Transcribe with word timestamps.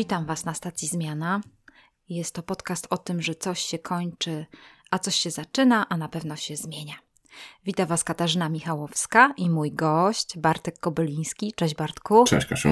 Witam 0.00 0.26
Was 0.26 0.44
na 0.44 0.54
stacji 0.54 0.88
Zmiana. 0.88 1.40
Jest 2.08 2.34
to 2.34 2.42
podcast 2.42 2.86
o 2.90 2.98
tym, 2.98 3.22
że 3.22 3.34
coś 3.34 3.60
się 3.60 3.78
kończy, 3.78 4.46
a 4.90 4.98
coś 4.98 5.14
się 5.14 5.30
zaczyna, 5.30 5.88
a 5.88 5.96
na 5.96 6.08
pewno 6.08 6.36
się 6.36 6.56
zmienia. 6.56 6.94
Witam 7.64 7.86
Was 7.86 8.04
Katarzyna 8.04 8.48
Michałowska 8.48 9.34
i 9.36 9.50
mój 9.50 9.72
gość 9.72 10.38
Bartek 10.38 10.78
Kobyliński. 10.78 11.52
Cześć 11.56 11.74
Bartku. 11.74 12.24
Cześć 12.24 12.46
Kasiu. 12.46 12.68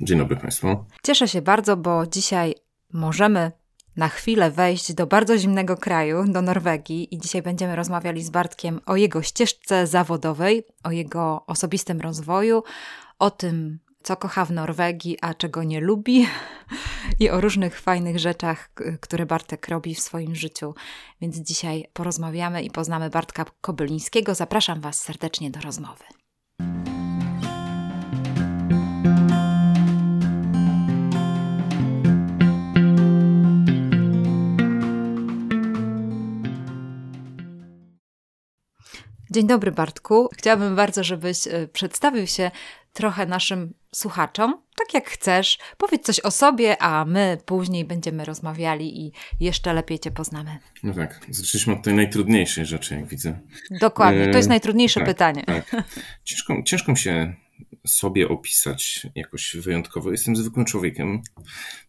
Dzień 0.00 0.18
dobry 0.18 0.36
Państwu. 0.36 0.84
Cieszę 1.02 1.28
się 1.28 1.42
bardzo, 1.42 1.76
bo 1.76 2.06
dzisiaj 2.06 2.54
możemy 2.92 3.52
na 3.96 4.08
chwilę 4.08 4.50
wejść 4.50 4.94
do 4.94 5.06
bardzo 5.06 5.38
zimnego 5.38 5.76
kraju, 5.76 6.24
do 6.32 6.42
Norwegii 6.42 7.14
i 7.14 7.18
dzisiaj 7.18 7.42
będziemy 7.42 7.76
rozmawiali 7.76 8.24
z 8.24 8.30
Bartkiem 8.30 8.80
o 8.86 8.96
jego 8.96 9.22
ścieżce 9.22 9.86
zawodowej, 9.86 10.64
o 10.84 10.90
jego 10.90 11.46
osobistym 11.46 12.00
rozwoju, 12.00 12.62
o 13.18 13.30
tym, 13.30 13.78
co 14.02 14.16
kocha 14.16 14.44
w 14.44 14.50
Norwegii, 14.50 15.18
a 15.22 15.34
czego 15.34 15.62
nie 15.62 15.80
lubi, 15.80 16.26
i 17.20 17.30
o 17.30 17.40
różnych 17.40 17.80
fajnych 17.80 18.18
rzeczach, 18.18 18.70
które 19.00 19.26
Bartek 19.26 19.68
robi 19.68 19.94
w 19.94 20.00
swoim 20.00 20.34
życiu. 20.34 20.74
Więc 21.20 21.36
dzisiaj 21.36 21.84
porozmawiamy 21.92 22.62
i 22.62 22.70
poznamy 22.70 23.10
Bartka 23.10 23.44
Kobylińskiego. 23.60 24.34
Zapraszam 24.34 24.80
Was 24.80 25.00
serdecznie 25.00 25.50
do 25.50 25.60
rozmowy. 25.60 26.04
Dzień 39.38 39.46
dobry, 39.46 39.72
Bartku. 39.72 40.28
Chciałabym 40.36 40.76
bardzo, 40.76 41.04
żebyś 41.04 41.46
e, 41.46 41.68
przedstawił 41.68 42.26
się 42.26 42.50
trochę 42.92 43.26
naszym 43.26 43.74
słuchaczom, 43.94 44.62
tak 44.78 44.94
jak 44.94 45.10
chcesz. 45.10 45.58
Powiedz 45.76 46.06
coś 46.06 46.20
o 46.20 46.30
sobie, 46.30 46.82
a 46.82 47.04
my 47.04 47.38
później 47.46 47.84
będziemy 47.84 48.24
rozmawiali 48.24 49.06
i 49.06 49.12
jeszcze 49.40 49.72
lepiej 49.72 49.98
Cię 49.98 50.10
poznamy. 50.10 50.58
No 50.82 50.94
tak, 50.94 51.20
zaczęliśmy 51.28 51.72
od 51.72 51.82
tej 51.82 51.94
najtrudniejszej 51.94 52.66
rzeczy, 52.66 52.94
jak 52.94 53.06
widzę. 53.06 53.38
Dokładnie, 53.70 54.28
to 54.30 54.36
jest 54.36 54.48
e, 54.48 54.52
najtrudniejsze 54.52 55.00
tak, 55.00 55.08
pytanie. 55.08 55.44
Tak. 55.44 55.82
Ciężko, 56.24 56.54
ciężko 56.64 56.92
mi 56.92 56.98
się 56.98 57.34
sobie 57.88 58.28
opisać 58.28 59.06
jakoś 59.14 59.56
wyjątkowo. 59.56 60.10
Jestem 60.10 60.36
zwykłym 60.36 60.64
człowiekiem. 60.64 61.22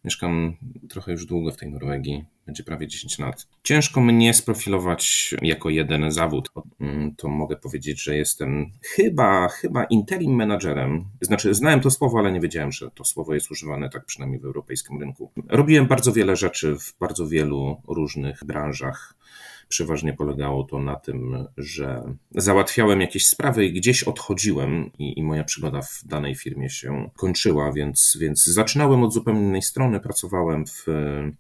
Mieszkam 0.04 0.56
trochę 0.90 1.12
już 1.12 1.26
długo 1.26 1.52
w 1.52 1.58
tej 1.58 1.72
Norwegii, 1.72 2.26
będzie 2.46 2.64
prawie 2.64 2.88
10 2.88 3.20
lat. 3.20 3.48
Ciężko 3.64 4.02
mnie 4.02 4.34
sprofilować 4.34 5.36
jako 5.42 5.70
jeden 5.70 6.12
zawód. 6.12 6.50
Mm, 6.80 7.16
to 7.16 7.28
mogę 7.28 7.56
powiedzieć, 7.56 8.04
że 8.04 8.16
jestem 8.16 8.72
chyba, 8.82 9.48
chyba 9.48 9.84
interim 9.84 10.36
managerem. 10.36 11.06
Znaczy, 11.22 11.54
znałem 11.54 11.82
to 11.82 11.92
słowo, 11.92 12.20
ale 12.20 12.32
nie 12.32 12.40
wiedziałem, 12.40 12.72
że 12.72 12.92
to 12.92 13.04
słowo 13.06 13.34
jest 13.34 13.52
używane 13.52 13.90
tak 13.90 14.06
przynajmniej 14.06 14.42
w 14.42 14.46
europejskim 14.46 15.00
rynku. 15.00 15.32
Robiłem 15.48 15.88
bardzo 15.88 16.14
wiele 16.14 16.36
rzeczy 16.36 16.76
w 16.80 16.94
bardzo 17.00 17.28
wielu 17.28 17.82
różnych 17.88 18.46
branżach 18.46 19.16
Przeważnie 19.70 20.14
polegało 20.14 20.64
to 20.64 20.80
na 20.80 20.96
tym, 20.96 21.48
że 21.58 22.04
załatwiałem 22.32 23.02
jakieś 23.02 23.28
sprawy 23.28 23.66
i 23.66 23.74
gdzieś 23.74 24.04
odchodziłem 24.04 24.92
i, 25.00 25.20
i 25.20 25.24
moja 25.24 25.44
przygoda 25.44 25.82
w 25.82 26.04
danej 26.06 26.36
firmie 26.36 26.70
się 26.70 27.10
kończyła, 27.18 27.72
więc, 27.72 28.18
więc 28.20 28.46
zaczynałem 28.46 29.04
od 29.04 29.14
zupełnie 29.14 29.42
innej 29.42 29.62
strony. 29.62 30.00
Pracowałem 30.00 30.66
w 30.68 30.86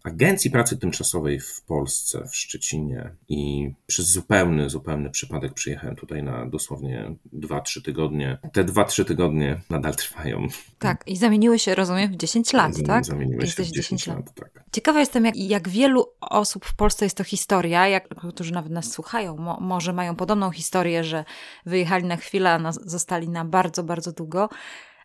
agencji 0.04 0.52
pracy 0.52 0.78
tymczasowej 0.78 1.40
w 1.40 1.62
Polsce, 1.62 2.28
w 2.32 2.36
Szczecinie 2.36 3.10
i 3.30 3.72
przez 3.88 4.12
zupełny, 4.12 4.70
zupełny 4.70 5.10
przypadek 5.10 5.54
przyjechałem 5.54 5.96
tutaj 5.96 6.24
na 6.24 6.46
dosłownie 6.46 7.16
2-3 7.34 7.82
tygodnie. 7.82 8.38
Te 8.54 8.64
2-3 8.64 9.06
tygodnie 9.06 9.62
nadal 9.70 9.96
trwają. 9.96 10.48
Tak, 10.80 11.04
i 11.08 11.18
zamieniły 11.18 11.60
się, 11.60 11.76
rozumiem, 11.76 12.12
w 12.12 12.16
10 12.16 12.54
lat, 12.54 12.74
tak? 12.88 13.06
Zamieniły 13.06 13.48
się 13.48 13.64
w 13.64 13.68
10, 13.68 13.76
10 13.76 14.08
lat. 14.08 14.18
lat, 14.18 14.34
tak. 14.34 14.64
Ciekawa 14.72 15.00
jestem, 15.00 15.26
jak, 15.26 15.36
jak 15.36 15.70
wielu 15.70 16.06
osób 16.22 16.66
w 16.66 16.76
Polsce 16.76 17.06
jest 17.06 17.18
to 17.18 17.24
historia, 17.24 17.88
jak 17.88 18.19
którzy 18.28 18.54
nawet 18.54 18.72
nas 18.72 18.92
słuchają, 18.92 19.38
mo, 19.38 19.58
może 19.62 19.94
mają 19.94 20.16
podobną 20.16 20.52
historię, 20.52 21.04
że 21.04 21.26
wyjechali 21.66 22.06
na 22.06 22.18
chwilę, 22.18 22.52
a 22.52 22.72
zostali 22.72 23.30
na 23.30 23.46
bardzo, 23.46 23.84
bardzo 23.84 24.12
długo. 24.12 24.50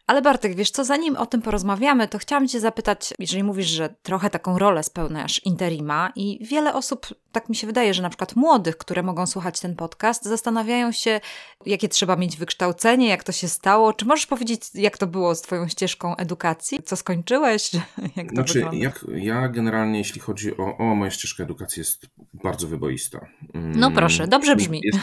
Ale 0.06 0.22
Bartek, 0.22 0.54
wiesz 0.54 0.70
co, 0.70 0.84
zanim 0.84 1.16
o 1.16 1.26
tym 1.26 1.42
porozmawiamy, 1.42 2.09
to 2.09 2.19
chciałam 2.19 2.48
Cię 2.48 2.60
zapytać, 2.60 3.15
jeżeli 3.19 3.42
mówisz, 3.42 3.66
że 3.66 3.94
trochę 4.03 4.31
taką 4.31 4.59
rolę 4.59 4.82
spełniasz 4.82 5.44
interima 5.44 6.12
i 6.16 6.47
wiele 6.47 6.75
osób, 6.75 7.06
tak 7.32 7.48
mi 7.48 7.56
się 7.56 7.66
wydaje, 7.66 7.94
że 7.94 8.03
na 8.03 8.09
przykład 8.09 8.37
młodych, 8.37 8.76
które 8.76 9.03
mogą 9.03 9.26
słuchać 9.26 9.60
ten 9.60 9.76
podcast, 9.76 10.25
zastanawiają 10.25 10.92
się, 10.92 11.20
jakie 11.66 11.88
trzeba 11.88 12.16
mieć 12.16 12.37
wykształcenie, 12.37 13.09
jak 13.09 13.25
to 13.25 13.32
się 13.32 13.48
stało. 13.48 13.92
Czy 13.92 14.04
możesz 14.04 14.26
powiedzieć, 14.26 14.62
jak 14.75 14.98
to 14.98 15.06
było 15.06 15.34
z 15.34 15.42
Twoją 15.42 15.69
ścieżką 15.69 16.16
edukacji? 16.16 16.82
Co 16.82 16.97
skończyłeś? 16.97 17.71
Jak 18.16 18.28
to 18.28 18.34
znaczy, 18.34 18.65
jak, 18.72 19.04
ja 19.15 19.48
generalnie, 19.48 19.98
jeśli 19.98 20.21
chodzi 20.21 20.56
o, 20.56 20.76
o 20.78 20.94
moją 20.94 21.10
ścieżkę 21.10 21.42
edukacji, 21.42 21.81
jest 21.81 22.06
bardzo 22.34 22.69
wyboista. 22.69 23.26
No 23.54 23.91
proszę, 23.91 24.28
dobrze 24.28 24.56
brzmi. 24.56 24.81
Jest, 24.84 24.98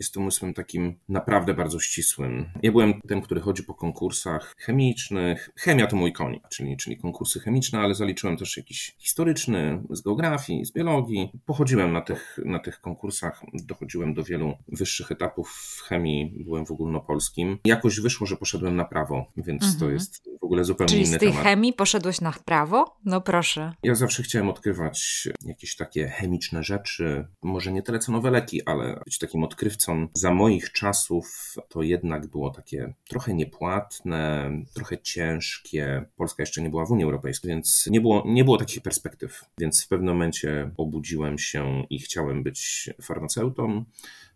jest 0.00 0.16
umysłem 0.16 0.54
takim 0.54 0.98
naprawdę 1.08 1.54
bardzo 1.54 1.80
ścisłym. 1.80 2.50
Ja 2.62 2.72
byłem 2.72 3.00
tym, 3.08 3.20
który 3.20 3.40
chodzi 3.40 3.62
po 3.62 3.74
konkursach, 3.74 4.37
konkursach 4.38 4.56
chemicznych. 4.58 5.50
Chemia 5.56 5.86
to 5.86 5.96
mój 5.96 6.12
konik, 6.12 6.48
czyli, 6.48 6.76
czyli 6.76 6.96
konkursy 6.96 7.40
chemiczne, 7.40 7.78
ale 7.78 7.94
zaliczyłem 7.94 8.36
też 8.36 8.56
jakiś 8.56 8.94
historyczny 8.98 9.82
z 9.90 10.00
geografii, 10.00 10.64
z 10.64 10.72
biologii. 10.72 11.30
Pochodziłem 11.46 11.92
na 11.92 12.00
tych, 12.00 12.38
na 12.44 12.58
tych 12.58 12.80
konkursach, 12.80 13.42
dochodziłem 13.54 14.14
do 14.14 14.24
wielu 14.24 14.54
wyższych 14.68 15.12
etapów 15.12 15.50
w 15.50 15.82
chemii, 15.82 16.32
byłem 16.44 16.66
w 16.66 16.70
ogólnopolskim. 16.70 17.58
Jakoś 17.64 18.00
wyszło, 18.00 18.26
że 18.26 18.36
poszedłem 18.36 18.76
na 18.76 18.84
prawo, 18.84 19.26
więc 19.36 19.62
mhm. 19.62 19.80
to 19.80 19.90
jest 19.90 20.24
w 20.40 20.44
ogóle 20.44 20.64
zupełnie 20.64 20.88
czyli 20.88 21.02
inny 21.02 21.18
temat. 21.18 21.34
z 21.34 21.36
tej 21.36 21.44
chemii 21.44 21.72
poszedłeś 21.72 22.20
na 22.20 22.32
prawo? 22.44 22.96
No 23.04 23.20
proszę. 23.20 23.72
Ja 23.82 23.94
zawsze 23.94 24.22
chciałem 24.22 24.48
odkrywać 24.48 25.28
jakieś 25.44 25.76
takie 25.76 26.08
chemiczne 26.08 26.62
rzeczy, 26.62 27.26
może 27.42 27.72
nie 27.72 27.82
tyle 27.82 27.98
co 27.98 28.12
nowe 28.12 28.30
leki, 28.30 28.64
ale 28.64 29.00
być 29.04 29.18
takim 29.18 29.44
odkrywcą. 29.44 30.08
Za 30.12 30.34
moich 30.34 30.72
czasów 30.72 31.54
to 31.68 31.82
jednak 31.82 32.26
było 32.26 32.50
takie 32.50 32.94
trochę 33.08 33.34
niepłatne, 33.34 33.88
trochę 34.74 34.98
ciężkie. 34.98 36.04
Polska 36.16 36.42
jeszcze 36.42 36.62
nie 36.62 36.70
była 36.70 36.86
w 36.86 36.90
Unii 36.90 37.04
Europejskiej, 37.04 37.48
więc 37.48 37.86
nie 37.90 38.00
było, 38.00 38.22
nie 38.26 38.44
było 38.44 38.56
takich 38.56 38.82
perspektyw. 38.82 39.44
Więc 39.58 39.84
w 39.84 39.88
pewnym 39.88 40.14
momencie 40.14 40.70
obudziłem 40.76 41.38
się 41.38 41.84
i 41.90 41.98
chciałem 41.98 42.42
być 42.42 42.90
farmaceutą. 43.02 43.84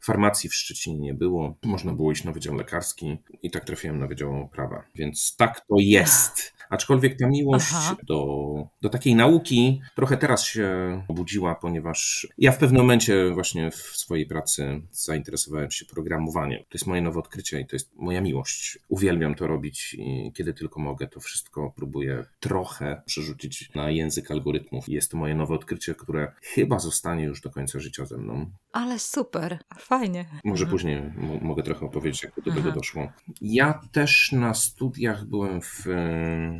Farmacji 0.00 0.50
w 0.50 0.54
Szczecinie 0.54 0.98
nie 0.98 1.14
było, 1.14 1.56
można 1.64 1.92
było 1.92 2.12
iść 2.12 2.25
na 2.25 2.32
Wydział 2.32 2.54
Lekarski 2.54 3.19
i 3.42 3.50
tak 3.50 3.64
trafiłem 3.64 3.98
na 3.98 4.06
Wydział 4.06 4.48
Prawa. 4.53 4.84
Więc 4.94 5.36
tak 5.36 5.60
to 5.60 5.75
jest. 5.78 6.53
Aczkolwiek 6.72 7.19
ta 7.19 7.28
miłość 7.28 7.72
do, 8.03 8.44
do 8.83 8.88
takiej 8.88 9.15
nauki 9.15 9.81
trochę 9.97 10.16
teraz 10.16 10.44
się 10.44 10.69
obudziła, 11.09 11.55
ponieważ 11.55 12.28
ja 12.38 12.53
w 12.53 12.59
pewnym 12.59 12.83
momencie 12.83 13.31
właśnie 13.31 13.71
w 13.71 13.77
swojej 13.77 14.27
pracy 14.27 14.83
zainteresowałem 14.91 15.71
się 15.71 15.84
programowaniem. 15.84 16.59
To 16.59 16.75
jest 16.75 16.87
moje 16.87 17.03
nowe 17.03 17.19
odkrycie 17.19 17.60
i 17.60 17.66
to 17.66 17.77
jest 17.77 17.97
moja 17.97 18.21
miłość. 18.21 18.78
Uwielbiam 18.88 19.34
to 19.34 19.47
robić 19.47 19.94
i 19.99 20.33
kiedy 20.34 20.55
tylko 20.55 20.81
mogę, 20.81 21.06
to 21.06 21.21
wszystko 21.21 21.72
próbuję 21.77 22.25
trochę 22.41 23.03
przerzucić 23.06 23.71
na 23.75 23.91
język 23.91 24.31
algorytmów. 24.31 24.89
Jest 24.89 25.10
to 25.10 25.16
moje 25.16 25.34
nowe 25.34 25.54
odkrycie, 25.54 25.95
które 25.95 26.33
chyba 26.42 26.78
zostanie 26.78 27.25
już 27.25 27.41
do 27.41 27.51
końca 27.51 27.80
życia 27.80 28.07
ze 28.07 28.18
mną. 28.18 28.51
Ale 28.72 28.98
super, 28.98 29.59
fajnie. 29.78 30.25
Może 30.45 30.66
później 30.66 31.03
mogę 31.42 31.63
trochę 31.63 31.86
opowiedzieć, 31.86 32.22
jak 32.22 32.45
do 32.45 32.53
tego 32.53 32.72
doszło. 32.72 33.13
Ja 33.41 33.80
też 33.92 34.33
na 34.33 34.54
studiach 34.54 35.25
byłem 35.25 35.60
w 35.60 35.86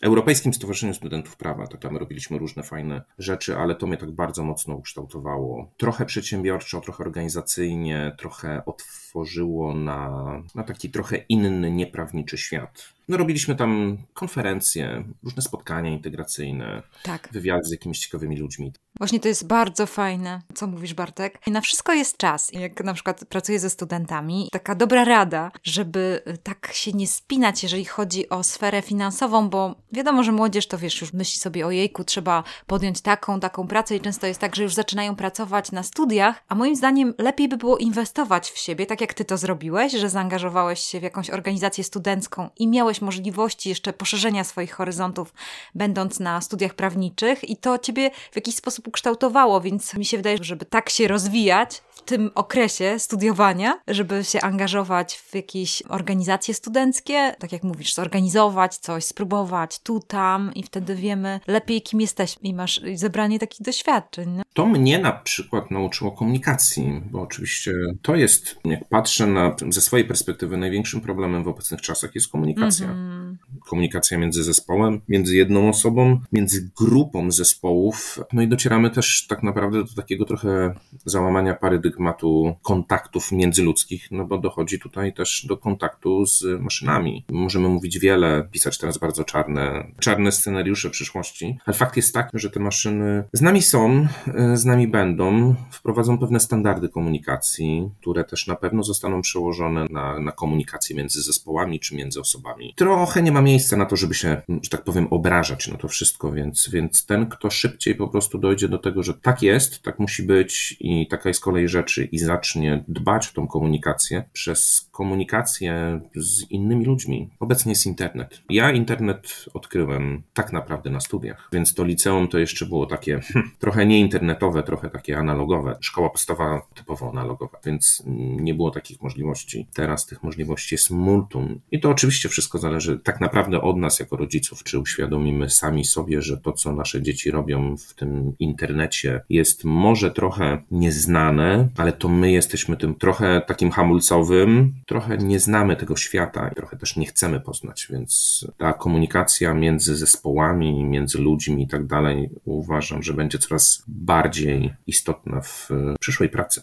Europejskim 0.00 0.54
Stowarzyszeniu 0.54 0.94
Studentów 0.94 1.36
Prawa. 1.36 1.66
To 1.66 1.78
tam 1.78 1.96
robiliśmy 1.96 2.38
różne 2.38 2.62
fajne 2.62 3.02
rzeczy, 3.18 3.56
ale 3.56 3.74
to 3.74 3.86
mnie 3.86 3.96
tak 3.96 4.10
bardzo 4.10 4.42
mocno 4.44 4.74
ukształtowało. 4.74 5.70
Trochę 5.76 6.06
przedsiębiorczo, 6.06 6.80
trochę 6.80 7.04
organizacyjnie, 7.04 8.14
trochę 8.18 8.62
otworzyło 8.64 9.74
na, 9.74 10.24
na 10.54 10.62
taki 10.62 10.90
trochę 10.90 11.16
inny, 11.16 11.70
nieprawniczy 11.70 12.38
świat. 12.38 12.92
No, 13.08 13.16
robiliśmy 13.16 13.56
tam 13.56 13.98
konferencje, 14.14 15.04
różne 15.22 15.42
spotkania 15.42 15.90
integracyjne, 15.90 16.82
tak. 17.02 17.28
wywiady 17.32 17.64
z 17.64 17.70
jakimiś 17.70 17.98
ciekawymi 17.98 18.36
ludźmi. 18.36 18.72
Właśnie 18.98 19.20
to 19.20 19.28
jest 19.28 19.46
bardzo 19.46 19.86
fajne, 19.86 20.42
co 20.54 20.66
mówisz 20.66 20.94
Bartek. 20.94 21.38
I 21.46 21.50
na 21.50 21.60
wszystko 21.60 21.92
jest 21.92 22.16
czas. 22.16 22.52
Jak 22.52 22.84
na 22.84 22.94
przykład 22.94 23.24
pracuję 23.28 23.58
ze 23.58 23.70
studentami, 23.70 24.48
taka 24.52 24.74
dobra 24.74 25.04
rada, 25.04 25.50
żeby 25.62 26.22
tak 26.42 26.70
się 26.72 26.92
nie 26.92 27.06
spinać, 27.06 27.62
jeżeli 27.62 27.84
chodzi 27.84 28.28
o 28.28 28.42
sferę 28.42 28.82
finansową, 28.82 29.48
bo 29.48 29.74
wiadomo, 29.92 30.22
że 30.22 30.32
młodzież 30.32 30.66
to 30.66 30.78
wiesz, 30.78 31.00
już 31.00 31.12
myśli 31.12 31.40
sobie 31.40 31.66
o 31.66 31.70
jejku, 31.70 32.04
trzeba 32.04 32.42
podjąć 32.66 33.00
taką, 33.00 33.40
taką 33.40 33.66
pracę 33.66 33.96
i 33.96 34.00
często 34.00 34.26
jest 34.26 34.40
tak, 34.40 34.56
że 34.56 34.62
już 34.62 34.74
zaczynają 34.74 35.16
pracować 35.16 35.72
na 35.72 35.82
studiach, 35.82 36.42
a 36.48 36.54
moim 36.54 36.76
zdaniem 36.76 37.14
lepiej 37.18 37.48
by 37.48 37.56
było 37.56 37.76
inwestować 37.76 38.50
w 38.50 38.58
siebie, 38.58 38.86
tak 38.86 39.00
jak 39.00 39.14
ty 39.14 39.24
to 39.24 39.36
zrobiłeś, 39.36 39.92
że 39.92 40.08
zaangażowałeś 40.08 40.80
się 40.80 41.00
w 41.00 41.02
jakąś 41.02 41.30
organizację 41.30 41.84
studencką 41.84 42.48
i 42.58 42.68
miałeś 42.68 43.00
możliwości 43.00 43.68
jeszcze 43.68 43.92
poszerzenia 43.92 44.44
swoich 44.44 44.72
horyzontów, 44.72 45.34
będąc 45.74 46.20
na 46.20 46.40
studiach 46.40 46.74
prawniczych, 46.74 47.50
i 47.50 47.56
to 47.56 47.78
ciebie 47.78 48.10
w 48.32 48.36
jakiś 48.36 48.54
sposób 48.54 48.88
ukształtowało, 48.88 49.60
więc 49.60 49.94
mi 49.94 50.04
się 50.04 50.16
wydaje, 50.16 50.38
żeby 50.40 50.64
tak 50.64 50.90
się 50.90 51.08
rozwijać 51.08 51.82
w 51.90 52.02
tym 52.02 52.30
okresie 52.34 52.98
studiowania, 52.98 53.80
żeby 53.88 54.24
się 54.24 54.40
angażować 54.40 55.16
w 55.16 55.34
jakieś 55.34 55.82
organizacje 55.82 56.54
studenckie, 56.54 57.34
tak 57.38 57.52
jak 57.52 57.62
mówisz, 57.62 57.94
zorganizować 57.94 58.76
coś, 58.76 59.04
spróbować 59.04 59.79
tu, 59.82 60.00
tam, 60.00 60.54
i 60.54 60.62
wtedy 60.62 60.94
wiemy 60.94 61.40
lepiej, 61.46 61.82
kim 61.82 62.00
jesteśmy, 62.00 62.48
i 62.48 62.54
masz 62.54 62.80
zebranie 62.94 63.38
takich 63.38 63.62
doświadczeń. 63.62 64.42
To 64.54 64.66
mnie 64.66 64.98
na 64.98 65.12
przykład 65.12 65.70
nauczyło 65.70 66.12
komunikacji, 66.12 67.02
bo 67.10 67.20
oczywiście 67.20 67.72
to 68.02 68.16
jest, 68.16 68.56
jak 68.64 68.88
patrzę 68.88 69.26
na, 69.26 69.56
ze 69.68 69.80
swojej 69.80 70.06
perspektywy, 70.06 70.56
największym 70.56 71.00
problemem 71.00 71.44
w 71.44 71.48
obecnych 71.48 71.80
czasach 71.80 72.14
jest 72.14 72.28
komunikacja. 72.28 72.90
Mm 72.90 73.38
-hmm. 73.54 73.68
Komunikacja 73.68 74.18
między 74.18 74.44
zespołem, 74.44 75.00
między 75.08 75.36
jedną 75.36 75.68
osobą, 75.68 76.20
między 76.32 76.70
grupą 76.76 77.30
zespołów. 77.30 78.18
No 78.32 78.42
i 78.42 78.48
docieramy 78.48 78.90
też 78.90 79.26
tak 79.26 79.42
naprawdę 79.42 79.84
do 79.84 79.94
takiego 79.94 80.24
trochę 80.24 80.74
załamania 81.04 81.54
paradygmatu 81.54 82.56
kontaktów 82.62 83.32
międzyludzkich, 83.32 84.10
no 84.10 84.24
bo 84.24 84.38
dochodzi 84.38 84.78
tutaj 84.78 85.14
też 85.14 85.46
do 85.48 85.56
kontaktu 85.56 86.26
z 86.26 86.60
maszynami. 86.60 87.24
Możemy 87.30 87.68
mówić 87.68 87.98
wiele, 87.98 88.48
pisać 88.52 88.78
teraz 88.78 88.98
bardzo 88.98 89.24
czarne, 89.24 89.69
czarne 89.98 90.32
scenariusze 90.32 90.90
przyszłości, 90.90 91.58
ale 91.66 91.76
fakt 91.76 91.96
jest 91.96 92.14
taki, 92.14 92.38
że 92.38 92.50
te 92.50 92.60
maszyny 92.60 93.24
z 93.32 93.40
nami 93.40 93.62
są, 93.62 94.06
z 94.54 94.64
nami 94.64 94.88
będą, 94.88 95.54
wprowadzą 95.70 96.18
pewne 96.18 96.40
standardy 96.40 96.88
komunikacji, 96.88 97.90
które 98.00 98.24
też 98.24 98.46
na 98.46 98.56
pewno 98.56 98.82
zostaną 98.82 99.22
przełożone 99.22 99.86
na, 99.90 100.20
na 100.20 100.32
komunikację 100.32 100.96
między 100.96 101.22
zespołami 101.22 101.80
czy 101.80 101.96
między 101.96 102.20
osobami. 102.20 102.74
Trochę 102.76 103.22
nie 103.22 103.32
ma 103.32 103.42
miejsca 103.42 103.76
na 103.76 103.86
to, 103.86 103.96
żeby 103.96 104.14
się, 104.14 104.42
że 104.62 104.70
tak 104.70 104.84
powiem, 104.84 105.06
obrażać 105.10 105.68
na 105.68 105.76
to 105.76 105.88
wszystko, 105.88 106.32
więc, 106.32 106.68
więc 106.72 107.06
ten, 107.06 107.26
kto 107.26 107.50
szybciej 107.50 107.94
po 107.94 108.08
prostu 108.08 108.38
dojdzie 108.38 108.68
do 108.68 108.78
tego, 108.78 109.02
że 109.02 109.14
tak 109.14 109.42
jest, 109.42 109.82
tak 109.82 109.98
musi 109.98 110.22
być 110.22 110.76
i 110.80 111.08
taka 111.08 111.28
jest 111.28 111.40
kolej 111.40 111.68
rzeczy 111.68 112.04
i 112.04 112.18
zacznie 112.18 112.84
dbać 112.88 113.28
o 113.28 113.32
tą 113.34 113.46
komunikację 113.46 114.24
przez 114.32 114.89
komunikację 115.00 116.00
z 116.14 116.50
innymi 116.50 116.84
ludźmi. 116.84 117.28
Obecnie 117.40 117.72
jest 117.72 117.86
internet. 117.86 118.42
Ja 118.50 118.72
internet 118.72 119.44
odkryłem 119.54 120.22
tak 120.34 120.52
naprawdę 120.52 120.90
na 120.90 121.00
studiach, 121.00 121.48
więc 121.52 121.74
to 121.74 121.84
liceum 121.84 122.28
to 122.28 122.38
jeszcze 122.38 122.66
było 122.66 122.86
takie 122.86 123.20
hm, 123.20 123.50
trochę 123.58 123.86
nieinternetowe, 123.86 124.62
trochę 124.62 124.90
takie 124.90 125.18
analogowe. 125.18 125.76
Szkoła 125.80 126.10
podstawowa 126.10 126.62
typowo 126.74 127.10
analogowa, 127.10 127.58
więc 127.64 128.02
nie 128.40 128.54
było 128.54 128.70
takich 128.70 129.02
możliwości. 129.02 129.66
Teraz 129.74 130.06
tych 130.06 130.22
możliwości 130.22 130.74
jest 130.74 130.90
multum. 130.90 131.60
I 131.70 131.80
to 131.80 131.90
oczywiście 131.90 132.28
wszystko 132.28 132.58
zależy 132.58 132.98
tak 132.98 133.20
naprawdę 133.20 133.60
od 133.60 133.76
nas 133.76 134.00
jako 134.00 134.16
rodziców, 134.16 134.64
czy 134.64 134.78
uświadomimy 134.78 135.50
sami 135.50 135.84
sobie, 135.84 136.22
że 136.22 136.36
to, 136.36 136.52
co 136.52 136.72
nasze 136.72 137.02
dzieci 137.02 137.30
robią 137.30 137.76
w 137.76 137.94
tym 137.94 138.32
internecie 138.38 139.20
jest 139.28 139.64
może 139.64 140.10
trochę 140.10 140.62
nieznane, 140.70 141.68
ale 141.76 141.92
to 141.92 142.08
my 142.08 142.32
jesteśmy 142.32 142.76
tym 142.76 142.94
trochę 142.94 143.42
takim 143.46 143.70
hamulcowym, 143.70 144.74
trochę 144.90 145.16
nie 145.18 145.40
znamy 145.40 145.76
tego 145.76 145.96
świata 145.96 146.48
i 146.48 146.54
trochę 146.54 146.76
też 146.76 146.96
nie 146.96 147.06
chcemy 147.06 147.40
poznać, 147.40 147.86
więc 147.90 148.46
ta 148.58 148.72
komunikacja 148.72 149.54
między 149.54 149.96
zespołami, 149.96 150.84
między 150.84 151.18
ludźmi 151.18 151.62
i 151.62 151.68
tak 151.68 151.86
dalej 151.86 152.30
uważam, 152.44 153.02
że 153.02 153.14
będzie 153.14 153.38
coraz 153.38 153.82
bardziej 153.88 154.74
istotna 154.86 155.40
w 155.40 155.68
przyszłej 156.00 156.28
pracy. 156.28 156.62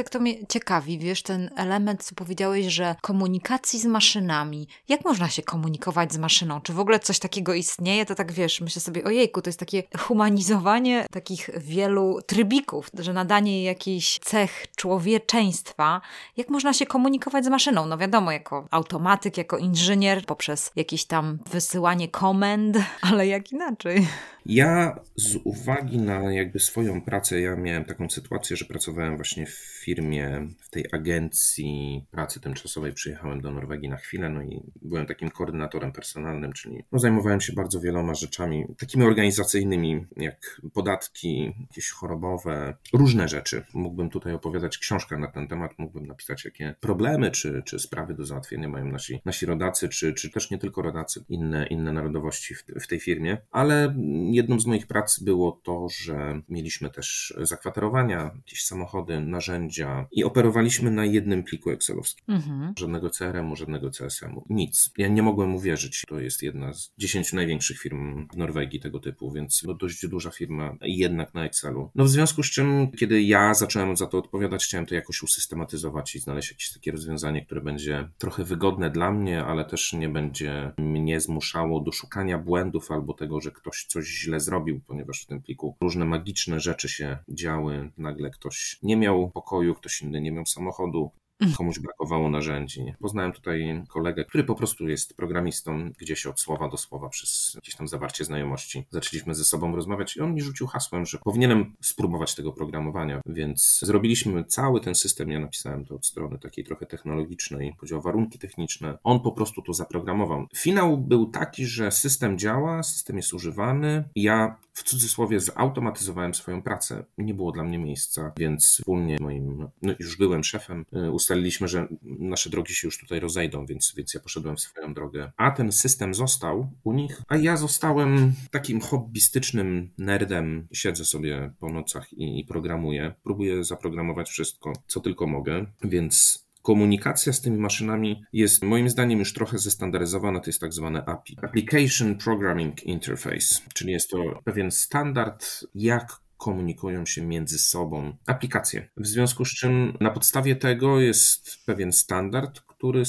Bartek, 0.00 0.12
to 0.12 0.20
mnie 0.20 0.46
ciekawi, 0.46 0.98
wiesz, 0.98 1.22
ten 1.22 1.50
element, 1.56 2.04
co 2.04 2.14
powiedziałeś, 2.14 2.66
że 2.66 2.96
komunikacji 3.00 3.80
z 3.80 3.86
maszynami. 3.86 4.68
Jak 4.88 5.04
można 5.04 5.28
się 5.28 5.42
komunikować 5.42 6.12
z 6.12 6.18
maszyną? 6.18 6.60
Czy 6.60 6.72
w 6.72 6.80
ogóle 6.80 7.00
coś 7.00 7.18
takiego 7.18 7.54
istnieje? 7.54 8.06
To 8.06 8.14
tak, 8.14 8.32
wiesz, 8.32 8.60
myślę 8.60 8.82
sobie, 8.82 9.04
ojejku, 9.04 9.42
to 9.42 9.48
jest 9.48 9.58
takie 9.58 9.82
humanizowanie 9.98 11.06
takich 11.10 11.50
wielu 11.56 12.18
trybików, 12.26 12.90
że 12.98 13.12
nadanie 13.12 13.52
jej 13.52 13.64
jakichś 13.64 14.18
cech 14.18 14.66
człowieczeństwa. 14.76 16.00
Jak 16.36 16.48
można 16.48 16.72
się 16.72 16.86
komunikować 16.86 17.44
z 17.44 17.48
maszyną? 17.48 17.86
No 17.86 17.98
wiadomo, 17.98 18.32
jako 18.32 18.68
automatyk, 18.70 19.36
jako 19.36 19.58
inżynier, 19.58 20.26
poprzez 20.26 20.70
jakieś 20.76 21.04
tam 21.04 21.38
wysyłanie 21.50 22.08
komend, 22.08 22.78
ale 23.10 23.26
jak 23.26 23.52
inaczej? 23.52 24.06
Ja 24.46 25.00
z 25.16 25.36
uwagi 25.44 25.98
na 25.98 26.32
jakby 26.32 26.58
swoją 26.58 27.00
pracę, 27.00 27.40
ja 27.40 27.56
miałem 27.56 27.84
taką 27.84 28.10
sytuację, 28.10 28.56
że 28.56 28.64
pracowałem 28.64 29.16
właśnie 29.16 29.46
w 29.46 29.80
firmie, 29.84 30.48
w 30.60 30.70
tej 30.70 30.84
agencji 30.92 32.04
pracy 32.10 32.40
tymczasowej, 32.40 32.92
przyjechałem 32.92 33.40
do 33.40 33.50
Norwegii 33.50 33.88
na 33.88 33.96
chwilę, 33.96 34.28
no 34.28 34.42
i 34.42 34.62
byłem 34.82 35.06
takim 35.06 35.30
koordynatorem 35.30 35.92
personalnym, 35.92 36.52
czyli 36.52 36.84
no, 36.92 36.98
zajmowałem 36.98 37.40
się 37.40 37.52
bardzo 37.52 37.80
wieloma 37.80 38.14
rzeczami, 38.14 38.64
takimi 38.78 39.04
organizacyjnymi, 39.04 40.06
jak 40.16 40.60
podatki, 40.72 41.52
jakieś 41.60 41.90
chorobowe, 41.90 42.74
różne 42.92 43.28
rzeczy. 43.28 43.64
Mógłbym 43.74 44.10
tutaj 44.10 44.32
opowiadać 44.32 44.78
książkę 44.78 45.18
na 45.18 45.28
ten 45.28 45.48
temat, 45.48 45.78
mógłbym 45.78 46.06
napisać, 46.06 46.44
jakie 46.44 46.74
problemy 46.80 47.30
czy, 47.30 47.62
czy 47.64 47.78
sprawy 47.78 48.14
do 48.14 48.26
załatwienia 48.26 48.68
mają 48.68 48.84
nasi, 48.84 49.20
nasi 49.24 49.46
rodacy, 49.46 49.88
czy, 49.88 50.14
czy 50.14 50.30
też 50.30 50.50
nie 50.50 50.58
tylko 50.58 50.82
rodacy, 50.82 51.24
inne, 51.28 51.66
inne 51.66 51.92
narodowości 51.92 52.54
w, 52.54 52.64
w 52.80 52.86
tej 52.86 53.00
firmie, 53.00 53.38
ale 53.50 53.94
jedną 54.40 54.60
z 54.60 54.66
moich 54.66 54.86
prac 54.86 55.18
było 55.18 55.60
to, 55.62 55.86
że 56.02 56.42
mieliśmy 56.48 56.90
też 56.90 57.34
zakwaterowania, 57.40 58.30
jakieś 58.36 58.64
samochody, 58.64 59.20
narzędzia 59.20 60.06
i 60.12 60.24
operowaliśmy 60.24 60.90
na 60.90 61.04
jednym 61.04 61.42
pliku 61.42 61.70
Excelowskim. 61.70 62.24
Mhm. 62.28 62.74
Żadnego 62.78 63.10
CRM-u, 63.10 63.56
żadnego 63.56 63.90
CSM-u. 63.90 64.44
Nic. 64.50 64.90
Ja 64.98 65.08
nie 65.08 65.22
mogłem 65.22 65.54
uwierzyć. 65.54 66.02
To 66.08 66.20
jest 66.20 66.42
jedna 66.42 66.72
z 66.72 66.92
dziesięciu 66.98 67.36
największych 67.36 67.78
firm 67.78 68.28
w 68.32 68.36
Norwegii 68.36 68.80
tego 68.80 69.00
typu, 69.00 69.32
więc 69.32 69.60
to 69.60 69.74
dość 69.74 70.06
duża 70.06 70.30
firma 70.30 70.76
jednak 70.82 71.34
na 71.34 71.44
Excelu. 71.44 71.90
No 71.94 72.04
w 72.04 72.08
związku 72.08 72.42
z 72.42 72.50
czym, 72.50 72.90
kiedy 72.98 73.22
ja 73.22 73.54
zacząłem 73.54 73.96
za 73.96 74.06
to 74.06 74.18
odpowiadać, 74.18 74.64
chciałem 74.64 74.86
to 74.86 74.94
jakoś 74.94 75.22
usystematyzować 75.22 76.16
i 76.16 76.18
znaleźć 76.18 76.50
jakieś 76.50 76.72
takie 76.72 76.92
rozwiązanie, 76.92 77.44
które 77.46 77.60
będzie 77.60 78.08
trochę 78.18 78.44
wygodne 78.44 78.90
dla 78.90 79.12
mnie, 79.12 79.44
ale 79.44 79.64
też 79.64 79.92
nie 79.92 80.08
będzie 80.08 80.72
mnie 80.78 81.20
zmuszało 81.20 81.80
do 81.80 81.92
szukania 81.92 82.38
błędów 82.38 82.90
albo 82.90 83.14
tego, 83.14 83.40
że 83.40 83.50
ktoś 83.50 83.84
coś 83.88 84.19
źle 84.20 84.40
zrobił, 84.40 84.80
ponieważ 84.86 85.22
w 85.22 85.26
tym 85.26 85.42
pliku 85.42 85.76
różne 85.80 86.04
magiczne 86.04 86.60
rzeczy 86.60 86.88
się 86.88 87.18
działy. 87.28 87.90
Nagle 87.98 88.30
ktoś 88.30 88.78
nie 88.82 88.96
miał 88.96 89.30
pokoju, 89.30 89.74
ktoś 89.74 90.02
inny 90.02 90.20
nie 90.20 90.32
miał 90.32 90.46
samochodu. 90.46 91.10
Komuś 91.56 91.78
brakowało 91.78 92.30
narzędzi. 92.30 92.94
Poznałem 93.00 93.32
tutaj 93.32 93.84
kolegę, 93.88 94.24
który 94.24 94.44
po 94.44 94.54
prostu 94.54 94.88
jest 94.88 95.16
programistą, 95.16 95.90
gdzieś 95.98 96.26
od 96.26 96.40
słowa 96.40 96.68
do 96.68 96.76
słowa 96.76 97.08
przez 97.08 97.52
jakieś 97.54 97.74
tam 97.76 97.88
zawarcie 97.88 98.24
znajomości. 98.24 98.86
Zaczęliśmy 98.90 99.34
ze 99.34 99.44
sobą 99.44 99.76
rozmawiać 99.76 100.16
i 100.16 100.20
on 100.20 100.34
mi 100.34 100.42
rzucił 100.42 100.66
hasłem, 100.66 101.06
że 101.06 101.18
powinienem 101.18 101.74
spróbować 101.80 102.34
tego 102.34 102.52
programowania, 102.52 103.20
więc 103.26 103.80
zrobiliśmy 103.82 104.44
cały 104.44 104.80
ten 104.80 104.94
system. 104.94 105.30
Ja 105.30 105.40
napisałem 105.40 105.84
to 105.84 105.94
od 105.94 106.06
strony 106.06 106.38
takiej 106.38 106.64
trochę 106.64 106.86
technologicznej, 106.86 107.74
o 107.96 108.00
warunki 108.00 108.38
techniczne. 108.38 108.98
On 109.04 109.20
po 109.20 109.32
prostu 109.32 109.62
to 109.62 109.72
zaprogramował. 109.72 110.46
Finał 110.56 110.98
był 110.98 111.26
taki, 111.26 111.66
że 111.66 111.90
system 111.90 112.38
działa, 112.38 112.82
system 112.82 113.16
jest 113.16 113.34
używany. 113.34 114.04
Ja 114.16 114.56
w 114.80 114.82
cudzysłowie 114.82 115.40
zautomatyzowałem 115.40 116.34
swoją 116.34 116.62
pracę. 116.62 117.04
Nie 117.18 117.34
było 117.34 117.52
dla 117.52 117.64
mnie 117.64 117.78
miejsca, 117.78 118.32
więc 118.38 118.64
wspólnie 118.64 119.16
moim, 119.20 119.68
no 119.82 119.94
już 119.98 120.16
byłem 120.16 120.44
szefem, 120.44 120.84
y, 121.06 121.10
ustaliliśmy, 121.10 121.68
że 121.68 121.88
nasze 122.02 122.50
drogi 122.50 122.74
się 122.74 122.88
już 122.88 122.98
tutaj 122.98 123.20
rozejdą, 123.20 123.66
więc, 123.66 123.94
więc 123.96 124.14
ja 124.14 124.20
poszedłem 124.20 124.56
w 124.56 124.60
swoją 124.60 124.94
drogę. 124.94 125.32
A 125.36 125.50
ten 125.50 125.72
system 125.72 126.14
został 126.14 126.70
u 126.84 126.92
nich, 126.92 127.22
a 127.28 127.36
ja 127.36 127.56
zostałem 127.56 128.32
takim 128.50 128.80
hobbystycznym 128.80 129.90
nerdem. 129.98 130.68
Siedzę 130.72 131.04
sobie 131.04 131.52
po 131.58 131.68
nocach 131.68 132.12
i, 132.12 132.40
i 132.40 132.44
programuję. 132.44 133.14
Próbuję 133.22 133.64
zaprogramować 133.64 134.28
wszystko, 134.28 134.72
co 134.86 135.00
tylko 135.00 135.26
mogę, 135.26 135.66
więc 135.84 136.46
komunikacja 136.62 137.32
z 137.32 137.40
tymi 137.40 137.58
maszynami 137.58 138.24
jest 138.32 138.62
moim 138.62 138.90
zdaniem 138.90 139.18
już 139.18 139.32
trochę 139.32 139.58
zestandaryzowana, 139.58 140.40
to 140.40 140.46
jest 140.46 140.60
tak 140.60 140.72
zwane 140.72 141.04
API. 141.04 141.36
Application 141.42 142.18
Programming 142.18 142.82
Interface, 142.82 143.60
czyli 143.74 143.92
jest 143.92 144.10
to 144.10 144.18
pewien 144.44 144.70
standard, 144.70 145.46
jak 145.74 146.20
komunikują 146.36 147.06
się 147.06 147.22
między 147.22 147.58
sobą 147.58 148.16
aplikacje. 148.26 148.88
W 148.96 149.06
związku 149.06 149.44
z 149.44 149.48
czym 149.48 149.96
na 150.00 150.10
podstawie 150.10 150.56
tego 150.56 151.00
jest 151.00 151.64
pewien 151.66 151.92
standard, 151.92 152.60
który 152.60 153.02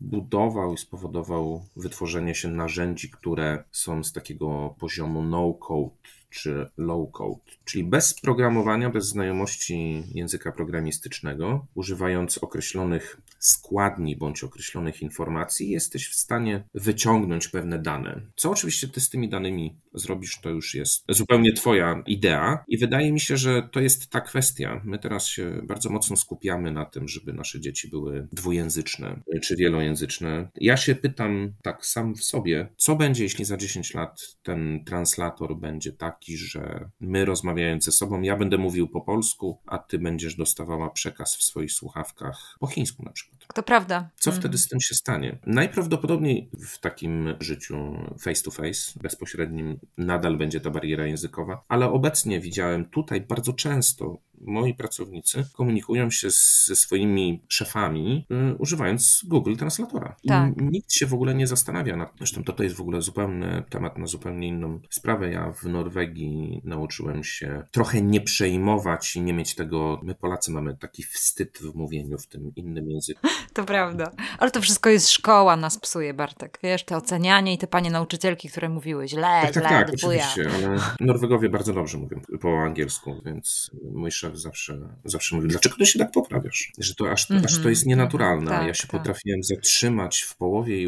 zbudował 0.00 0.74
i 0.74 0.78
spowodował 0.78 1.64
wytworzenie 1.76 2.34
się 2.34 2.48
narzędzi, 2.48 3.10
które 3.10 3.64
są 3.72 4.04
z 4.04 4.12
takiego 4.12 4.74
poziomu 4.78 5.22
no-code 5.22 5.96
czy 6.30 6.66
low-code, 6.78 7.40
czyli 7.64 7.84
bez 7.84 8.20
programowania, 8.20 8.90
bez 8.90 9.08
znajomości 9.08 10.02
języka 10.14 10.52
programistycznego, 10.52 11.66
używając 11.74 12.38
określonych 12.38 13.20
składni 13.38 14.16
bądź 14.16 14.44
określonych 14.44 15.02
informacji, 15.02 15.70
jesteś 15.70 16.08
w 16.08 16.14
stanie 16.14 16.64
wyciągnąć 16.74 17.48
pewne 17.48 17.78
dane. 17.78 18.20
Co 18.36 18.50
oczywiście 18.50 18.88
ty 18.88 19.00
z 19.00 19.10
tymi 19.10 19.28
danymi 19.28 19.76
zrobisz, 19.94 20.40
to 20.40 20.50
już 20.50 20.74
jest 20.74 21.04
zupełnie 21.08 21.52
Twoja 21.52 22.02
idea. 22.06 22.64
I 22.68 22.78
wydaje 22.78 23.12
mi 23.12 23.20
się, 23.20 23.36
że 23.36 23.68
to 23.72 23.80
jest 23.80 24.10
ta 24.10 24.20
kwestia. 24.20 24.80
My 24.84 24.98
teraz 24.98 25.26
się 25.26 25.60
bardzo 25.64 25.90
mocno 25.90 26.16
skupiamy 26.16 26.72
na 26.72 26.84
tym, 26.84 27.08
żeby 27.08 27.32
nasze 27.32 27.60
dzieci 27.60 27.88
były 27.88 28.28
dwujęzyczne 28.32 29.20
czy 29.42 29.56
wielojęzyczne. 29.56 30.48
Ja 30.54 30.76
się 30.76 30.94
pytam 30.94 31.52
tak 31.62 31.86
sam 31.86 32.14
w 32.14 32.24
sobie, 32.24 32.68
co 32.76 32.96
będzie, 32.96 33.22
jeśli 33.22 33.44
za 33.44 33.56
10 33.56 33.94
lat 33.94 34.36
ten 34.42 34.84
translator 34.84 35.56
będzie 35.56 35.92
taki, 36.20 36.36
że 36.36 36.90
my 37.00 37.24
rozmawiając 37.24 37.84
ze 37.84 37.92
sobą, 37.92 38.20
ja 38.20 38.36
będę 38.36 38.58
mówił 38.58 38.88
po 38.88 39.00
polsku, 39.00 39.58
a 39.66 39.78
ty 39.78 39.98
będziesz 39.98 40.34
dostawała 40.36 40.90
przekaz 40.90 41.36
w 41.36 41.42
swoich 41.42 41.72
słuchawkach 41.72 42.56
po 42.60 42.66
chińsku 42.66 43.02
na 43.02 43.12
przykład. 43.12 43.39
To 43.54 43.62
prawda. 43.62 44.10
Co 44.16 44.30
mhm. 44.30 44.40
wtedy 44.40 44.58
z 44.58 44.68
tym 44.68 44.80
się 44.80 44.94
stanie? 44.94 45.38
Najprawdopodobniej 45.46 46.50
w 46.66 46.78
takim 46.78 47.34
życiu 47.40 47.76
face 48.20 48.42
to 48.42 48.50
face, 48.50 49.00
bezpośrednim, 49.02 49.78
nadal 49.98 50.36
będzie 50.36 50.60
ta 50.60 50.70
bariera 50.70 51.06
językowa, 51.06 51.64
ale 51.68 51.90
obecnie 51.90 52.40
widziałem 52.40 52.84
tutaj 52.84 53.20
bardzo 53.20 53.52
często 53.52 54.18
moi 54.40 54.74
pracownicy 54.74 55.44
komunikują 55.52 56.10
się 56.10 56.28
ze 56.30 56.76
swoimi 56.76 57.42
szefami 57.48 58.26
y, 58.52 58.54
używając 58.54 59.24
Google 59.28 59.56
Translatora. 59.56 60.16
Tak. 60.28 60.56
I 60.56 60.64
nikt 60.64 60.92
się 60.92 61.06
w 61.06 61.14
ogóle 61.14 61.34
nie 61.34 61.46
zastanawia 61.46 61.96
nad 61.96 62.10
Zresztą 62.18 62.44
to, 62.44 62.52
to 62.52 62.62
jest 62.62 62.76
w 62.76 62.80
ogóle 62.80 63.02
zupełny 63.02 63.62
temat 63.70 63.98
na 63.98 64.06
zupełnie 64.06 64.48
inną 64.48 64.80
sprawę. 64.90 65.30
Ja 65.30 65.52
w 65.52 65.64
Norwegii 65.64 66.60
nauczyłem 66.64 67.24
się 67.24 67.62
trochę 67.70 68.02
nie 68.02 68.20
przejmować 68.20 69.16
i 69.16 69.20
nie 69.20 69.32
mieć 69.32 69.54
tego. 69.54 70.00
My 70.02 70.14
Polacy 70.14 70.50
mamy 70.50 70.76
taki 70.76 71.02
wstyd 71.02 71.58
w 71.58 71.74
mówieniu 71.74 72.18
w 72.18 72.26
tym 72.26 72.52
innym 72.56 72.90
języku. 72.90 73.20
To 73.54 73.64
prawda. 73.64 74.10
Ale 74.38 74.50
to 74.50 74.60
wszystko 74.60 74.90
jest 74.90 75.10
szkoła, 75.10 75.56
nas 75.56 75.78
psuje, 75.78 76.14
Bartek. 76.14 76.58
Wiesz, 76.62 76.84
te 76.84 76.96
ocenianie 76.96 77.54
i 77.54 77.58
te 77.58 77.66
panie 77.66 77.90
nauczycielki, 77.90 78.48
które 78.48 78.68
mówiły 78.68 79.08
źle, 79.08 79.22
tak, 79.42 79.52
źle, 79.52 79.62
tak, 79.62 79.70
tak, 79.70 79.94
oczywiście, 79.94 80.50
ale 80.54 80.78
Norwegowie 81.00 81.48
bardzo 81.48 81.72
dobrze 81.72 81.98
mówią 81.98 82.20
po 82.40 82.58
angielsku, 82.58 83.22
więc 83.24 83.70
mój 83.92 84.10
szef 84.10 84.36
zawsze, 84.36 84.78
zawsze 85.04 85.36
mówił, 85.36 85.50
dlaczego 85.50 85.76
ty 85.76 85.86
się 85.86 85.98
tak 85.98 86.10
poprawiasz? 86.10 86.72
Że 86.78 86.94
to 86.94 87.10
aż, 87.10 87.30
mm 87.30 87.42
-hmm. 87.42 87.46
aż 87.46 87.52
to 87.52 87.58
mhm, 87.58 87.70
jest 87.70 87.86
nienaturalne. 87.86 88.50
Tak, 88.50 88.66
ja 88.66 88.74
się 88.74 88.82
tak. 88.82 88.90
potrafiłem 88.90 89.42
zatrzymać 89.42 90.20
w 90.20 90.36
połowie, 90.36 90.82
i, 90.82 90.86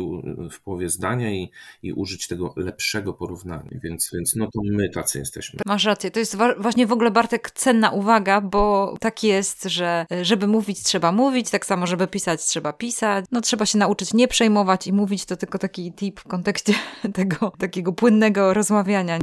w 0.50 0.60
połowie 0.60 0.88
zdania 0.88 1.30
i, 1.30 1.50
i 1.82 1.92
użyć 1.92 2.28
tego 2.28 2.54
lepszego 2.56 3.12
porównania, 3.12 3.70
więc, 3.82 4.10
więc 4.12 4.36
no 4.36 4.44
to 4.44 4.60
my 4.72 4.88
tacy 4.88 5.18
jesteśmy. 5.18 5.60
Masz 5.66 5.84
rację, 5.84 6.10
to 6.10 6.18
jest 6.18 6.36
właśnie 6.58 6.86
w 6.86 6.92
ogóle 6.92 7.10
Bartek 7.10 7.50
cenna 7.50 7.90
uwaga, 7.90 8.40
bo 8.40 8.94
tak 9.00 9.22
jest, 9.22 9.64
że 9.64 10.06
żeby 10.22 10.46
mówić 10.46 10.82
trzeba 10.82 11.12
mówić, 11.12 11.50
tak 11.50 11.66
samo 11.66 11.86
żeby 11.86 12.06
pisać 12.06 12.41
trzeba 12.44 12.72
pisać, 12.72 13.24
no 13.32 13.40
trzeba 13.40 13.66
się 13.66 13.78
nauczyć 13.78 14.14
nie 14.14 14.28
przejmować 14.28 14.86
i 14.86 14.92
mówić, 14.92 15.24
to 15.24 15.36
tylko 15.36 15.58
taki 15.58 15.92
tip 15.92 16.20
w 16.20 16.24
kontekście 16.24 16.74
tego 17.14 17.52
takiego 17.58 17.92
płynnego 17.92 18.54
rozmawiania. 18.54 19.18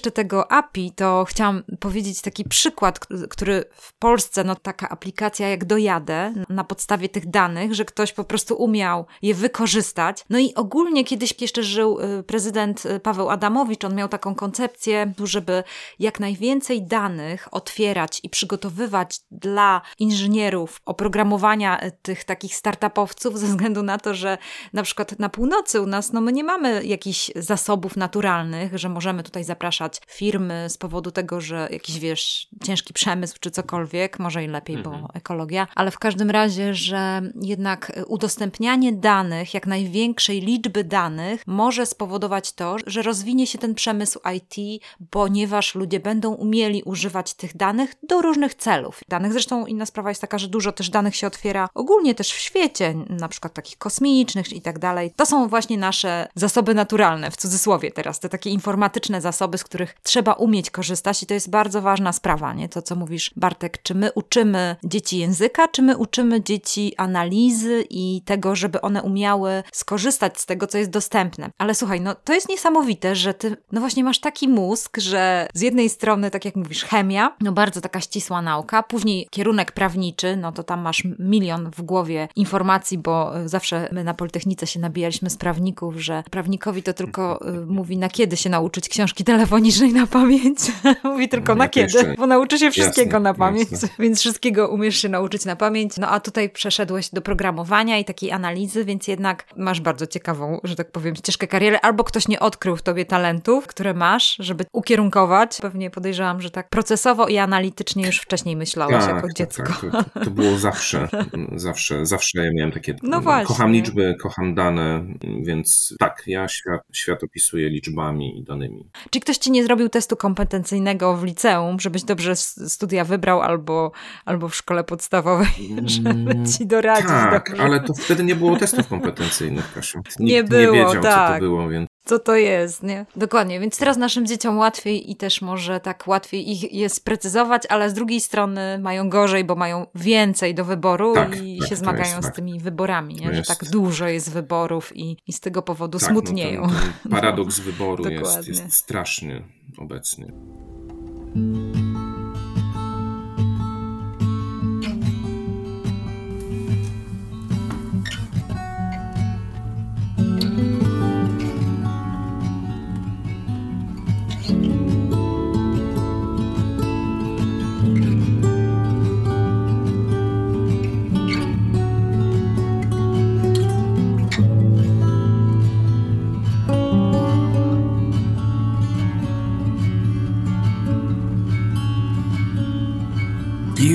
Jeszcze 0.00 0.10
tego 0.10 0.52
API, 0.52 0.92
to 0.92 1.24
chciałam 1.28 1.62
powiedzieć 1.80 2.22
taki 2.22 2.44
przykład, 2.44 2.98
który 3.30 3.64
w 3.72 3.92
Polsce, 3.92 4.44
no 4.44 4.56
taka 4.56 4.88
aplikacja 4.88 5.48
jak 5.48 5.64
Dojadę, 5.64 6.32
na 6.48 6.64
podstawie 6.64 7.08
tych 7.08 7.30
danych, 7.30 7.74
że 7.74 7.84
ktoś 7.84 8.12
po 8.12 8.24
prostu 8.24 8.54
umiał 8.54 9.06
je 9.22 9.34
wykorzystać. 9.34 10.24
No 10.30 10.38
i 10.38 10.54
ogólnie 10.54 11.04
kiedyś 11.04 11.40
jeszcze 11.40 11.62
żył 11.62 12.00
y, 12.00 12.22
prezydent 12.22 12.86
y, 12.86 13.00
Paweł 13.00 13.30
Adamowicz, 13.30 13.84
on 13.84 13.94
miał 13.94 14.08
taką 14.08 14.34
koncepcję, 14.34 15.12
żeby 15.24 15.64
jak 15.98 16.20
najwięcej 16.20 16.82
danych 16.82 17.48
otwierać 17.54 18.20
i 18.22 18.30
przygotowywać 18.30 19.20
dla 19.30 19.82
inżynierów 19.98 20.80
oprogramowania 20.84 21.84
y, 21.84 21.92
tych 22.02 22.24
takich 22.24 22.54
startupowców, 22.54 23.38
ze 23.38 23.46
względu 23.46 23.82
na 23.82 23.98
to, 23.98 24.14
że 24.14 24.38
na 24.72 24.82
przykład 24.82 25.18
na 25.18 25.28
północy 25.28 25.80
u 25.80 25.86
nas, 25.86 26.12
no 26.12 26.20
my 26.20 26.32
nie 26.32 26.44
mamy 26.44 26.84
jakichś 26.84 27.30
zasobów 27.36 27.96
naturalnych, 27.96 28.78
że 28.78 28.88
możemy 28.88 29.22
tutaj 29.22 29.44
zapraszać 29.44 29.89
firmy 30.06 30.66
z 30.68 30.76
powodu 30.76 31.10
tego, 31.10 31.40
że 31.40 31.68
jakiś, 31.70 31.98
wiesz, 31.98 32.48
ciężki 32.64 32.92
przemysł 32.92 33.36
czy 33.40 33.50
cokolwiek, 33.50 34.18
może 34.18 34.44
i 34.44 34.48
lepiej, 34.48 34.76
mhm. 34.76 35.02
bo 35.02 35.08
ekologia, 35.14 35.66
ale 35.74 35.90
w 35.90 35.98
każdym 35.98 36.30
razie, 36.30 36.74
że 36.74 37.22
jednak 37.42 37.92
udostępnianie 38.06 38.92
danych, 38.92 39.54
jak 39.54 39.66
największej 39.66 40.40
liczby 40.40 40.84
danych, 40.84 41.42
może 41.46 41.86
spowodować 41.86 42.52
to, 42.52 42.76
że 42.86 43.02
rozwinie 43.02 43.46
się 43.46 43.58
ten 43.58 43.74
przemysł 43.74 44.20
IT, 44.36 44.82
ponieważ 45.10 45.74
ludzie 45.74 46.00
będą 46.00 46.34
umieli 46.34 46.82
używać 46.82 47.34
tych 47.34 47.56
danych 47.56 47.94
do 48.02 48.22
różnych 48.22 48.54
celów. 48.54 49.00
Danych 49.08 49.32
zresztą 49.32 49.66
inna 49.66 49.86
sprawa 49.86 50.08
jest 50.08 50.20
taka, 50.20 50.38
że 50.38 50.48
dużo 50.48 50.72
też 50.72 50.90
danych 50.90 51.16
się 51.16 51.26
otwiera 51.26 51.68
ogólnie 51.74 52.14
też 52.14 52.32
w 52.32 52.38
świecie, 52.38 52.94
na 53.08 53.28
przykład 53.28 53.54
takich 53.54 53.78
kosmicznych 53.78 54.52
i 54.52 54.62
tak 54.62 54.78
dalej. 54.78 55.12
To 55.16 55.26
są 55.26 55.48
właśnie 55.48 55.78
nasze 55.78 56.28
zasoby 56.34 56.74
naturalne, 56.74 57.30
w 57.30 57.36
cudzysłowie 57.36 57.90
teraz, 57.90 58.20
te 58.20 58.28
takie 58.28 58.50
informatyczne 58.50 59.20
zasoby, 59.20 59.58
z 59.58 59.64
których 59.64 59.79
trzeba 60.02 60.32
umieć 60.32 60.70
korzystać 60.70 61.22
i 61.22 61.26
to 61.26 61.34
jest 61.34 61.50
bardzo 61.50 61.82
ważna 61.82 62.12
sprawa, 62.12 62.54
nie? 62.54 62.68
To, 62.68 62.82
co 62.82 62.96
mówisz, 62.96 63.30
Bartek, 63.36 63.82
czy 63.82 63.94
my 63.94 64.12
uczymy 64.12 64.76
dzieci 64.84 65.18
języka, 65.18 65.68
czy 65.68 65.82
my 65.82 65.96
uczymy 65.96 66.42
dzieci 66.42 66.94
analizy 66.96 67.84
i 67.90 68.22
tego, 68.24 68.56
żeby 68.56 68.80
one 68.80 69.02
umiały 69.02 69.62
skorzystać 69.72 70.40
z 70.40 70.46
tego, 70.46 70.66
co 70.66 70.78
jest 70.78 70.90
dostępne. 70.90 71.50
Ale 71.58 71.74
słuchaj, 71.74 72.00
no 72.00 72.14
to 72.14 72.32
jest 72.32 72.48
niesamowite, 72.48 73.14
że 73.16 73.34
ty, 73.34 73.56
no 73.72 73.80
właśnie 73.80 74.04
masz 74.04 74.18
taki 74.18 74.48
mózg, 74.48 74.98
że 74.98 75.48
z 75.54 75.60
jednej 75.60 75.88
strony, 75.88 76.30
tak 76.30 76.44
jak 76.44 76.56
mówisz, 76.56 76.84
chemia, 76.84 77.36
no 77.40 77.52
bardzo 77.52 77.80
taka 77.80 78.00
ścisła 78.00 78.42
nauka, 78.42 78.82
później 78.82 79.28
kierunek 79.30 79.72
prawniczy, 79.72 80.36
no 80.36 80.52
to 80.52 80.62
tam 80.62 80.80
masz 80.80 81.04
milion 81.18 81.70
w 81.70 81.82
głowie 81.82 82.28
informacji, 82.36 82.98
bo 82.98 83.32
zawsze 83.46 83.88
my 83.92 84.04
na 84.04 84.14
Politechnice 84.14 84.66
się 84.66 84.80
nabijaliśmy 84.80 85.30
z 85.30 85.36
prawników, 85.36 85.96
że 85.96 86.22
prawnikowi 86.30 86.82
to 86.82 86.92
tylko 86.92 87.48
y, 87.48 87.66
mówi 87.66 87.96
na 87.96 88.08
kiedy 88.08 88.36
się 88.36 88.50
nauczyć 88.50 88.88
książki 88.88 89.24
telefoniczne, 89.24 89.69
poniżej 89.70 89.92
na 89.92 90.06
pamięć. 90.06 90.58
Mówi 91.04 91.28
tylko 91.28 91.54
na 91.54 91.68
kiedy, 91.68 91.98
jeszcze... 91.98 92.14
bo 92.14 92.26
nauczy 92.26 92.58
się 92.58 92.70
wszystkiego 92.70 93.10
jasne, 93.10 93.20
na 93.20 93.34
pamięć, 93.34 93.70
jasne. 93.70 93.88
więc 93.98 94.20
wszystkiego 94.20 94.68
umiesz 94.68 94.96
się 94.96 95.08
nauczyć 95.08 95.44
na 95.44 95.56
pamięć. 95.56 95.96
No 95.96 96.08
a 96.08 96.20
tutaj 96.20 96.50
przeszedłeś 96.50 97.10
do 97.10 97.22
programowania 97.22 97.98
i 97.98 98.04
takiej 98.04 98.32
analizy, 98.32 98.84
więc 98.84 99.08
jednak 99.08 99.46
masz 99.56 99.80
bardzo 99.80 100.06
ciekawą, 100.06 100.60
że 100.64 100.76
tak 100.76 100.90
powiem, 100.92 101.16
ścieżkę 101.16 101.46
kariery, 101.46 101.78
albo 101.78 102.04
ktoś 102.04 102.28
nie 102.28 102.40
odkrył 102.40 102.76
w 102.76 102.82
tobie 102.82 103.04
talentów, 103.04 103.66
które 103.66 103.94
masz, 103.94 104.36
żeby 104.38 104.64
ukierunkować. 104.72 105.58
Pewnie 105.62 105.90
podejrzewam, 105.90 106.40
że 106.40 106.50
tak 106.50 106.68
procesowo 106.68 107.28
i 107.28 107.38
analitycznie 107.38 108.06
już 108.06 108.18
wcześniej 108.18 108.56
myślałeś 108.56 109.04
tak, 109.04 109.14
jako 109.14 109.26
tak, 109.26 109.36
dziecko. 109.36 109.62
Tak, 109.92 110.04
to, 110.14 110.24
to, 110.24 110.30
było 110.30 110.58
zawsze, 110.58 111.08
zawsze, 111.56 112.06
zawsze 112.06 112.44
ja 112.44 112.50
miałem 112.52 112.72
takie, 112.72 112.96
no 113.02 113.20
właśnie. 113.20 113.46
kocham 113.46 113.72
liczby, 113.72 114.16
kocham 114.22 114.54
dane, 114.54 115.06
więc 115.42 115.94
tak, 115.98 116.22
ja 116.26 116.48
świat, 116.48 116.80
świat 116.92 117.24
opisuję 117.24 117.68
liczbami 117.68 118.38
i 118.38 118.44
danymi. 118.44 118.90
Czy 119.10 119.20
ktoś 119.20 119.38
ci 119.38 119.50
nie 119.50 119.59
zrobił 119.64 119.88
testu 119.88 120.16
kompetencyjnego 120.16 121.16
w 121.16 121.24
liceum, 121.24 121.80
żebyś 121.80 122.02
dobrze 122.02 122.36
studia 122.36 123.04
wybrał 123.04 123.40
albo, 123.40 123.92
albo 124.24 124.48
w 124.48 124.54
szkole 124.54 124.84
podstawowej, 124.84 125.76
żeby 125.86 126.10
mm, 126.10 126.46
ci 126.46 126.66
doradzić? 126.66 127.06
Tak, 127.06 127.48
dobrze. 127.48 127.62
ale 127.62 127.80
to 127.80 127.94
wtedy 127.94 128.24
nie 128.24 128.36
było 128.36 128.56
testów 128.56 128.88
kompetencyjnych, 128.88 129.72
Kasiu. 129.74 129.98
Nikt 129.98 130.18
nie 130.18 130.44
było, 130.44 130.74
nie 130.74 130.84
wiedział, 130.84 131.02
tak. 131.02 131.28
co 131.28 131.34
to 131.34 131.40
było, 131.40 131.68
więc 131.68 131.89
co 132.04 132.18
to 132.18 132.36
jest, 132.36 132.82
nie? 132.82 133.06
Dokładnie, 133.16 133.60
więc 133.60 133.78
teraz 133.78 133.96
naszym 133.96 134.26
dzieciom 134.26 134.58
łatwiej 134.58 135.10
i 135.10 135.16
też 135.16 135.42
może 135.42 135.80
tak 135.80 136.08
łatwiej 136.08 136.50
ich 136.50 136.72
jest 136.72 136.96
sprecyzować, 136.96 137.62
ale 137.68 137.90
z 137.90 137.94
drugiej 137.94 138.20
strony 138.20 138.78
mają 138.78 139.10
gorzej, 139.10 139.44
bo 139.44 139.54
mają 139.54 139.86
więcej 139.94 140.54
do 140.54 140.64
wyboru 140.64 141.14
tak, 141.14 141.42
i 141.42 141.58
tak, 141.58 141.68
się 141.68 141.76
zmagają 141.76 142.16
jest, 142.16 142.28
z 142.28 142.32
tymi 142.32 142.60
wyborami, 142.60 143.14
nie? 143.14 143.34
że 143.34 143.42
tak 143.42 143.70
dużo 143.70 144.08
jest 144.08 144.32
wyborów 144.32 144.96
i, 144.96 145.16
i 145.26 145.32
z 145.32 145.40
tego 145.40 145.62
powodu 145.62 145.98
tak, 145.98 146.08
smutnieją. 146.08 146.60
No 146.60 146.68
ten, 146.68 146.92
ten 147.02 147.12
paradoks 147.12 147.60
wyboru 147.70 148.08
jest, 148.08 148.48
jest 148.48 148.72
straszny 148.72 149.44
obecnie. 149.78 150.32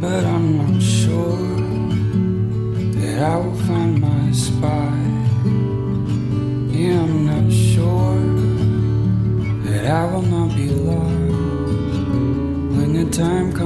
but 0.00 0.24
I'm 0.24 0.56
not 0.58 0.82
sure 0.82 1.36
that 2.96 3.22
I 3.22 3.36
will 3.36 3.56
find 3.66 4.00
my 4.00 4.32
spot. 4.32 4.98
Yeah, 6.76 7.00
I'm 7.00 7.26
not 7.26 7.50
sure 7.50 8.20
that 9.64 9.84
I 9.86 10.04
will 10.12 10.22
not 10.22 10.54
be 10.54 10.68
lost 10.68 11.30
when 12.76 12.92
the 12.92 13.06
time 13.10 13.52
comes. 13.52 13.59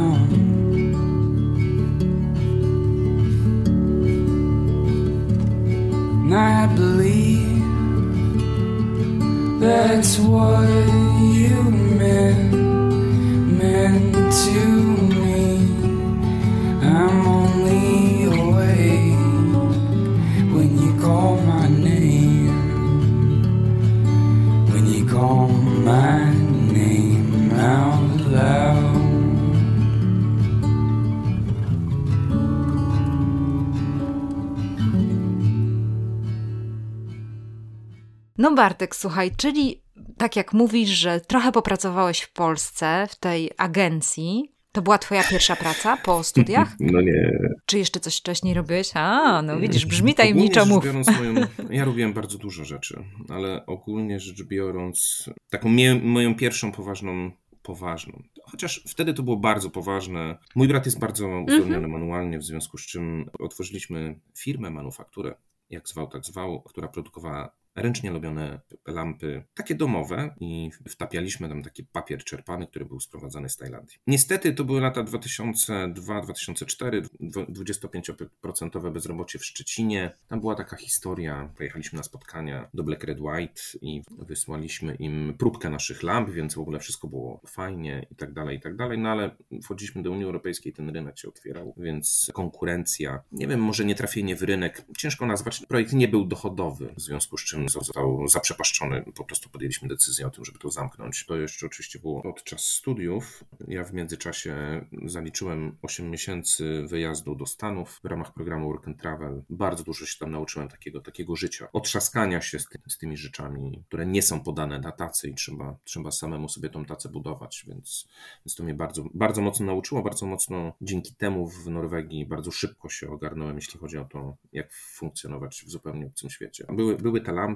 No 38.39 38.55
Bartek, 38.55 38.97
słuchaj, 38.97 39.31
czyli 39.37 39.84
tak 40.17 40.37
jak 40.37 40.53
mówisz, 40.53 40.91
że 40.91 41.21
trochę 41.21 41.53
popracowałeś 41.53 42.21
w 42.21 42.33
Polsce, 42.33 43.07
w 43.11 43.17
tej 43.17 43.51
agencji. 43.57 44.55
To 44.73 44.83
była 44.83 44.99
twoja 44.99 45.25
pierwsza 45.25 45.57
praca 45.57 45.97
po 45.97 46.23
studiach? 46.23 46.77
No 46.81 47.01
nie. 47.01 47.39
Czy 47.67 47.79
jeszcze 47.79 48.01
coś 48.01 48.19
wcześniej 48.19 48.55
robiłeś? 48.55 48.91
A, 48.95 49.43
no 49.43 49.61
widzisz, 49.61 49.87
brzmi 49.87 50.15
tajemniczo 50.15 50.67
mów. 50.67 50.85
Biorąc 50.85 51.19
moją, 51.19 51.35
ja 51.71 51.85
robiłem 51.85 52.13
bardzo 52.13 52.39
dużo 52.39 52.65
rzeczy, 52.65 53.05
ale 53.29 53.67
ogólnie 53.67 54.21
rzecz 54.21 54.43
biorąc, 54.43 55.31
taką 55.51 55.69
moją 56.03 56.35
pierwszą 56.35 56.73
poważną 56.73 57.31
poważną. 57.65 58.23
Chociaż 58.43 58.85
wtedy 58.87 59.15
to 59.15 59.23
było 59.23 59.37
bardzo 59.37 59.71
poważne. 59.71 60.39
Mój 60.55 60.69
brat 60.69 60.87
jest 60.87 60.99
bardzo 60.99 61.27
uzdolniony 61.27 61.77
mm 61.77 61.91
-hmm. 61.91 61.93
manualnie, 61.93 62.39
w 62.39 62.45
związku 62.45 62.79
z 62.79 62.87
czym 62.87 63.31
otworzyliśmy 63.39 64.21
firmę, 64.39 64.71
manufakturę, 64.71 65.35
jak 65.71 65.89
zwał, 65.89 66.07
tak 66.07 66.25
zwał, 66.25 66.63
która 66.63 66.89
produkowała 66.89 67.57
ręcznie 67.75 68.11
robione 68.11 68.61
lampy, 68.87 69.45
takie 69.55 69.75
domowe 69.75 70.35
i 70.41 70.71
wtapialiśmy 70.89 71.49
tam 71.49 71.63
taki 71.63 71.85
papier 71.85 72.25
czerpany, 72.25 72.67
który 72.67 72.85
był 72.85 73.01
sprowadzany 73.01 73.49
z 73.49 73.57
Tajlandii. 73.57 73.99
Niestety 74.07 74.53
to 74.53 74.65
były 74.65 74.81
lata 74.81 75.05
2002-2004, 75.05 77.03
25% 77.21 78.93
bezrobocie 78.93 79.39
w 79.39 79.45
Szczecinie. 79.45 80.11
Tam 80.29 80.41
była 80.41 80.55
taka 80.55 80.77
historia, 80.77 81.51
pojechaliśmy 81.57 81.97
na 81.97 82.03
spotkania 82.03 82.69
do 82.75 82.83
Black 82.83 83.05
Red 83.05 83.21
White 83.21 83.61
i 83.81 84.03
wysłaliśmy 84.19 84.95
im 84.95 85.35
próbkę 85.39 85.71
naszych 85.71 86.03
lamp, 86.03 86.31
więc 86.31 86.55
w 86.55 86.59
ogóle 86.59 86.79
wszystko 86.81 87.09
było 87.09 87.41
fajnie 87.47 88.07
i 88.11 88.15
tak 88.15 88.33
dalej, 88.33 88.57
i 88.57 88.61
tak 88.61 88.77
dalej, 88.77 88.99
no 88.99 89.09
ale 89.09 89.37
wchodziliśmy 89.63 90.03
do 90.03 90.11
Unii 90.11 90.25
Europejskiej, 90.25 90.73
ten 90.73 90.91
rynek 90.91 91.19
się 91.19 91.29
otwierał, 91.29 91.75
więc 91.77 92.31
konkurencja, 92.33 93.23
nie 93.33 93.49
wiem, 93.49 93.61
może 93.61 93.85
nie 93.85 93.95
trafienie 93.95 94.37
w 94.37 94.43
rynek, 94.43 94.85
ciężko 94.99 95.27
nazwać, 95.27 95.67
projekt 95.67 95.93
nie 95.93 96.09
był 96.09 96.25
dochodowy, 96.25 96.95
w 96.97 97.01
związku 97.01 97.39
z 97.39 97.45
czym 97.45 97.64
został 97.69 98.29
zaprzepaszczony. 98.29 99.05
Po 99.15 99.25
prostu 99.25 99.49
podjęliśmy 99.49 99.89
decyzję 99.89 100.27
o 100.27 100.31
tym, 100.31 100.45
żeby 100.45 100.59
to 100.59 100.71
zamknąć. 100.71 101.27
To 101.27 101.37
jeszcze 101.37 101.67
oczywiście 101.67 101.99
było 101.99 102.23
podczas 102.23 102.65
studiów. 102.65 103.45
Ja 103.69 103.85
w 103.85 103.93
międzyczasie 103.93 104.85
zaliczyłem 105.05 105.77
8 105.83 106.11
miesięcy 106.11 106.85
wyjazdu 106.87 107.35
do 107.35 107.47
Stanów 107.47 108.01
w 108.05 108.07
ramach 108.07 108.35
programu 108.35 108.69
Work 108.69 108.89
and 108.89 109.01
Travel. 109.01 109.43
Bardzo 109.51 109.85
dużo 109.85 110.07
się 110.07 110.19
tam 110.19 110.31
nauczyłem 110.31 110.69
takiego, 110.69 111.01
takiego 111.01 111.37
życia, 111.37 111.69
otrzaskania 111.73 112.41
się 112.41 112.59
z, 112.59 112.69
ty, 112.69 112.79
z 112.89 112.99
tymi 112.99 113.17
rzeczami, 113.17 113.83
które 113.89 114.07
nie 114.07 114.23
są 114.23 114.41
podane 114.41 114.79
na 114.79 114.93
tacy 114.93 115.29
i 115.29 115.35
trzeba, 115.35 115.77
trzeba 115.85 116.11
samemu 116.11 116.49
sobie 116.49 116.71
tą 116.71 116.85
tacę 116.85 117.09
budować, 117.09 117.65
więc, 117.69 118.09
więc 118.47 118.55
to 118.55 118.65
mnie 118.65 118.75
bardzo, 118.75 119.05
bardzo 119.15 119.43
mocno 119.43 119.67
nauczyło, 119.67 120.03
bardzo 120.03 120.27
mocno 120.27 120.73
dzięki 120.81 121.15
temu 121.15 121.49
w 121.49 121.71
Norwegii 121.71 122.27
bardzo 122.27 122.51
szybko 122.51 122.89
się 122.89 123.11
ogarnąłem, 123.11 123.57
jeśli 123.57 123.81
chodzi 123.81 123.99
o 123.99 124.05
to, 124.05 124.37
jak 124.53 124.73
funkcjonować 124.73 125.65
w 125.67 125.71
zupełnie 125.71 126.07
obcym 126.07 126.31
świecie. 126.31 126.67
Były, 126.73 126.97
były 126.97 127.21
te 127.21 127.33
lampy, 127.33 127.54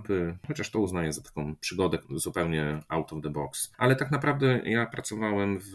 chociaż 0.49 0.71
to 0.71 0.81
uznaję 0.81 1.13
za 1.13 1.23
taką 1.23 1.57
przygodę 1.57 1.99
zupełnie 2.11 2.81
out 2.89 3.13
of 3.13 3.23
the 3.23 3.31
box. 3.31 3.73
Ale 3.79 3.97
tak 3.97 4.11
naprawdę 4.11 4.61
ja 4.65 4.87
pracowałem 4.87 5.59
w 5.61 5.75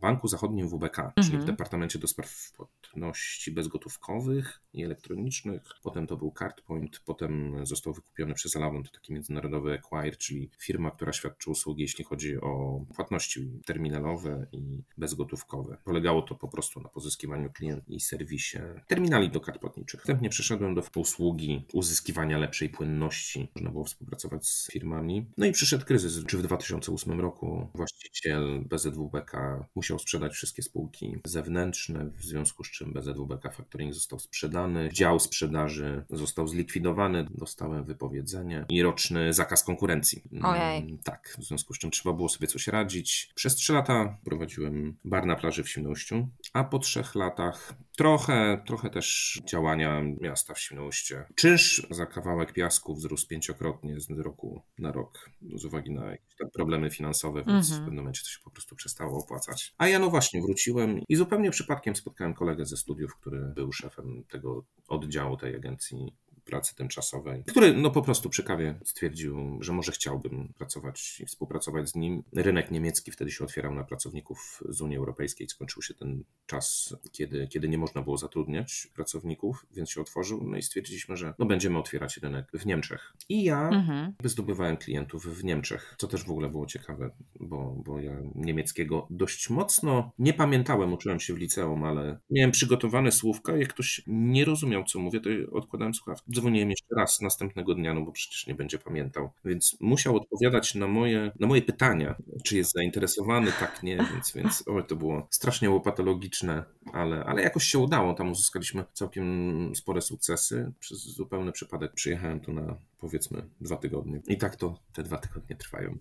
Banku 0.00 0.28
Zachodnim 0.28 0.68
WBK, 0.68 0.96
czyli 1.16 1.30
w 1.30 1.34
mhm. 1.34 1.46
Departamencie 1.46 1.98
do 1.98 2.06
Spraw 2.06 2.52
Płatności 2.94 3.52
Bezgotówkowych 3.52 4.60
i 4.72 4.84
Elektronicznych. 4.84 5.62
Potem 5.82 6.06
to 6.06 6.16
był 6.16 6.34
CardPoint, 6.38 7.00
potem 7.04 7.66
został 7.66 7.92
wykupiony 7.92 8.34
przez 8.34 8.56
Alavon, 8.56 8.82
to 8.82 8.90
taki 8.90 9.12
międzynarodowy 9.12 9.72
acquire, 9.72 10.16
czyli 10.16 10.50
firma, 10.58 10.90
która 10.90 11.12
świadczy 11.12 11.50
usługi, 11.50 11.82
jeśli 11.82 12.04
chodzi 12.04 12.40
o 12.40 12.80
płatności 12.94 13.50
terminalowe 13.66 14.46
i 14.52 14.82
bezgotówkowe. 14.98 15.76
Polegało 15.84 16.22
to 16.22 16.34
po 16.34 16.48
prostu 16.48 16.80
na 16.80 16.88
pozyskiwaniu 16.88 17.50
klientów 17.50 17.88
i 17.88 18.00
serwisie 18.00 18.58
terminali 18.86 19.30
do 19.30 19.40
kart 19.40 19.60
płatniczych. 19.60 20.00
Następnie 20.00 20.30
przeszedłem 20.30 20.74
do 20.74 20.82
usługi 20.96 21.64
uzyskiwania 21.72 22.38
lepszej 22.38 22.68
płynności 22.68 23.48
można 23.54 23.70
było 23.70 23.84
współpracować 23.84 24.46
z 24.46 24.70
firmami. 24.72 25.26
No 25.36 25.46
i 25.46 25.52
przyszedł 25.52 25.84
kryzys, 25.84 26.24
czy 26.26 26.38
w 26.38 26.42
2008 26.42 27.20
roku 27.20 27.68
właściciel 27.74 28.64
BZWBK 28.68 29.64
musiał 29.74 29.98
sprzedać 29.98 30.32
wszystkie 30.32 30.62
spółki 30.62 31.16
zewnętrzne, 31.24 32.10
w 32.16 32.24
związku 32.24 32.64
z 32.64 32.70
czym 32.70 32.83
czym 32.84 32.92
BZWBK 32.92 33.52
Factoring 33.52 33.94
został 33.94 34.18
sprzedany. 34.18 34.88
Dział 34.92 35.20
sprzedaży 35.20 36.04
został 36.10 36.48
zlikwidowany, 36.48 37.26
dostałem 37.30 37.84
wypowiedzenie 37.84 38.64
i 38.68 38.82
roczny 38.82 39.32
zakaz 39.32 39.64
konkurencji. 39.64 40.22
Ojej. 40.42 40.78
Mm, 40.78 40.98
Tak, 40.98 41.36
w 41.38 41.44
związku 41.44 41.74
z 41.74 41.78
czym 41.78 41.90
trzeba 41.90 42.12
było 42.12 42.28
sobie 42.28 42.46
coś 42.46 42.68
radzić. 42.68 43.32
Przez 43.34 43.54
trzy 43.54 43.72
lata 43.72 44.18
prowadziłem 44.24 44.96
bar 45.04 45.26
na 45.26 45.36
plaży 45.36 45.62
w 45.62 45.68
Świnoujściu, 45.68 46.28
a 46.52 46.64
po 46.64 46.78
trzech 46.78 47.14
latach 47.14 47.74
trochę, 47.96 48.62
trochę 48.66 48.90
też 48.90 49.40
działania 49.50 50.02
miasta 50.20 50.54
w 50.54 50.60
Świnoujście. 50.60 51.24
Czynsz 51.34 51.86
za 51.90 52.06
kawałek 52.06 52.52
piasku 52.52 52.94
wzrósł 52.94 53.28
pięciokrotnie 53.28 54.00
z 54.00 54.10
roku 54.10 54.62
na 54.78 54.92
rok 54.92 55.30
z 55.54 55.64
uwagi 55.64 55.90
na 55.90 56.10
jakieś 56.10 56.36
tam 56.38 56.50
problemy 56.50 56.90
finansowe, 56.90 57.44
więc 57.46 57.66
Mhm. 57.66 57.82
w 57.82 57.84
pewnym 57.84 58.04
momencie 58.04 58.22
to 58.22 58.28
się 58.28 58.38
po 58.44 58.50
prostu 58.50 58.76
przestało 58.76 59.18
opłacać. 59.18 59.74
A 59.78 59.88
ja 59.88 59.98
no 59.98 60.10
właśnie 60.10 60.42
wróciłem 60.42 61.00
i 61.08 61.16
zupełnie 61.16 61.50
przypadkiem 61.50 61.96
spotkałem 61.96 62.34
kolegę 62.34 62.66
ze 62.66 62.76
studiów, 62.76 63.14
który 63.14 63.40
był 63.40 63.72
szefem 63.72 64.24
tego 64.30 64.64
oddziału 64.88 65.36
tej 65.36 65.56
agencji 65.56 66.14
pracy 66.44 66.74
tymczasowej, 66.74 67.44
który 67.46 67.72
no 67.76 67.90
po 67.90 68.02
prostu 68.02 68.30
przy 68.30 68.42
kawie 68.44 68.78
stwierdził, 68.84 69.58
że 69.60 69.72
może 69.72 69.92
chciałbym 69.92 70.52
pracować 70.58 71.20
i 71.20 71.26
współpracować 71.26 71.88
z 71.88 71.94
nim. 71.94 72.22
Rynek 72.32 72.70
niemiecki 72.70 73.10
wtedy 73.10 73.30
się 73.30 73.44
otwierał 73.44 73.74
na 73.74 73.84
pracowników 73.84 74.62
z 74.68 74.80
Unii 74.80 74.96
Europejskiej, 74.96 75.48
skończył 75.48 75.82
się 75.82 75.94
ten 75.94 76.24
czas, 76.46 76.96
kiedy, 77.12 77.48
kiedy 77.48 77.68
nie 77.68 77.78
można 77.78 78.02
było 78.02 78.16
zatrudniać 78.16 78.88
pracowników, 78.94 79.66
więc 79.72 79.90
się 79.90 80.00
otworzył, 80.00 80.44
no 80.44 80.56
i 80.56 80.62
stwierdziliśmy, 80.62 81.16
że 81.16 81.34
no 81.38 81.46
będziemy 81.46 81.78
otwierać 81.78 82.16
rynek 82.16 82.46
w 82.54 82.66
Niemczech. 82.66 83.12
I 83.28 83.44
ja 83.44 83.68
Mhm. 83.68 84.14
zdobywałem 84.24 84.76
klientów 84.76 85.26
w 85.38 85.44
Niemczech, 85.44 85.94
co 85.98 86.08
też 86.08 86.24
w 86.24 86.30
ogóle 86.30 86.48
było 86.48 86.66
ciekawe, 86.66 87.10
bo, 87.40 87.76
bo 87.84 88.00
ja 88.00 88.12
niemieckiego 88.34 89.06
dość 89.10 89.50
mocno 89.50 90.12
nie 90.18 90.34
pamiętałem, 90.34 90.92
uczyłem 90.92 91.20
się 91.20 91.34
w 91.34 91.38
liceum, 91.38 91.84
ale 91.84 92.18
miałem 92.30 92.50
przygotowane 92.50 93.12
słówka, 93.12 93.56
jak 93.56 93.68
ktoś 93.68 94.02
nie 94.06 94.44
rozumiał, 94.44 94.84
co 94.84 94.98
mówię, 94.98 95.20
to 95.20 95.30
odkładałem 95.52 95.94
słuchawki. 95.94 96.32
Dzwoniłem 96.34 96.70
jeszcze 96.70 96.94
raz 96.96 97.20
następnego 97.20 97.74
dnia, 97.74 97.94
no 97.94 98.00
bo 98.00 98.12
przecież 98.12 98.46
nie 98.46 98.54
będzie 98.54 98.78
pamiętał, 98.78 99.30
więc 99.44 99.76
musiał 99.80 100.16
odpowiadać 100.16 100.74
na 100.74 100.86
moje, 100.86 101.32
na 101.40 101.46
moje 101.46 101.62
pytania, 101.62 102.14
czy 102.44 102.56
jest 102.56 102.72
zainteresowany, 102.72 103.52
tak, 103.60 103.82
nie, 103.82 103.96
więc, 103.96 104.32
więc 104.34 104.68
o, 104.68 104.82
to 104.82 104.96
było 104.96 105.26
strasznie 105.30 105.70
łopatologiczne, 105.70 106.64
ale, 106.92 107.24
ale 107.24 107.42
jakoś 107.42 107.64
się 107.64 107.78
udało, 107.78 108.14
tam 108.14 108.30
uzyskaliśmy 108.30 108.84
całkiem 108.92 109.72
spore 109.74 110.00
sukcesy, 110.00 110.72
przez 110.80 110.98
zupełny 110.98 111.52
przypadek 111.52 111.92
przyjechałem 111.92 112.40
tu 112.40 112.52
na 112.52 112.76
powiedzmy 112.98 113.48
dwa 113.60 113.76
tygodnie. 113.76 114.20
I 114.26 114.38
tak 114.38 114.56
to 114.56 114.78
te 114.92 115.02
dwa 115.02 115.18
tygodnie 115.18 115.56
trwają. 115.56 115.98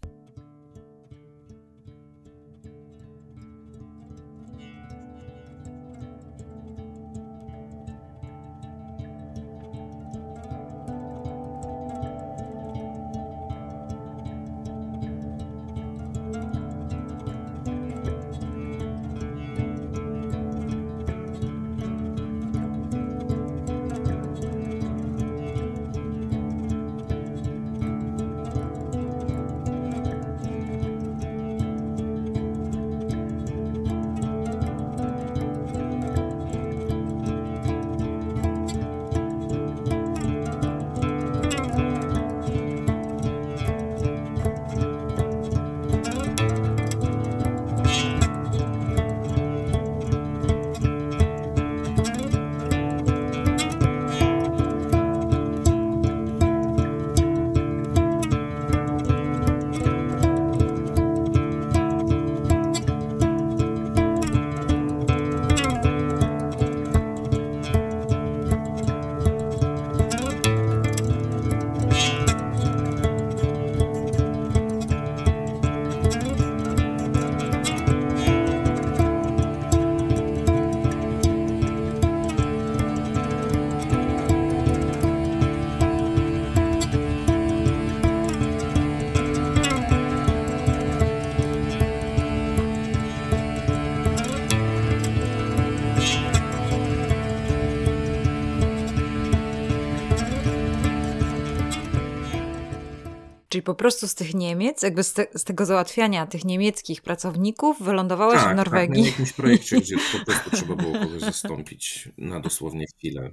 Czyli 103.53 103.63
po 103.63 103.75
prostu 103.75 104.07
z 104.07 104.15
tych 104.15 104.33
Niemiec, 104.33 104.81
jakby 104.81 105.03
z, 105.03 105.13
te, 105.13 105.27
z 105.35 105.43
tego 105.43 105.65
załatwiania 105.65 106.27
tych 106.27 106.45
niemieckich 106.45 107.01
pracowników 107.01 107.81
wylądowałeś 107.81 108.39
w 108.39 108.43
Tak, 108.43 108.57
Norwegii. 108.57 108.95
Tak, 108.95 109.03
na 109.03 109.09
jakimś 109.09 109.33
projekcie, 109.33 109.77
gdzie 109.77 109.95
po 109.95 110.25
prostu 110.25 110.51
trzeba 110.51 110.75
było 110.75 110.99
kogoś 110.99 111.21
zastąpić 111.21 112.09
na 112.17 112.39
dosłownie 112.39 112.85
chwilę. 112.97 113.31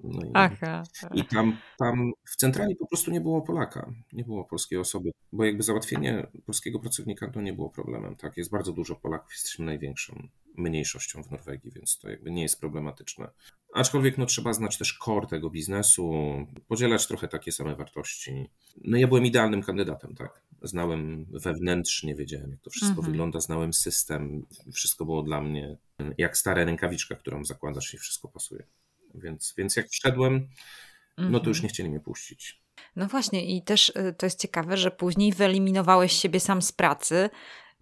No 0.00 0.26
i, 0.26 0.30
Aha. 0.34 0.82
I 1.14 1.24
tam, 1.24 1.56
tam 1.78 2.12
w 2.42 2.44
centrali 2.44 2.76
po 2.76 2.86
prostu 2.86 3.10
nie 3.10 3.20
było 3.20 3.42
Polaka, 3.42 3.92
nie 4.12 4.24
było 4.24 4.44
polskiej 4.44 4.78
osoby, 4.78 5.10
bo 5.32 5.44
jakby 5.44 5.62
załatwienie 5.62 6.26
polskiego 6.46 6.78
pracownika 6.78 7.30
to 7.30 7.40
nie 7.40 7.52
było 7.52 7.70
problemem. 7.70 8.16
Tak, 8.16 8.36
jest 8.36 8.50
bardzo 8.50 8.72
dużo 8.72 8.96
Polaków, 8.96 9.32
jesteśmy 9.32 9.64
największą 9.64 10.28
mniejszością 10.56 11.22
w 11.22 11.30
Norwegii, 11.30 11.72
więc 11.72 11.98
to 11.98 12.10
jakby 12.10 12.30
nie 12.30 12.42
jest 12.42 12.60
problematyczne. 12.60 13.28
Aczkolwiek 13.74 14.18
no, 14.18 14.26
trzeba 14.26 14.52
znać 14.52 14.78
też 14.78 14.98
core 15.04 15.26
tego 15.26 15.50
biznesu, 15.50 16.12
podzielać 16.68 17.06
trochę 17.06 17.28
takie 17.28 17.52
same 17.52 17.76
wartości. 17.76 18.50
No 18.84 18.96
ja 18.96 19.08
byłem 19.08 19.26
idealnym 19.26 19.62
kandydatem, 19.62 20.14
tak. 20.14 20.42
Znałem 20.62 21.26
wewnętrznie, 21.30 22.14
wiedziałem 22.14 22.50
jak 22.50 22.60
to 22.60 22.70
wszystko 22.70 22.96
Mhm. 22.96 23.12
wygląda, 23.12 23.40
znałem 23.40 23.72
system, 23.72 24.46
wszystko 24.72 25.04
było 25.04 25.22
dla 25.22 25.42
mnie 25.42 25.76
jak 26.18 26.36
stara 26.36 26.64
rękawiczka, 26.64 27.14
którą 27.16 27.44
zakładasz 27.44 27.94
i 27.94 27.98
wszystko 27.98 28.28
pasuje. 28.28 28.66
Więc, 29.14 29.54
więc 29.56 29.76
jak 29.76 29.88
wszedłem, 29.88 30.48
no 31.18 31.40
to 31.40 31.48
już 31.48 31.58
Mhm. 31.58 31.62
nie 31.62 31.68
chcieli 31.68 31.90
mnie 31.90 32.00
puścić. 32.00 32.62
No 32.96 33.06
właśnie, 33.06 33.44
i 33.56 33.62
też 33.62 33.88
y, 33.88 34.14
to 34.18 34.26
jest 34.26 34.40
ciekawe, 34.40 34.76
że 34.76 34.90
później 34.90 35.32
wyeliminowałeś 35.32 36.12
siebie 36.12 36.40
sam 36.40 36.62
z 36.62 36.72
pracy, 36.72 37.30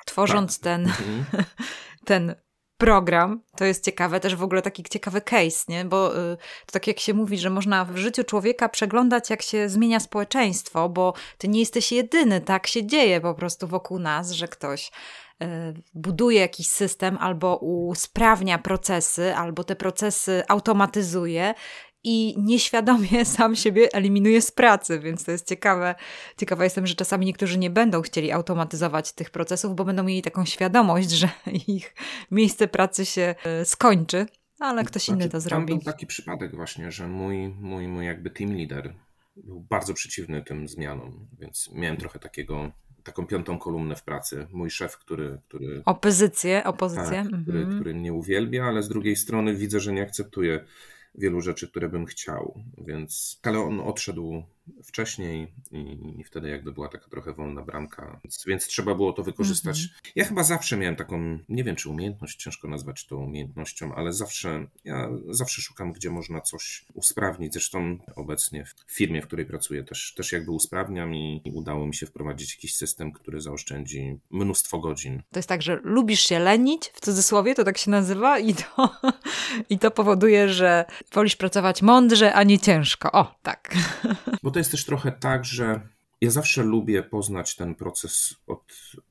tworząc 0.06 0.60
ten, 0.60 0.80
Mhm. 0.86 1.24
ten 2.04 2.34
program. 2.76 3.42
To 3.56 3.64
jest 3.64 3.84
ciekawe, 3.84 4.20
też 4.20 4.36
w 4.36 4.42
ogóle 4.42 4.62
taki 4.62 4.82
ciekawy 4.82 5.20
case, 5.20 5.64
nie? 5.68 5.84
Bo 5.84 6.18
y, 6.32 6.36
to 6.66 6.72
tak 6.72 6.86
jak 6.86 7.00
się 7.00 7.14
mówi, 7.14 7.38
że 7.38 7.50
można 7.50 7.84
w 7.84 7.96
życiu 7.96 8.24
człowieka 8.24 8.68
przeglądać, 8.68 9.30
jak 9.30 9.42
się 9.42 9.68
zmienia 9.68 10.00
społeczeństwo, 10.00 10.88
bo 10.88 11.14
ty 11.38 11.48
nie 11.48 11.60
jesteś 11.60 11.92
jedyny, 11.92 12.40
tak 12.40 12.66
się 12.66 12.86
dzieje 12.86 13.20
po 13.20 13.34
prostu 13.34 13.68
wokół 13.68 13.98
nas, 13.98 14.30
że 14.30 14.48
ktoś 14.48 14.90
y, 15.42 15.46
buduje 15.94 16.40
jakiś 16.40 16.66
system 16.66 17.18
albo 17.20 17.56
usprawnia 17.56 18.58
procesy, 18.58 19.34
albo 19.36 19.64
te 19.64 19.76
procesy 19.76 20.42
automatyzuje 20.48 21.54
i 22.04 22.34
nieświadomie 22.38 23.24
sam 23.36 23.56
siebie 23.56 23.88
eliminuje 23.92 24.42
z 24.42 24.52
pracy, 24.52 25.00
więc 25.00 25.24
to 25.24 25.32
jest 25.32 25.48
ciekawe. 25.48 25.94
Ciekawa 26.36 26.64
jestem, 26.64 26.86
że 26.86 26.94
czasami 26.94 27.26
niektórzy 27.26 27.58
nie 27.58 27.70
będą 27.70 28.02
chcieli 28.02 28.32
automatyzować 28.32 29.12
tych 29.12 29.30
procesów, 29.30 29.76
bo 29.76 29.84
będą 29.84 30.02
mieli 30.02 30.22
taką 30.22 30.44
świadomość, 30.44 31.10
że 31.20 31.28
ich 31.68 31.94
miejsce 32.30 32.68
pracy 32.68 33.06
się 33.06 33.34
e, 33.44 33.64
skończy, 33.64 34.26
ale 34.58 34.84
ktoś 34.84 35.08
inny 35.08 35.16
Znaczy, 35.16 35.28
to 35.28 35.32
Tam 35.32 35.40
zrobi. 35.40 35.66
był 35.66 35.82
taki 35.82 36.06
przypadek 36.06 36.56
właśnie, 36.56 36.92
że 36.92 37.08
mój, 37.08 37.48
mój, 37.48 37.88
mój 37.88 38.06
jakby 38.06 38.30
team 38.30 38.56
leader 38.56 38.94
był 39.36 39.60
bardzo 39.60 39.94
przeciwny 39.94 40.42
tym 40.42 40.68
zmianom, 40.68 41.26
więc 41.40 41.70
miałem 41.72 41.96
trochę 41.96 42.18
takiego, 42.18 42.70
taką 43.02 43.26
piątą 43.26 43.58
kolumnę 43.58 43.96
w 43.96 44.02
pracy. 44.02 44.46
Mój 44.52 44.70
szef, 44.70 44.96
który, 44.98 45.38
który, 45.48 45.82
Opozycję, 45.84 46.64
opozycję. 46.64 47.26
tak, 47.30 47.42
który, 47.42 47.58
mhm. 47.58 47.74
który 47.76 47.94
mnie 47.94 48.12
uwielbia, 48.12 48.64
ale 48.64 48.82
z 48.82 48.88
drugiej 48.88 49.16
strony 49.16 49.54
widzę, 49.54 49.80
że 49.80 49.92
nie 49.92 50.02
akceptuje 50.02 50.64
wielu 51.14 51.40
rzeczy, 51.40 51.68
które 51.68 51.88
bym 51.88 52.06
chciał, 52.06 52.60
więc 52.78 53.40
ale 53.42 53.58
on 53.58 53.80
odszedł 53.80 54.42
wcześniej 54.84 55.52
i, 55.72 56.24
wtedy 56.24 56.48
jakby 56.48 56.72
była 56.72 56.88
taka 56.88 57.08
trochę 57.08 57.32
wolna 57.32 57.62
bramka, 57.62 58.20
więc, 58.24 58.44
więc 58.46 58.66
trzeba 58.66 58.94
było 58.94 59.12
to 59.12 59.22
wykorzystać. 59.22 59.78
Mm 59.78 59.88
-hmm. 59.88 60.12
Ja 60.16 60.24
chyba 60.24 60.44
zawsze 60.44 60.76
miałem 60.76 60.96
taką, 60.96 61.38
nie 61.48 61.64
wiem 61.64 61.76
czy 61.76 61.88
umiejętność, 61.90 62.42
ciężko 62.42 62.68
nazwać 62.68 63.06
to 63.06 63.16
umiejętnością, 63.16 63.94
ale 63.94 64.12
zawsze, 64.12 64.66
ja 64.84 65.08
zawsze 65.28 65.62
szukam, 65.62 65.92
gdzie 65.92 66.10
można 66.10 66.40
coś 66.40 66.84
usprawnić. 66.94 67.52
Zresztą 67.52 67.98
obecnie 68.16 68.64
w 68.64 68.92
firmie, 68.92 69.22
w 69.22 69.26
której 69.26 69.46
pracuję 69.46 69.84
też, 69.84 70.14
też 70.16 70.32
jakby 70.32 70.50
usprawniam 70.50 71.14
i, 71.14 71.42
i 71.44 71.50
udało 71.50 71.86
mi 71.86 71.94
się 71.94 72.06
wprowadzić 72.06 72.54
jakiś 72.54 72.76
system, 72.76 73.12
który 73.12 73.40
zaoszczędzi 73.40 74.18
mnóstwo 74.30 74.78
godzin. 74.78 75.22
To 75.32 75.38
jest 75.38 75.48
tak, 75.48 75.62
że 75.62 75.80
lubisz 75.82 76.20
się 76.20 76.38
lenić, 76.38 76.90
w 76.94 77.00
cudzysłowie 77.00 77.54
to 77.54 77.64
tak 77.64 77.78
się 77.78 77.90
nazywa 77.90 78.38
i 78.48 78.54
to, 78.54 78.96
i 79.70 79.78
to 79.78 79.90
powoduje, 79.90 80.48
że 80.48 80.84
wolisz 81.12 81.36
pracować 81.36 81.82
mądrze, 81.82 82.34
a 82.34 82.42
nie 82.42 82.58
ciężko. 82.58 83.12
O, 83.12 83.34
tak. 83.42 83.74
Bo 84.42 84.50
to 84.50 84.58
jest 84.60 84.70
też 84.70 84.84
trochę 84.84 85.12
tak, 85.12 85.44
że 85.44 85.80
ja 86.20 86.30
zawsze 86.30 86.62
lubię 86.62 87.02
poznać 87.02 87.56
ten 87.56 87.74
proces 87.74 88.36
od 88.46 88.62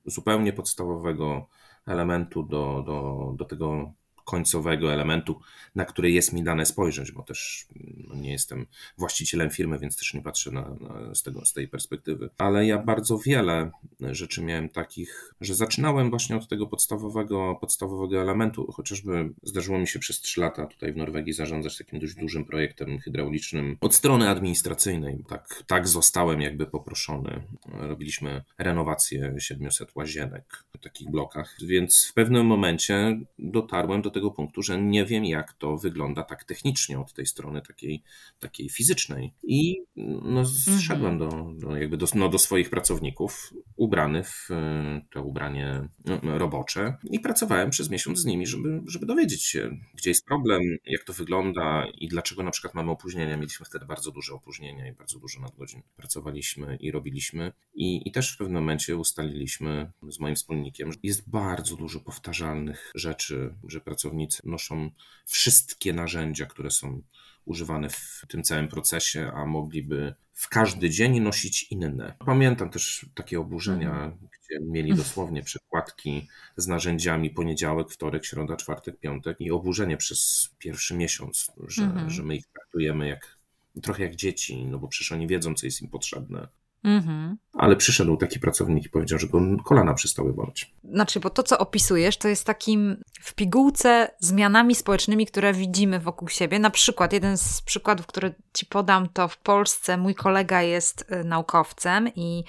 zupełnie 0.06 0.54
podstawowego 0.54 1.48
elementu 1.86 2.44
do, 2.44 2.84
do, 2.86 3.34
do 3.38 3.46
tego 3.46 3.92
końcowego 4.30 4.94
elementu, 4.94 5.39
na 5.76 5.86
który 5.86 6.12
jest 6.12 6.34
mi 6.34 6.44
dane 6.44 6.65
spojrzeć, 6.65 7.12
bo 7.12 7.24
też 7.24 7.68
no, 8.08 8.15
nie 8.15 8.32
jestem 8.32 8.65
właścicielem 8.98 9.50
firmy, 9.50 9.80
więc 9.80 9.98
też 9.98 10.13
nie 10.13 10.22
patrzę 10.22 10.52
na, 10.52 10.62
na, 10.62 11.15
z, 11.15 11.24
tego, 11.24 11.46
z 11.46 11.54
tej 11.54 11.68
perspektywy. 11.68 12.30
Ale 12.38 12.65
ja 12.65 12.78
bardzo 12.78 13.18
wiele 13.18 13.72
rzeczy 14.12 14.44
miałem 14.44 14.70
takich, 14.70 15.34
że 15.42 15.56
zaczynałem 15.56 16.10
właśnie 16.10 16.36
od 16.38 16.48
tego 16.48 16.68
podstawowego, 16.68 17.58
podstawowego 17.62 18.22
elementu. 18.22 18.72
Chociażby 18.72 19.30
zdarzyło 19.44 19.80
mi 19.80 19.88
się 19.88 20.00
przez 20.00 20.22
trzy 20.22 20.42
lata 20.42 20.65
tutaj 20.65 20.94
w 20.94 20.98
Norwegii 20.98 21.34
zarządzać 21.34 21.78
takim 21.78 22.00
dość 22.00 22.15
dużym 22.15 22.46
projektem 22.46 23.00
hydraulicznym 23.00 23.78
od 23.82 23.96
strony 23.96 24.30
administracyjnej. 24.30 25.24
Tak, 25.28 25.63
tak 25.68 25.88
zostałem 25.88 26.42
jakby 26.42 26.65
poproszony. 26.65 27.42
Robiliśmy 27.74 28.44
renowację 28.58 29.36
700 29.39 29.96
łazienek 29.96 30.63
w 30.74 30.84
takich 30.84 31.10
blokach, 31.12 31.58
więc 31.62 32.06
w 32.06 32.13
pewnym 32.13 32.46
momencie 32.46 33.20
dotarłem 33.39 34.02
do 34.02 34.10
tego, 34.10 34.19
tego 34.20 34.32
punktu, 34.32 34.62
że 34.62 34.82
nie 34.82 35.06
wiem, 35.06 35.26
jak 35.26 35.54
to 35.54 35.78
wygląda 35.78 36.24
tak 36.24 36.44
technicznie 36.44 37.00
od 37.00 37.14
tej 37.14 37.26
strony 37.26 37.62
takiej, 37.62 38.04
takiej 38.40 38.70
fizycznej. 38.70 39.34
I 39.44 39.82
no, 40.24 40.46
zszedłem 40.46 41.18
do, 41.18 41.54
do, 41.58 41.76
jakby 41.76 41.98
do, 41.98 42.06
no, 42.16 42.30
do 42.30 42.38
swoich 42.38 42.70
pracowników, 42.70 43.54
ubrany 43.76 44.24
w 44.24 44.52
e, 44.52 45.02
to 45.12 45.24
ubranie 45.24 45.88
no, 46.06 46.38
robocze 46.38 46.98
i 47.04 47.20
pracowałem 47.20 47.70
przez 47.70 47.90
miesiąc 47.90 48.20
z 48.20 48.26
nimi, 48.26 48.48
żeby, 48.48 48.82
żeby 48.88 49.06
dowiedzieć 49.06 49.44
się, 49.44 49.78
gdzie 49.96 50.10
jest 50.10 50.26
problem, 50.26 50.62
jak 50.86 51.04
to 51.04 51.14
wygląda 51.14 51.86
i 51.98 52.08
dlaczego 52.08 52.44
na 52.44 52.52
przykład 52.52 52.74
mamy 52.74 52.92
opóźnienia. 52.92 53.38
Mieliśmy 53.38 53.66
wtedy 53.66 53.86
bardzo 53.86 54.12
duże 54.12 54.34
opóźnienia 54.34 54.88
i 54.88 54.94
bardzo 54.94 55.20
dużo 55.20 55.40
nadgodzin 55.42 55.82
pracowaliśmy 55.96 56.78
i 56.80 56.92
robiliśmy. 56.92 57.52
I, 57.74 58.08
i 58.10 58.12
też 58.12 58.34
w 58.34 58.38
pewnym 58.38 58.62
momencie 58.62 58.98
ustaliliśmy 58.98 59.92
z 60.10 60.20
moim 60.20 60.36
wspólnikiem, 60.36 60.92
że 60.92 61.00
jest 61.04 61.30
bardzo 61.30 61.76
dużo 61.76 62.00
powtarzalnych 62.00 62.92
rzeczy, 62.96 63.56
że 63.68 63.82
pracowaliśmy 63.82 64.09
pracownicy 64.10 64.41
noszą 64.45 64.91
wszystkie 65.26 65.93
narzędzia, 65.93 66.45
które 66.45 66.72
są 66.72 67.02
używane 67.45 67.89
w 67.89 68.26
tym 68.28 68.43
całym 68.43 68.67
procesie, 68.67 69.32
a 69.36 69.45
mogliby 69.45 70.15
w 70.34 70.50
każdy 70.50 70.89
dzień 70.89 71.19
nosić 71.19 71.72
inne. 71.72 72.15
Pamiętam 72.26 72.69
też 72.69 73.06
takie 73.15 73.39
oburzenia, 73.39 73.89
mhm. 73.89 74.12
gdzie 74.17 74.60
mieli 74.60 74.93
dosłownie 74.95 75.43
przekładki 75.43 76.28
z 76.58 76.67
narzędziami 76.67 77.30
poniedziałek, 77.30 77.89
wtorek, 77.89 78.26
środa, 78.26 78.56
czwartek, 78.56 79.00
piątek 79.00 79.41
i 79.41 79.52
oburzenie 79.52 79.98
przez 79.98 80.50
pierwszy 80.58 80.95
miesiąc, 80.95 81.52
że, 81.67 81.84
mhm. 81.84 82.10
że 82.10 82.24
my 82.24 82.36
ich 82.36 82.48
traktujemy 82.48 83.08
jak 83.08 83.38
trochę 83.84 84.04
jak 84.04 84.15
dzieci, 84.15 84.65
no 84.65 84.80
bo 84.80 84.88
przecież 84.88 85.12
oni 85.12 85.28
wiedzą, 85.28 85.54
co 85.54 85.65
jest 85.65 85.82
im 85.82 85.89
potrzebne. 85.89 86.48
Mhm. 86.84 87.38
Ale 87.54 87.76
przyszedł 87.76 88.18
taki 88.18 88.39
pracownik 88.39 88.86
i 88.86 88.89
powiedział, 88.89 89.20
że 89.20 89.28
go 89.28 89.42
kolana 89.65 89.94
przestały 89.94 90.34
boleć. 90.34 90.74
Znaczy, 90.84 91.20
bo 91.20 91.30
to, 91.30 91.44
co 91.44 91.58
opisujesz, 91.58 92.18
to 92.18 92.28
jest 92.28 92.46
takim 92.46 93.04
w 93.22 93.34
pigułce 93.34 94.12
zmianami 94.20 94.76
społecznymi, 94.76 95.26
które 95.26 95.54
widzimy 95.54 96.00
wokół 96.00 96.28
siebie. 96.28 96.60
Na 96.60 96.70
przykład, 96.70 97.13
jeden 97.13 97.38
z 97.38 97.62
przykładów, 97.62 98.08
który 98.08 98.36
ci 98.54 98.65
podam, 98.65 99.10
to 99.10 99.28
w 99.28 99.38
Polsce 99.38 99.98
mój 99.98 100.15
kolega 100.15 100.62
jest 100.62 101.12
y, 101.12 101.24
naukowcem 101.24 102.10
i 102.15 102.44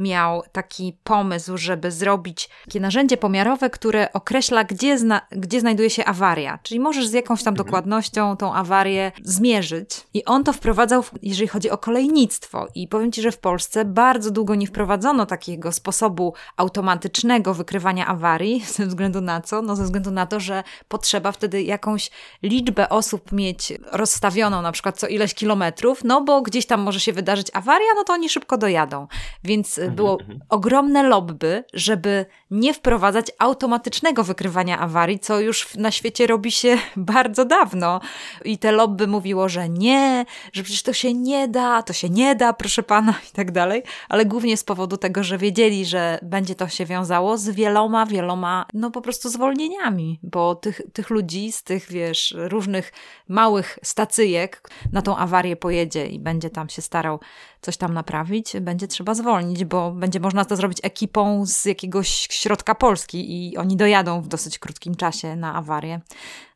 miał 0.00 0.42
taki 0.52 0.96
pomysł, 1.04 1.56
żeby 1.56 1.90
zrobić 1.90 2.48
takie 2.64 2.80
narzędzie 2.80 3.16
pomiarowe, 3.16 3.70
które 3.70 4.12
określa, 4.12 4.64
gdzie, 4.64 4.98
zna, 4.98 5.20
gdzie 5.30 5.60
znajduje 5.60 5.90
się 5.90 6.04
awaria. 6.04 6.58
Czyli 6.62 6.80
możesz 6.80 7.06
z 7.06 7.12
jakąś 7.12 7.42
tam 7.42 7.52
mhm. 7.52 7.66
dokładnością 7.66 8.36
tą 8.36 8.54
awarię 8.54 9.12
zmierzyć. 9.22 9.90
I 10.14 10.24
on 10.24 10.44
to 10.44 10.52
wprowadzał, 10.52 11.04
jeżeli 11.22 11.48
chodzi 11.48 11.70
o 11.70 11.78
kolejnictwo. 11.78 12.68
I 12.74 12.88
powiem 12.88 13.12
Ci, 13.12 13.22
że 13.22 13.32
w 13.32 13.38
Polsce 13.38 13.84
bardzo 13.84 14.30
długo 14.30 14.54
nie 14.54 14.66
wprowadzono 14.66 15.26
takiego 15.26 15.72
sposobu 15.72 16.34
automatycznego 16.56 17.54
wykrywania 17.54 18.06
awarii. 18.06 18.64
Ze 18.76 18.86
względu 18.86 19.20
na 19.20 19.40
co? 19.40 19.62
No 19.62 19.76
ze 19.76 19.84
względu 19.84 20.10
na 20.10 20.26
to, 20.26 20.40
że 20.40 20.64
potrzeba 20.88 21.32
wtedy 21.32 21.62
jakąś 21.62 22.10
liczbę 22.42 22.88
osób 22.88 23.32
mieć 23.32 23.72
rozstawioną, 23.92 24.62
na 24.62 24.72
przykład 24.72 24.98
co 24.98 25.08
ileś 25.08 25.34
kilometrów, 25.34 26.04
no 26.04 26.20
bo 26.20 26.42
gdzieś 26.42 26.66
tam 26.66 26.80
może 26.80 27.00
się 27.00 27.12
wydarzyć 27.12 27.46
awaria, 27.52 27.88
no 27.96 28.04
to 28.04 28.12
oni 28.12 28.28
szybko 28.28 28.58
dojadą. 28.58 29.06
Więc 29.44 29.78
y, 29.78 29.89
było 29.90 30.12
mhm, 30.12 30.30
mhm. 30.30 30.48
ogromne 30.48 31.02
lobby, 31.02 31.64
żeby 31.74 32.26
nie 32.50 32.74
wprowadzać 32.74 33.26
automatycznego 33.38 34.24
wykrywania 34.24 34.78
awarii, 34.78 35.18
co 35.18 35.40
już 35.40 35.76
na 35.76 35.90
świecie 35.90 36.26
robi 36.26 36.52
się 36.52 36.78
bardzo 36.96 37.44
dawno. 37.44 38.00
I 38.44 38.58
te 38.58 38.72
lobby 38.72 39.06
mówiło, 39.06 39.48
że 39.48 39.68
nie, 39.68 40.24
że 40.52 40.62
przecież 40.62 40.82
to 40.82 40.92
się 40.92 41.14
nie 41.14 41.48
da, 41.48 41.82
to 41.82 41.92
się 41.92 42.10
nie 42.10 42.34
da, 42.34 42.52
proszę 42.52 42.82
pana, 42.82 43.14
i 43.30 43.32
tak 43.32 43.50
dalej. 43.50 43.82
Ale 44.08 44.26
głównie 44.26 44.56
z 44.56 44.64
powodu 44.64 44.96
tego, 44.96 45.24
że 45.24 45.38
wiedzieli, 45.38 45.84
że 45.84 46.18
będzie 46.22 46.54
to 46.54 46.68
się 46.68 46.86
wiązało 46.86 47.38
z 47.38 47.48
wieloma, 47.48 48.06
wieloma, 48.06 48.66
no 48.74 48.90
po 48.90 49.00
prostu 49.00 49.28
zwolnieniami, 49.28 50.18
bo 50.22 50.54
tych, 50.54 50.80
tych 50.92 51.10
ludzi 51.10 51.52
z 51.52 51.62
tych, 51.62 51.88
wiesz, 51.88 52.34
różnych 52.38 52.92
małych 53.28 53.78
stacyjek 53.82 54.70
na 54.92 55.02
tą 55.02 55.16
awarię 55.16 55.56
pojedzie 55.56 56.06
i 56.06 56.18
będzie 56.18 56.50
tam 56.50 56.68
się 56.68 56.82
starał 56.82 57.20
coś 57.60 57.76
tam 57.76 57.94
naprawić, 57.94 58.52
będzie 58.60 58.88
trzeba 58.88 59.14
zwolnić, 59.14 59.64
bo 59.64 59.90
będzie 59.90 60.20
można 60.20 60.44
to 60.44 60.56
zrobić 60.56 60.78
ekipą 60.82 61.46
z 61.46 61.64
jakiegoś 61.64 62.08
środka 62.30 62.74
Polski 62.74 63.50
i 63.50 63.56
oni 63.56 63.76
dojadą 63.76 64.22
w 64.22 64.28
dosyć 64.28 64.58
krótkim 64.58 64.94
czasie 64.94 65.36
na 65.36 65.54
awarię. 65.54 66.00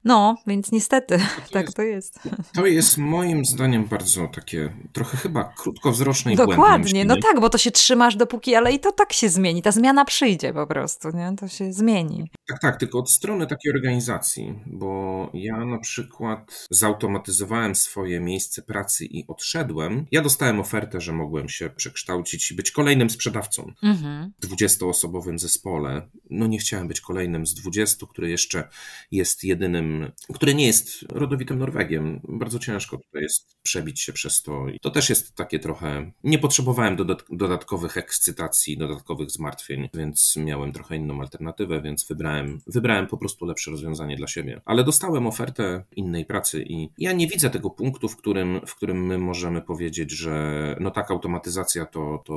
No, 0.05 0.37
więc 0.47 0.73
niestety, 0.73 1.19
to 1.19 1.53
tak 1.53 1.67
jest, 1.67 1.77
to 1.77 1.83
jest. 1.83 2.19
To 2.55 2.67
jest 2.67 2.99
moim 2.99 3.45
zdaniem 3.45 3.85
bardzo 3.85 4.29
takie, 4.29 4.73
trochę 4.93 5.17
chyba 5.17 5.45
krótkowzroczne 5.45 6.33
i 6.33 6.37
Dokładnie, 6.37 7.05
no 7.05 7.15
tak, 7.23 7.41
bo 7.41 7.51
to 7.51 7.59
się 7.59 7.71
trzymasz 7.71 8.17
dopóki, 8.17 8.55
ale 8.55 8.73
i 8.73 8.81
to 8.81 8.93
tak 8.93 9.13
się 9.13 9.29
zmieni, 9.29 9.63
ta 9.63 9.73
zmiana 9.73 10.05
przyjdzie 10.05 10.53
po 10.53 10.67
prostu, 10.67 11.09
nie? 11.11 11.33
To 11.37 11.49
się 11.49 11.73
zmieni. 11.73 12.31
Tak, 12.49 12.61
tak, 12.61 12.77
tylko 12.77 12.99
od 12.99 13.11
strony 13.11 13.47
takiej 13.47 13.73
organizacji, 13.73 14.55
bo 14.67 15.31
ja 15.35 15.65
na 15.65 15.79
przykład 15.79 16.67
zautomatyzowałem 16.71 17.75
swoje 17.75 18.21
miejsce 18.21 18.63
pracy 18.63 19.05
i 19.05 19.27
odszedłem. 19.27 20.07
Ja 20.11 20.23
dostałem 20.23 20.61
ofertę, 20.61 21.01
że 21.01 21.13
mogłem 21.13 21.49
się 21.49 21.71
przekształcić 21.71 22.51
i 22.51 22.55
być 22.55 22.71
kolejnym 22.71 23.11
sprzedawcą 23.11 23.73
mhm. 23.83 24.33
w 24.41 24.49
20-osobowym 24.49 25.39
zespole. 25.39 26.09
No 26.31 26.47
nie 26.47 26.59
chciałem 26.59 26.89
być 26.89 27.01
kolejnym 27.01 27.47
z 27.47 27.55
20, 27.55 28.07
który 28.07 28.31
jeszcze 28.31 28.69
jest 29.11 29.45
jedynym 29.45 29.94
który 30.35 30.55
nie 30.55 30.67
jest 30.67 31.05
rodowitym 31.09 31.59
Norwegiem. 31.59 32.21
Bardzo 32.29 32.59
ciężko 32.59 32.97
tutaj 32.97 33.23
jest 33.23 33.57
przebić 33.63 34.01
się 34.01 34.13
przez 34.13 34.43
to. 34.43 34.69
I 34.69 34.81
to 34.81 34.91
też 34.91 35.11
jest 35.11 35.35
takie 35.35 35.59
trochę. 35.59 36.13
Nie 36.25 36.39
potrzebowałem 36.39 36.97
dodatkowych 37.31 37.97
ekscytacji, 37.97 38.79
dodatkowych 38.79 39.31
zmartwień, 39.31 39.89
więc 39.95 40.37
miałem 40.37 40.73
trochę 40.73 40.97
inną 40.97 41.21
alternatywę, 41.21 41.83
więc 41.83 42.09
wybrałem, 42.09 42.61
wybrałem 42.67 43.07
po 43.07 43.17
prostu 43.17 43.47
lepsze 43.47 43.71
rozwiązanie 43.71 44.17
dla 44.17 44.27
siebie. 44.27 44.61
Ale 44.65 44.85
dostałem 44.85 45.27
ofertę 45.27 45.85
innej 45.97 46.25
pracy 46.25 46.65
i 46.69 46.91
ja 46.99 47.13
nie 47.13 47.27
widzę 47.27 47.51
tego 47.51 47.71
punktu, 47.71 48.09
w 48.09 48.17
którym, 48.17 48.61
w 48.67 48.75
którym 48.75 49.07
my 49.07 49.19
możemy 49.19 49.63
powiedzieć, 49.63 50.11
że 50.11 50.77
no 50.81 50.91
tak, 50.91 51.11
automatyzacja 51.11 51.87
to, 51.87 52.23
to 52.25 52.35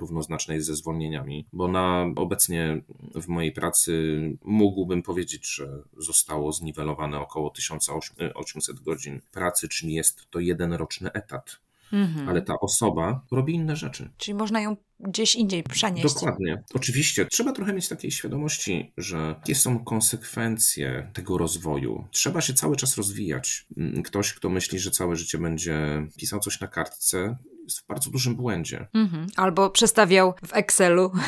równoznaczne 0.00 0.54
jest 0.54 0.66
ze 0.66 0.76
zwolnieniami, 0.76 1.46
bo 1.52 1.68
na 1.68 2.06
obecnie 2.16 2.82
w 3.14 3.28
mojej 3.28 3.52
pracy 3.52 4.20
mógłbym 4.44 5.02
powiedzieć, 5.02 5.54
że 5.54 5.82
zostało 5.96 6.52
zniwelowane 6.52 6.93
około 7.20 7.50
1800 7.50 8.80
godzin 8.80 9.20
pracy, 9.32 9.68
czyli 9.68 9.94
jest 9.94 10.30
to 10.30 10.40
jeden 10.40 10.72
roczny 10.72 11.12
etat. 11.12 11.64
Mhm. 11.92 12.28
Ale 12.28 12.42
ta 12.42 12.60
osoba 12.60 13.20
robi 13.30 13.54
inne 13.54 13.76
rzeczy. 13.76 14.10
Czyli 14.16 14.34
można 14.34 14.60
ją 14.60 14.76
gdzieś 15.00 15.34
indziej 15.34 15.62
przenieść. 15.62 16.14
Dokładnie. 16.14 16.62
Oczywiście 16.74 17.26
trzeba 17.26 17.52
trochę 17.52 17.72
mieć 17.72 17.88
takiej 17.88 18.10
świadomości, 18.10 18.92
że 18.96 19.16
jakie 19.16 19.54
są 19.54 19.84
konsekwencje 19.84 21.10
tego 21.12 21.38
rozwoju. 21.38 22.04
Trzeba 22.10 22.40
się 22.40 22.54
cały 22.54 22.76
czas 22.76 22.96
rozwijać. 22.96 23.66
Mm, 23.76 24.02
ktoś, 24.02 24.34
kto 24.34 24.48
myśli, 24.48 24.78
że 24.78 24.90
całe 24.90 25.16
życie 25.16 25.38
będzie 25.38 26.06
pisał 26.18 26.40
coś 26.40 26.60
na 26.60 26.68
kartce, 26.68 27.36
jest 27.64 27.80
w 27.80 27.86
bardzo 27.86 28.10
dużym 28.10 28.36
błędzie. 28.36 28.88
Mhm. 28.94 29.26
Albo 29.36 29.70
przestawiał 29.70 30.34
w 30.46 30.52
Excelu. 30.52 31.10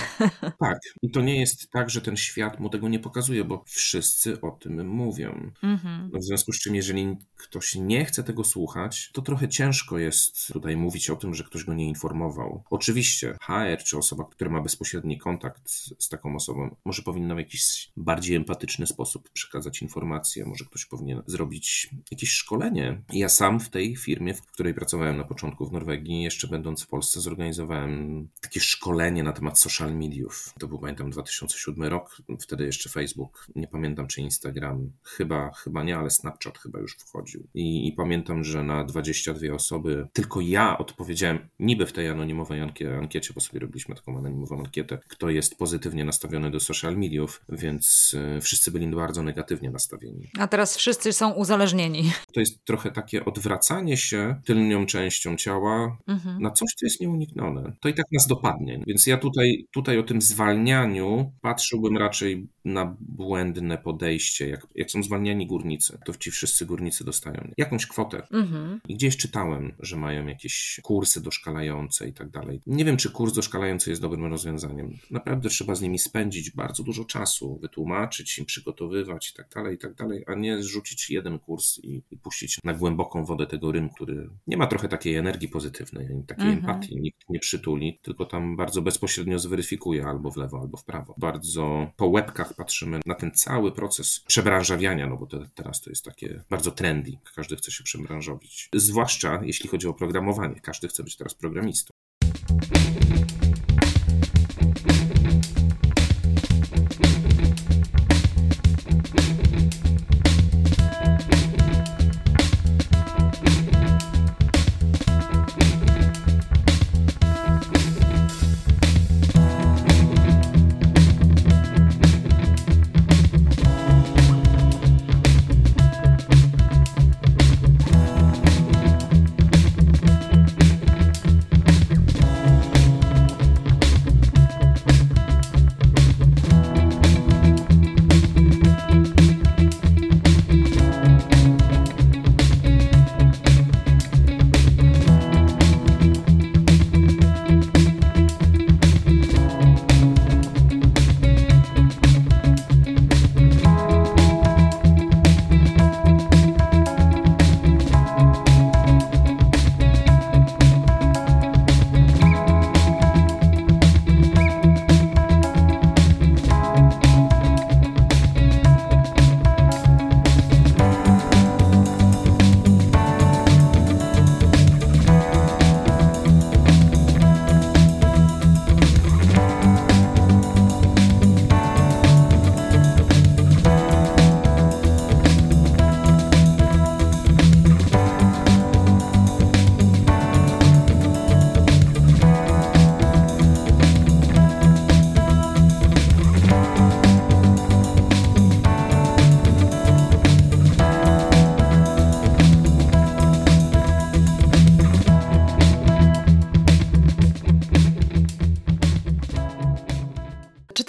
Tak. 0.61 0.79
I 1.03 1.11
to 1.11 1.21
nie 1.21 1.41
jest 1.41 1.71
tak, 1.71 1.91
że 1.91 2.01
ten 2.01 2.17
świat 2.17 2.61
mu 2.61 2.71
tego 2.71 2.89
nie 2.89 2.99
pokazuje, 2.99 3.45
bo 3.45 3.65
wszyscy 3.67 4.41
o 4.41 4.51
tym 4.51 4.89
mówią. 4.89 5.53
Mhm. 5.63 6.11
No 6.13 6.19
w 6.19 6.25
związku 6.25 6.53
z 6.53 6.61
czym, 6.61 6.75
jeżeli 6.75 7.17
ktoś 7.37 7.75
nie 7.75 8.05
chce 8.05 8.25
tego 8.25 8.45
słuchać, 8.45 9.11
to 9.13 9.23
trochę 9.23 9.49
ciężko 9.49 9.99
jest 9.99 10.53
tutaj 10.53 10.77
mówić 10.77 11.11
o 11.11 11.17
tym, 11.17 11.35
że 11.35 11.45
ktoś 11.45 11.65
go 11.65 11.75
nie 11.75 11.89
informował. 11.89 12.63
Oczywiście 12.71 13.37
HR 13.43 13.85
czy 13.85 13.99
osoba, 13.99 14.25
która 14.31 14.51
ma 14.51 14.61
bezpośredni 14.61 15.19
kontakt 15.19 15.71
z 15.99 16.09
taką 16.09 16.37
osobą, 16.37 16.77
może 16.85 17.03
powinna 17.03 17.35
w 17.35 17.39
jakiś 17.39 17.91
bardziej 17.97 18.37
empatyczny 18.37 18.87
sposób 18.87 19.31
przekazać 19.31 19.83
informacje, 19.83 20.47
może 20.47 20.65
ktoś 20.65 20.87
powinien 20.87 21.23
zrobić 21.27 21.91
jakieś 22.11 22.31
szkolenie. 22.31 23.03
Ja 23.13 23.29
sam 23.29 23.61
w 23.61 23.69
tej 23.69 23.97
firmie, 23.97 24.35
w 24.35 24.43
której 24.43 24.75
pracowałem 24.75 25.17
na 25.17 25.25
początku 25.25 25.67
w 25.67 25.73
Norwegii, 25.73 26.23
jeszcze 26.27 26.49
będąc 26.49 26.83
w 26.83 26.87
Polsce, 26.87 27.21
zorganizowałem 27.21 28.29
takie 28.41 28.61
szkolenie 28.61 29.23
na 29.23 29.33
temat 29.33 29.59
social 29.59 29.97
mediów. 29.97 30.55
To 30.59 30.69
był, 30.69 30.79
pamiętam, 30.79 31.11
2007 31.11 31.85
rok, 31.85 32.23
wtedy 32.41 32.65
jeszcze 32.65 32.91
Facebook, 32.91 33.47
nie 33.57 33.69
pamiętam 33.69 34.07
czy 34.07 34.21
Instagram, 34.21 34.93
chyba, 35.03 35.53
chyba 35.53 35.83
nie, 35.83 35.97
ale 35.99 36.11
Snapchat 36.11 36.59
chyba 36.59 36.81
już 36.81 36.97
wchodził. 36.97 37.47
I, 37.55 37.89
i 37.89 37.93
pamiętam, 37.93 38.45
że 38.45 38.63
na 38.63 38.85
22 38.85 39.55
osoby 39.55 40.09
tylko 40.13 40.41
ja 40.41 40.79
odpowiedziałem, 40.79 41.49
niby 41.59 41.87
w 41.87 41.93
tej 41.93 42.09
anonimowej 42.09 42.61
ankie, 42.61 42.99
ankiecie, 42.99 43.35
bo 43.35 43.41
sobie 43.41 43.61
robiliśmy 43.61 43.95
taką 43.95 44.19
anonimową 44.19 44.59
ankietę, 44.59 44.99
kto 45.09 45.31
jest 45.31 45.59
pozytywnie 45.59 46.05
nastawiony 46.05 46.51
do 46.51 46.61
social 46.61 46.97
mediów, 46.97 47.41
więc 47.49 48.15
y, 48.37 48.41
wszyscy 48.41 48.71
byli 48.71 48.87
bardzo 48.87 49.23
negatywnie 49.23 49.71
nastawieni. 49.71 50.31
A 50.39 50.47
teraz 50.47 50.77
wszyscy 50.77 51.13
są 51.13 51.33
uzależnieni. 51.33 52.13
To 52.33 52.41
jest 52.41 52.65
trochę 52.65 52.91
takie 52.91 53.25
odwracanie 53.25 53.97
się 53.97 54.41
tylnią 54.45 54.87
częścią 54.87 55.37
ciała 55.37 55.99
Mhm. 56.17 56.43
na 56.43 56.51
coś, 56.51 56.75
co 56.77 56.87
jest 56.87 57.01
nieuniknione. 57.01 57.73
To 57.81 57.89
i 57.89 57.95
tak 57.95 58.07
nas 58.13 58.27
dopadnie. 58.27 58.83
Więc 58.87 59.07
ja 59.07 59.17
tutaj, 59.17 59.67
tutaj 59.71 59.99
o 59.99 60.03
tym 60.03 60.23
zwalnianiu 60.23 61.33
patrzyłbym 61.41 61.97
raczej 61.97 62.49
na 62.65 62.97
błędne 63.01 63.79
podejście. 63.79 64.49
Jak, 64.49 64.67
jak 64.75 64.91
są 64.91 65.03
zwalniani 65.03 65.47
górnicy, 65.47 65.99
to 66.05 66.15
ci 66.15 66.31
wszyscy 66.31 66.67
górnicy 66.67 67.05
dostają 67.05 67.53
jakąś 67.57 67.87
kwotę. 67.87 68.23
Mhm. 68.33 68.81
I 68.89 68.95
gdzieś 68.95 69.17
czytałem, 69.17 69.73
że 69.81 69.97
mają 69.97 70.27
jakieś 70.27 70.81
kursy 70.83 71.23
doszkalające 71.23 72.09
i 72.09 72.13
tak 72.13 72.31
dalej. 72.31 72.61
Nie 72.67 72.85
wiem, 72.85 72.97
czy 72.97 73.11
kurs 73.11 73.33
doszkalający 73.33 73.91
jest 73.91 74.03
dobrym 74.03 74.25
rozwiązaniem. 74.25 74.99
Naprawdę 75.11 75.49
trzeba 75.49 75.75
z 75.75 75.81
nimi 75.81 75.99
spędzić 75.99 76.51
bardzo 76.51 76.83
dużo 76.83 77.05
czasu, 77.05 77.59
wytłumaczyć 77.63 78.39
im, 78.39 78.45
przygotowywać 78.45 79.31
i 79.31 79.35
tak 79.35 79.49
dalej, 79.55 79.75
i 79.75 79.79
tak 79.79 79.95
dalej, 79.95 80.25
a 80.27 80.35
nie 80.35 80.63
zrzucić 80.63 81.11
jeden 81.11 81.39
kurs 81.39 81.79
i, 81.79 82.03
i 82.11 82.17
puścić 82.17 82.59
na 82.65 82.75
głęboką 82.75 83.25
wodę 83.25 83.47
tego 83.47 83.73
rynku, 83.73 83.95
który 83.95 84.31
nie 84.47 84.57
ma 84.57 84.67
trochę 84.67 84.89
takiej 84.89 85.17
energii 85.17 85.49
pozytywnej, 85.49 86.06
takiej 86.27 86.49
Mhm. 86.49 86.59
empatii. 86.59 87.01
Nikt 87.01 87.29
nie 87.29 87.39
przytuli, 87.39 87.99
tylko 88.03 88.25
tam 88.25 88.57
bardzo 88.57 88.83
bezpośrednio 88.83 89.39
zweryfikuje 89.39 90.07
albo 90.07 90.31
w 90.31 90.37
lewo, 90.37 90.61
albo 90.61 90.77
w 90.77 90.85
prawo. 90.85 91.15
Bardzo 91.19 91.91
po 91.97 92.07
łebkach 92.07 92.55
patrzymy 92.55 93.01
na 93.07 93.15
ten 93.15 93.31
cały 93.31 93.73
proces 93.73 94.21
przebranżawiania, 94.27 95.07
no 95.07 95.17
bo 95.17 95.27
te, 95.27 95.49
teraz 95.55 95.81
to 95.81 95.91
jest 95.91 96.05
takie 96.05 96.43
bardzo 96.51 96.71
trendy. 96.71 97.13
Każdy 97.37 97.57
chce 97.57 97.71
się 97.71 97.85
przebranżowić. 97.85 98.69
Zwłaszcza 98.75 99.41
jeśli 99.45 99.69
chodzi 99.69 99.87
o 99.89 99.95
programowanie. 99.95 100.61
Każdy 100.61 100.89
chce 100.89 101.03
być 101.05 101.17
teraz 101.17 101.35
programistą. 101.35 101.91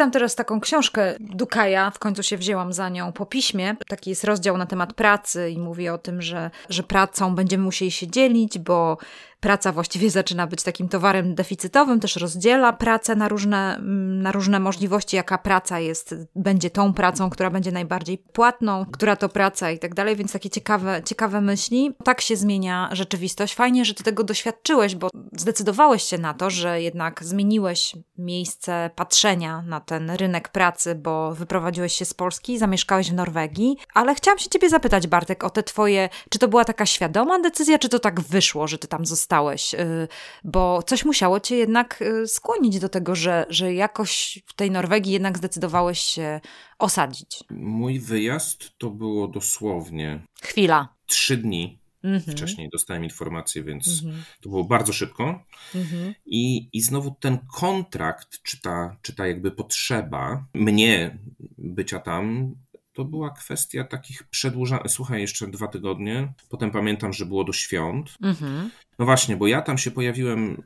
Czytam 0.08 0.20
teraz 0.20 0.36
taką 0.36 0.60
książkę 0.60 1.16
Dukaja, 1.20 1.92
w 1.92 2.00
końcu 2.00 2.24
się 2.24 2.38
wzięłam 2.38 2.74
za 2.74 2.90
nią 2.90 3.12
po 3.12 3.26
piśmie. 3.26 3.76
Taki 3.88 4.10
jest 4.10 4.24
rozdział 4.24 4.58
na 4.58 4.66
temat 4.66 4.94
pracy 4.94 5.50
i 5.50 5.60
mówi 5.60 5.90
o 5.90 5.98
tym, 5.98 6.22
że, 6.22 6.52
że 6.70 6.84
pracą 6.84 7.36
będziemy 7.36 7.64
musieli 7.64 7.92
się 7.92 8.08
dzielić, 8.08 8.60
bo 8.60 8.98
praca 9.40 9.72
właściwie 9.72 10.12
zaczyna 10.12 10.48
być 10.48 10.64
takim 10.64 10.90
towarem 10.90 11.36
deficytowym, 11.36 12.00
też 12.00 12.16
rozdziela 12.16 12.74
pracę 12.74 13.16
na 13.16 13.28
różne, 13.28 13.76
mm, 13.76 14.22
na 14.22 14.32
różne 14.32 14.60
możliwości, 14.60 15.16
jaka 15.16 15.38
praca 15.38 15.80
jest, 15.80 16.16
będzie 16.36 16.70
tą 16.70 16.94
pracą, 16.94 17.30
która 17.30 17.50
będzie 17.50 17.72
najbardziej 17.72 18.18
płatną, 18.18 18.86
która 18.92 19.16
to 19.16 19.30
praca 19.30 19.72
i 19.72 19.80
tak 19.80 19.96
dalej, 19.96 20.16
więc 20.16 20.32
takie 20.32 20.50
ciekawe, 20.50 21.02
ciekawe 21.06 21.42
myśli. 21.42 21.96
Tak 22.04 22.22
się 22.22 22.36
zmienia 22.36 22.90
rzeczywistość. 22.92 23.56
Fajnie, 23.56 23.86
że 23.86 23.94
ty 23.94 24.04
tego 24.04 24.24
doświadczyłeś, 24.24 24.96
bo 24.96 25.10
zdecydowałeś 25.38 26.04
się 26.04 26.18
na 26.18 26.34
to, 26.34 26.50
że 26.50 26.82
jednak 26.82 27.24
zmieniłeś 27.24 27.96
miejsce 28.18 28.90
patrzenia 28.96 29.62
na 29.62 29.80
ten 29.80 30.12
rynek 30.12 30.50
pracy, 30.50 30.96
bo 30.96 31.34
wyprowadziłeś 31.34 31.94
się 31.94 32.06
z 32.06 32.14
Polski, 32.14 32.58
zamieszkałeś 32.58 33.12
w 33.12 33.14
Norwegii, 33.14 33.78
ale 33.94 34.16
chciałam 34.16 34.40
się 34.40 34.50
ciebie 34.50 34.70
zapytać, 34.70 35.08
Bartek, 35.08 35.44
o 35.44 35.50
te 35.50 35.64
twoje, 35.64 36.10
czy 36.30 36.40
to 36.40 36.48
była 36.48 36.66
taka 36.66 36.86
świadoma 36.86 37.40
decyzja, 37.40 37.80
czy 37.80 37.90
to 37.90 38.00
tak 38.00 38.22
wyszło, 38.22 38.68
że 38.68 38.78
ty 38.78 38.88
tam 38.88 39.06
zostałeś? 39.06 39.27
Y, 39.74 40.08
Bo 40.44 40.84
coś 40.84 41.06
musiało 41.06 41.40
cię 41.40 41.56
jednak 41.56 42.02
y, 42.02 42.28
skłonić 42.28 42.80
do 42.80 42.90
tego, 42.90 43.16
że, 43.16 43.46
że 43.50 43.74
jakoś 43.74 44.40
w 44.46 44.54
tej 44.54 44.72
Norwegii 44.72 45.14
jednak 45.14 45.38
zdecydowałeś 45.38 46.00
się 46.00 46.42
osadzić. 46.80 47.44
Mój 47.50 48.00
wyjazd 48.00 48.78
to 48.78 48.90
było 48.90 49.28
dosłownie 49.28 50.24
Chwila. 50.42 50.88
trzy 51.06 51.38
dni. 51.38 51.80
Mhm. 52.04 52.38
Wcześniej 52.38 52.70
dostałem 52.72 53.04
informację, 53.04 53.64
więc 53.64 54.02
Mhm. 54.04 54.24
to 54.42 54.50
było 54.50 54.64
bardzo 54.64 54.94
szybko. 54.94 55.44
Mhm. 55.76 56.14
I, 56.26 56.70
I 56.74 56.82
znowu 56.82 57.16
ten 57.20 57.38
kontrakt, 57.56 58.44
czy 58.44 58.62
ta, 58.62 58.98
czy 59.02 59.16
ta 59.16 59.28
jakby 59.28 59.52
potrzeba 59.52 60.46
mnie 60.54 61.18
bycia 61.58 62.00
tam, 62.00 62.56
to 62.98 63.06
była 63.06 63.30
kwestia 63.30 63.84
takich 63.84 64.24
przedłużanych. 64.24 64.92
Słuchaj, 64.92 65.22
jeszcze 65.22 65.48
dwa 65.48 65.68
tygodnie. 65.68 66.34
Potem 66.50 66.72
pamiętam, 66.72 67.14
że 67.14 67.26
było 67.26 67.44
do 67.44 67.54
świąt. 67.54 68.16
Mhm. 68.22 68.70
No 69.00 69.06
właśnie, 69.06 69.38
bo 69.38 69.48
ja 69.48 69.62
tam 69.62 69.78
się 69.78 69.92
pojawiłem, 69.92 70.64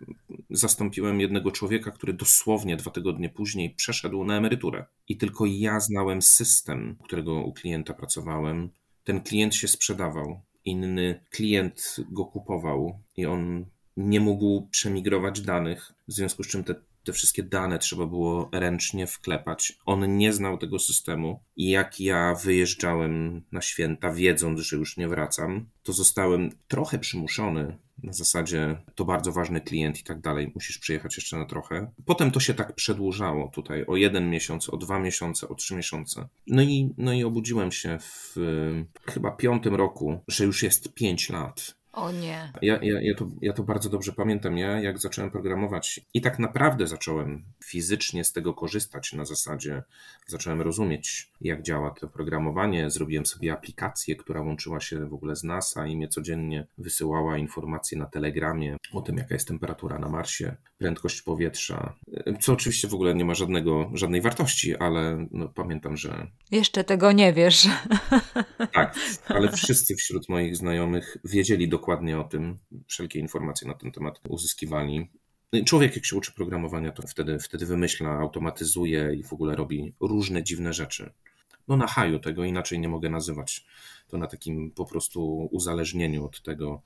zastąpiłem 0.49 1.19
jednego 1.19 1.51
człowieka, 1.51 1.91
który 1.91 2.13
dosłownie 2.13 2.77
dwa 2.77 2.91
tygodnie 2.91 3.29
później 3.29 3.69
przeszedł 3.69 4.23
na 4.23 4.37
emeryturę. 4.37 4.85
I 5.07 5.17
tylko 5.17 5.45
ja 5.45 5.79
znałem 5.79 6.21
system, 6.21 6.95
którego 7.03 7.33
u 7.33 7.53
klienta 7.53 7.93
pracowałem. 7.93 8.69
Ten 9.03 9.21
klient 9.21 9.55
się 9.55 9.67
sprzedawał, 9.67 10.41
inny 10.65 11.23
klient 11.29 11.95
go 12.11 12.25
kupował 12.25 12.99
i 13.17 13.25
on 13.25 13.65
nie 13.97 14.19
mógł 14.19 14.67
przemigrować 14.71 15.41
danych, 15.41 15.93
w 16.07 16.13
związku 16.13 16.43
z 16.43 16.47
czym 16.47 16.63
te, 16.63 16.75
te 17.03 17.13
wszystkie 17.13 17.43
dane 17.43 17.79
trzeba 17.79 18.05
było 18.05 18.49
ręcznie 18.53 19.07
wklepać. 19.07 19.77
On 19.85 20.17
nie 20.17 20.33
znał 20.33 20.57
tego 20.57 20.79
systemu 20.79 21.39
i 21.55 21.69
jak 21.69 21.99
ja 21.99 22.35
wyjeżdżałem 22.43 23.43
na 23.51 23.61
święta, 23.61 24.13
wiedząc, 24.13 24.59
że 24.59 24.77
już 24.77 24.97
nie 24.97 25.07
wracam, 25.07 25.69
to 25.83 25.93
zostałem 25.93 26.49
trochę 26.67 26.99
przymuszony 26.99 27.77
na 28.03 28.13
zasadzie 28.13 28.77
to 28.95 29.05
bardzo 29.05 29.31
ważny 29.31 29.61
klient 29.61 29.99
i 29.99 30.03
tak 30.03 30.21
dalej, 30.21 30.51
musisz 30.55 30.77
przyjechać 30.77 31.17
jeszcze 31.17 31.37
na 31.37 31.45
trochę. 31.45 31.91
Potem 32.05 32.31
to 32.31 32.39
się 32.39 32.53
tak 32.53 32.75
przedłużało 32.75 33.47
tutaj 33.47 33.85
o 33.85 33.95
jeden 33.95 34.29
miesiąc, 34.29 34.69
o 34.69 34.77
dwa 34.77 34.99
miesiące, 34.99 35.49
o 35.49 35.55
trzy 35.55 35.75
miesiące. 35.75 36.27
No 36.47 36.61
i, 36.61 36.93
no 36.97 37.13
i 37.13 37.23
obudziłem 37.23 37.71
się 37.71 37.97
w 38.01 38.35
chyba 39.05 39.31
piątym 39.31 39.75
roku, 39.75 40.19
że 40.27 40.43
już 40.43 40.63
jest 40.63 40.93
pięć 40.93 41.29
lat 41.29 41.80
o 41.93 42.11
nie. 42.11 42.51
Ja, 42.61 42.79
ja, 42.81 43.01
ja, 43.01 43.15
to, 43.15 43.27
ja 43.41 43.53
to 43.53 43.63
bardzo 43.63 43.89
dobrze 43.89 44.13
pamiętam. 44.13 44.57
Ja, 44.57 44.81
jak 44.81 44.99
zacząłem 44.99 45.31
programować 45.31 45.99
i 46.13 46.21
tak 46.21 46.39
naprawdę 46.39 46.87
zacząłem 46.87 47.43
fizycznie 47.63 48.23
z 48.23 48.33
tego 48.33 48.53
korzystać 48.53 49.13
na 49.13 49.25
zasadzie, 49.25 49.83
zacząłem 50.27 50.61
rozumieć, 50.61 51.31
jak 51.41 51.61
działa 51.61 51.91
to 51.91 52.07
programowanie. 52.07 52.89
Zrobiłem 52.89 53.25
sobie 53.25 53.53
aplikację, 53.53 54.15
która 54.15 54.41
łączyła 54.41 54.79
się 54.79 55.05
w 55.05 55.13
ogóle 55.13 55.35
z 55.35 55.43
NASA 55.43 55.87
i 55.87 55.95
mnie 55.97 56.07
codziennie 56.07 56.67
wysyłała 56.77 57.37
informacje 57.37 57.97
na 57.97 58.05
Telegramie 58.05 58.77
o 58.93 59.01
tym, 59.01 59.17
jaka 59.17 59.35
jest 59.35 59.47
temperatura 59.47 59.99
na 59.99 60.09
Marsie, 60.09 60.55
prędkość 60.77 61.21
powietrza, 61.21 61.95
co 62.39 62.53
oczywiście 62.53 62.87
w 62.87 62.93
ogóle 62.93 63.15
nie 63.15 63.25
ma 63.25 63.35
żadnego, 63.35 63.91
żadnej 63.93 64.21
wartości, 64.21 64.75
ale 64.75 65.27
no, 65.31 65.47
pamiętam, 65.47 65.97
że. 65.97 66.27
Jeszcze 66.51 66.83
tego 66.83 67.11
nie 67.11 67.33
wiesz. 67.33 67.67
Tak, 68.73 68.95
ale 69.27 69.51
wszyscy 69.51 69.95
wśród 69.95 70.29
moich 70.29 70.57
znajomych 70.57 71.17
wiedzieli 71.25 71.69
dokładnie, 71.69 71.80
dokładnie 71.81 72.19
o 72.19 72.23
tym, 72.23 72.57
wszelkie 72.87 73.19
informacje 73.19 73.67
na 73.67 73.73
ten 73.73 73.91
temat 73.91 74.21
uzyskiwali. 74.29 75.09
No 75.53 75.59
człowiek, 75.65 75.95
jak 75.95 76.05
się 76.05 76.15
uczy 76.15 76.31
programowania, 76.31 76.91
to 76.91 77.07
wtedy, 77.07 77.39
wtedy 77.39 77.65
wymyśla, 77.65 78.09
automatyzuje 78.09 79.13
i 79.13 79.23
w 79.23 79.33
ogóle 79.33 79.55
robi 79.55 79.93
różne 79.99 80.43
dziwne 80.43 80.73
rzeczy. 80.73 81.11
No 81.67 81.77
na 81.77 81.87
haju 81.87 82.19
tego 82.19 82.43
inaczej 82.43 82.79
nie 82.79 82.89
mogę 82.89 83.09
nazywać. 83.09 83.65
To 84.07 84.17
na 84.17 84.27
takim 84.27 84.71
po 84.71 84.85
prostu 84.85 85.49
uzależnieniu 85.51 86.25
od 86.25 86.41
tego. 86.41 86.81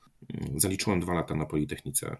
Zaliczyłem 0.56 1.00
dwa 1.00 1.14
lata 1.14 1.36
na 1.36 1.46
Politechnice 1.46 2.18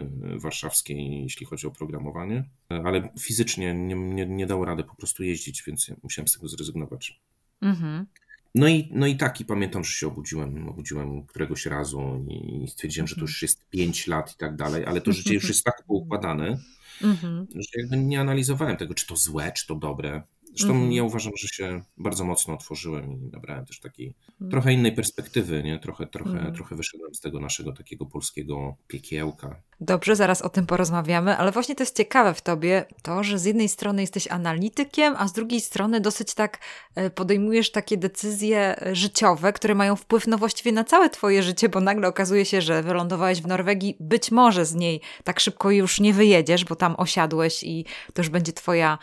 y, 0.00 0.04
warszawskiej, 0.38 1.22
jeśli 1.22 1.46
chodzi 1.46 1.66
o 1.66 1.70
programowanie, 1.70 2.44
ale 2.68 3.08
fizycznie 3.20 3.74
nie, 3.74 3.94
nie, 3.94 4.26
nie 4.26 4.46
dało 4.46 4.64
rady 4.64 4.84
po 4.84 4.94
prostu 4.94 5.22
jeździć, 5.22 5.62
więc 5.62 5.90
musiałem 6.02 6.28
z 6.28 6.32
tego 6.32 6.48
zrezygnować. 6.48 7.20
Mhm. 7.60 8.06
No 8.54 8.68
i, 8.68 8.88
no 8.92 9.06
i 9.06 9.16
tak, 9.16 9.40
i 9.40 9.44
pamiętam, 9.44 9.84
że 9.84 9.92
się 9.92 10.06
obudziłem, 10.06 10.68
obudziłem 10.68 11.26
któregoś 11.26 11.66
razu 11.66 12.26
i 12.28 12.68
stwierdziłem, 12.68 13.06
że 13.06 13.14
to 13.14 13.20
już 13.20 13.42
jest 13.42 13.68
5 13.70 14.06
lat 14.06 14.32
i 14.32 14.36
tak 14.36 14.56
dalej, 14.56 14.86
ale 14.86 15.00
to 15.00 15.12
życie 15.22 15.34
już 15.34 15.48
jest 15.48 15.64
tak 15.64 15.82
poukładane, 15.86 16.58
mhm. 17.02 17.46
że 17.54 17.80
jakby 17.80 17.96
nie 17.96 18.20
analizowałem 18.20 18.76
tego, 18.76 18.94
czy 18.94 19.06
to 19.06 19.16
złe, 19.16 19.52
czy 19.52 19.66
to 19.66 19.74
dobre. 19.74 20.22
Zresztą 20.54 20.74
mhm. 20.74 20.92
ja 20.92 21.02
uważam, 21.02 21.32
że 21.36 21.48
się 21.48 21.82
bardzo 21.96 22.24
mocno 22.24 22.54
otworzyłem 22.54 23.12
i 23.12 23.30
nabrałem 23.32 23.66
też 23.66 23.80
takiej 23.80 24.14
mhm. 24.32 24.50
trochę 24.50 24.72
innej 24.72 24.92
perspektywy, 24.92 25.62
nie? 25.62 25.78
Trochę, 25.78 26.06
trochę, 26.06 26.30
mhm. 26.30 26.54
trochę 26.54 26.76
wyszedłem 26.76 27.14
z 27.14 27.20
tego 27.20 27.40
naszego 27.40 27.72
takiego 27.72 28.06
polskiego 28.06 28.76
piekiełka. 28.86 29.56
Dobrze, 29.80 30.16
zaraz 30.16 30.42
o 30.42 30.48
tym 30.48 30.66
porozmawiamy, 30.66 31.36
ale 31.36 31.52
właśnie 31.52 31.74
to 31.74 31.82
jest 31.82 31.96
ciekawe 31.96 32.34
w 32.34 32.42
tobie, 32.42 32.84
to, 33.02 33.24
że 33.24 33.38
z 33.38 33.44
jednej 33.44 33.68
strony 33.68 34.00
jesteś 34.00 34.28
analitykiem, 34.28 35.14
a 35.18 35.28
z 35.28 35.32
drugiej 35.32 35.60
strony 35.60 36.00
dosyć 36.00 36.34
tak 36.34 36.58
e, 36.94 37.10
podejmujesz 37.10 37.70
takie 37.70 37.96
decyzje 37.96 38.82
e, 38.82 38.96
życiowe, 38.96 39.52
które 39.52 39.74
mają 39.74 39.96
wpływ 39.96 40.26
no 40.26 40.38
właściwie 40.38 40.72
na 40.72 40.84
całe 40.84 41.10
twoje 41.10 41.42
życie, 41.42 41.68
bo 41.68 41.80
nagle 41.80 42.08
okazuje 42.08 42.44
się, 42.44 42.60
że 42.60 42.82
wylądowałeś 42.82 43.42
w 43.42 43.46
Norwegii, 43.46 43.96
być 44.00 44.30
może 44.30 44.66
z 44.66 44.74
niej 44.74 45.00
tak 45.24 45.40
szybko 45.40 45.70
już 45.70 46.00
nie 46.00 46.12
wyjedziesz, 46.12 46.64
bo 46.64 46.76
tam 46.76 46.94
osiadłeś 46.98 47.62
i 47.62 47.84
to 48.14 48.22
już 48.22 48.28
będzie 48.28 48.52
twoja 48.52 48.98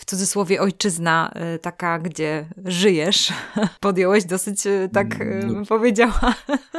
w 0.00 0.04
cudzysłowie 0.04 0.60
ojczyzna, 0.60 1.32
y, 1.54 1.58
taka, 1.58 1.98
gdzie 1.98 2.46
żyjesz, 2.64 3.32
podjąłeś 3.80 4.24
dosyć, 4.24 4.66
y, 4.66 4.88
tak 4.92 5.20
y, 5.20 5.42
no, 5.46 5.54
bym 5.54 5.66
powiedziała, 5.66 6.34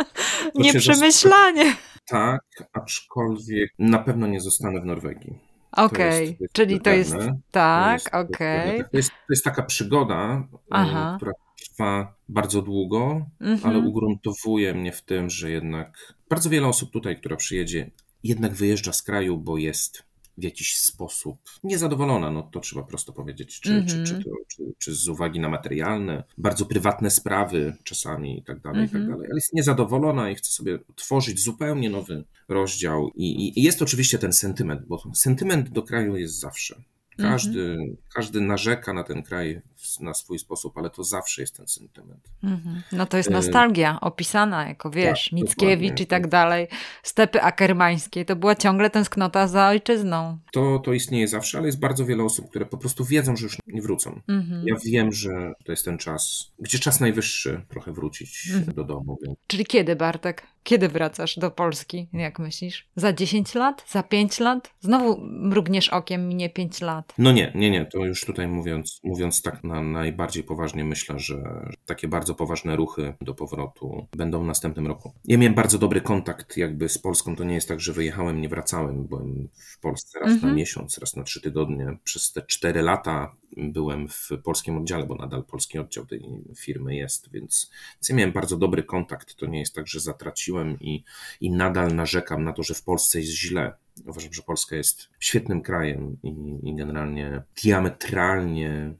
nieprzemyślanie. 0.55 1.75
Tak, 2.07 2.41
aczkolwiek 2.73 3.71
na 3.79 3.99
pewno 3.99 4.27
nie 4.27 4.41
zostanę 4.41 4.81
w 4.81 4.85
Norwegii. 4.85 5.39
Okej, 5.71 6.35
okay. 6.35 6.47
czyli 6.51 6.81
to 6.81 6.89
jest, 6.89 7.15
tak, 7.51 8.01
okej. 8.07 8.75
Okay. 8.75 8.89
To, 8.91 8.97
jest, 8.97 9.09
to 9.09 9.25
jest 9.29 9.43
taka 9.43 9.63
przygoda, 9.63 10.47
Aha. 10.69 11.13
która 11.17 11.31
trwa 11.63 12.15
bardzo 12.29 12.61
długo, 12.61 13.25
mhm. 13.41 13.59
ale 13.63 13.87
ugruntowuje 13.87 14.73
mnie 14.73 14.91
w 14.91 15.01
tym, 15.01 15.29
że 15.29 15.51
jednak 15.51 16.13
bardzo 16.29 16.49
wiele 16.49 16.67
osób 16.67 16.91
tutaj, 16.91 17.17
która 17.17 17.35
przyjedzie, 17.35 17.91
jednak 18.23 18.53
wyjeżdża 18.53 18.93
z 18.93 19.03
kraju, 19.03 19.37
bo 19.37 19.57
jest 19.57 20.03
w 20.37 20.43
jakiś 20.43 20.77
sposób 20.77 21.37
niezadowolona, 21.63 22.31
no 22.31 22.43
to 22.43 22.59
trzeba 22.59 22.83
prosto 22.83 23.13
powiedzieć, 23.13 23.59
czy, 23.59 23.71
mm 23.71 23.83
-hmm. 23.83 23.87
czy, 23.87 24.03
czy, 24.03 24.15
mhm. 24.15 24.23
to, 24.23 24.31
czy, 24.47 24.63
czy, 24.77 24.95
z 24.95 25.07
uwagi 25.07 25.39
na 25.39 25.49
materialne, 25.49 26.23
bardzo 26.37 26.65
prywatne 26.65 27.09
sprawy 27.09 27.75
czasami 27.83 28.39
i 28.39 28.43
tak 28.43 28.61
dalej, 28.61 28.85
i 28.85 28.89
tak 28.89 28.95
mhm. 28.95 29.11
dalej, 29.11 29.27
ale 29.31 29.37
jest 29.37 29.53
niezadowolona 29.53 30.31
i 30.31 30.35
chce 30.35 30.51
sobie 30.51 30.79
tworzyć 30.95 31.43
zupełnie 31.43 31.89
nowy 31.89 32.23
rozdział 32.47 33.09
i, 33.15 33.59
i 33.59 33.63
jest 33.63 33.81
oczywiście 33.81 34.17
ten 34.17 34.33
sentyment, 34.33 34.85
bo 34.85 35.03
sentyment 35.13 35.69
do 35.69 35.83
kraju 35.83 36.17
jest 36.17 36.39
zawsze. 36.39 36.81
Każdy, 37.17 37.61
mm 37.61 37.77
-hmm. 37.77 37.95
każdy 38.13 38.41
narzeka 38.41 38.93
na 38.93 39.03
ten 39.03 39.23
kraj 39.23 39.61
na 39.99 40.13
swój 40.13 40.39
sposób, 40.39 40.77
ale 40.77 40.89
to 40.89 41.03
zawsze 41.03 41.41
jest 41.41 41.57
ten 41.57 41.67
sentyment. 41.67 42.29
Mm-hmm. 42.43 42.81
No 42.91 43.05
to 43.05 43.17
jest 43.17 43.29
y, 43.29 43.33
nostalgia 43.33 43.99
opisana, 44.01 44.67
jako 44.67 44.89
wiesz, 44.89 45.23
tak, 45.23 45.33
Mickiewicz 45.33 45.99
i 45.99 46.07
tak 46.07 46.27
dalej, 46.27 46.67
stepy 47.03 47.41
akermańskie, 47.41 48.25
to 48.25 48.35
była 48.35 48.55
ciągle 48.55 48.89
tęsknota 48.89 49.47
za 49.47 49.67
ojczyzną. 49.67 50.37
To, 50.51 50.79
to 50.79 50.93
istnieje 50.93 51.27
zawsze, 51.27 51.57
ale 51.57 51.67
jest 51.67 51.79
bardzo 51.79 52.05
wiele 52.05 52.23
osób, 52.23 52.49
które 52.49 52.65
po 52.65 52.77
prostu 52.77 53.05
wiedzą, 53.05 53.35
że 53.35 53.43
już 53.43 53.57
nie 53.67 53.81
wrócą. 53.81 54.21
Mm-hmm. 54.29 54.61
Ja 54.65 54.75
wiem, 54.85 55.11
że 55.11 55.53
to 55.65 55.71
jest 55.71 55.85
ten 55.85 55.97
czas, 55.97 56.51
gdzie 56.59 56.79
czas 56.79 56.99
najwyższy 56.99 57.65
trochę 57.69 57.91
wrócić 57.91 58.49
mm-hmm. 58.51 58.73
do 58.73 58.83
domu. 58.83 59.17
Więc... 59.23 59.37
Czyli 59.47 59.65
kiedy, 59.65 59.95
Bartek? 59.95 60.47
Kiedy 60.63 60.89
wracasz 60.89 61.39
do 61.39 61.51
Polski, 61.51 62.07
jak 62.13 62.39
myślisz? 62.39 62.87
Za 62.95 63.13
10 63.13 63.55
lat? 63.55 63.83
Za 63.87 64.03
5 64.03 64.39
lat? 64.39 64.73
Znowu 64.79 65.21
mrugniesz 65.21 65.89
okiem, 65.89 66.27
minie 66.27 66.49
5 66.49 66.81
lat. 66.81 67.13
No 67.17 67.31
nie, 67.31 67.51
nie, 67.55 67.71
nie, 67.71 67.85
to 67.85 68.05
już 68.05 68.25
tutaj 68.25 68.47
mówiąc, 68.47 68.99
mówiąc 69.03 69.41
tak 69.41 69.63
na 69.71 69.81
najbardziej 69.83 70.43
poważnie 70.43 70.83
myślę, 70.83 71.19
że 71.19 71.69
takie 71.85 72.07
bardzo 72.07 72.35
poważne 72.35 72.75
ruchy 72.75 73.13
do 73.21 73.33
powrotu 73.33 74.07
będą 74.17 74.43
w 74.43 74.45
następnym 74.45 74.87
roku. 74.87 75.13
Ja 75.25 75.37
miałem 75.37 75.53
bardzo 75.53 75.77
dobry 75.77 76.01
kontakt 76.01 76.57
jakby 76.57 76.89
z 76.89 76.97
Polską, 76.97 77.35
to 77.35 77.43
nie 77.43 77.55
jest 77.55 77.67
tak, 77.67 77.79
że 77.79 77.93
wyjechałem, 77.93 78.41
nie 78.41 78.49
wracałem, 78.49 79.07
byłem 79.07 79.49
w 79.53 79.79
Polsce 79.79 80.19
raz 80.19 80.29
mhm. 80.29 80.51
na 80.51 80.57
miesiąc, 80.57 80.97
raz 80.97 81.15
na 81.15 81.23
trzy 81.23 81.41
tygodnie. 81.41 81.97
Przez 82.03 82.31
te 82.31 82.41
cztery 82.41 82.81
lata 82.81 83.35
byłem 83.57 84.07
w 84.07 84.29
polskim 84.43 84.77
oddziale, 84.77 85.05
bo 85.05 85.15
nadal 85.15 85.43
polski 85.43 85.79
oddział 85.79 86.05
tej 86.05 86.25
firmy 86.57 86.95
jest, 86.95 87.31
więc, 87.31 87.71
więc 87.95 88.09
ja 88.09 88.15
miałem 88.15 88.31
bardzo 88.31 88.57
dobry 88.57 88.83
kontakt. 88.83 89.35
To 89.35 89.45
nie 89.45 89.59
jest 89.59 89.75
tak, 89.75 89.87
że 89.87 89.99
zatraciłem 89.99 90.79
i, 90.79 91.03
i 91.41 91.51
nadal 91.51 91.95
narzekam 91.95 92.43
na 92.43 92.53
to, 92.53 92.63
że 92.63 92.73
w 92.73 92.83
Polsce 92.83 93.19
jest 93.19 93.31
źle. 93.31 93.73
Uważam, 94.05 94.33
że 94.33 94.41
Polska 94.41 94.75
jest 94.75 95.09
świetnym 95.19 95.61
krajem 95.61 96.17
i, 96.23 96.29
i 96.63 96.75
generalnie 96.75 97.43
diametralnie 97.63 98.93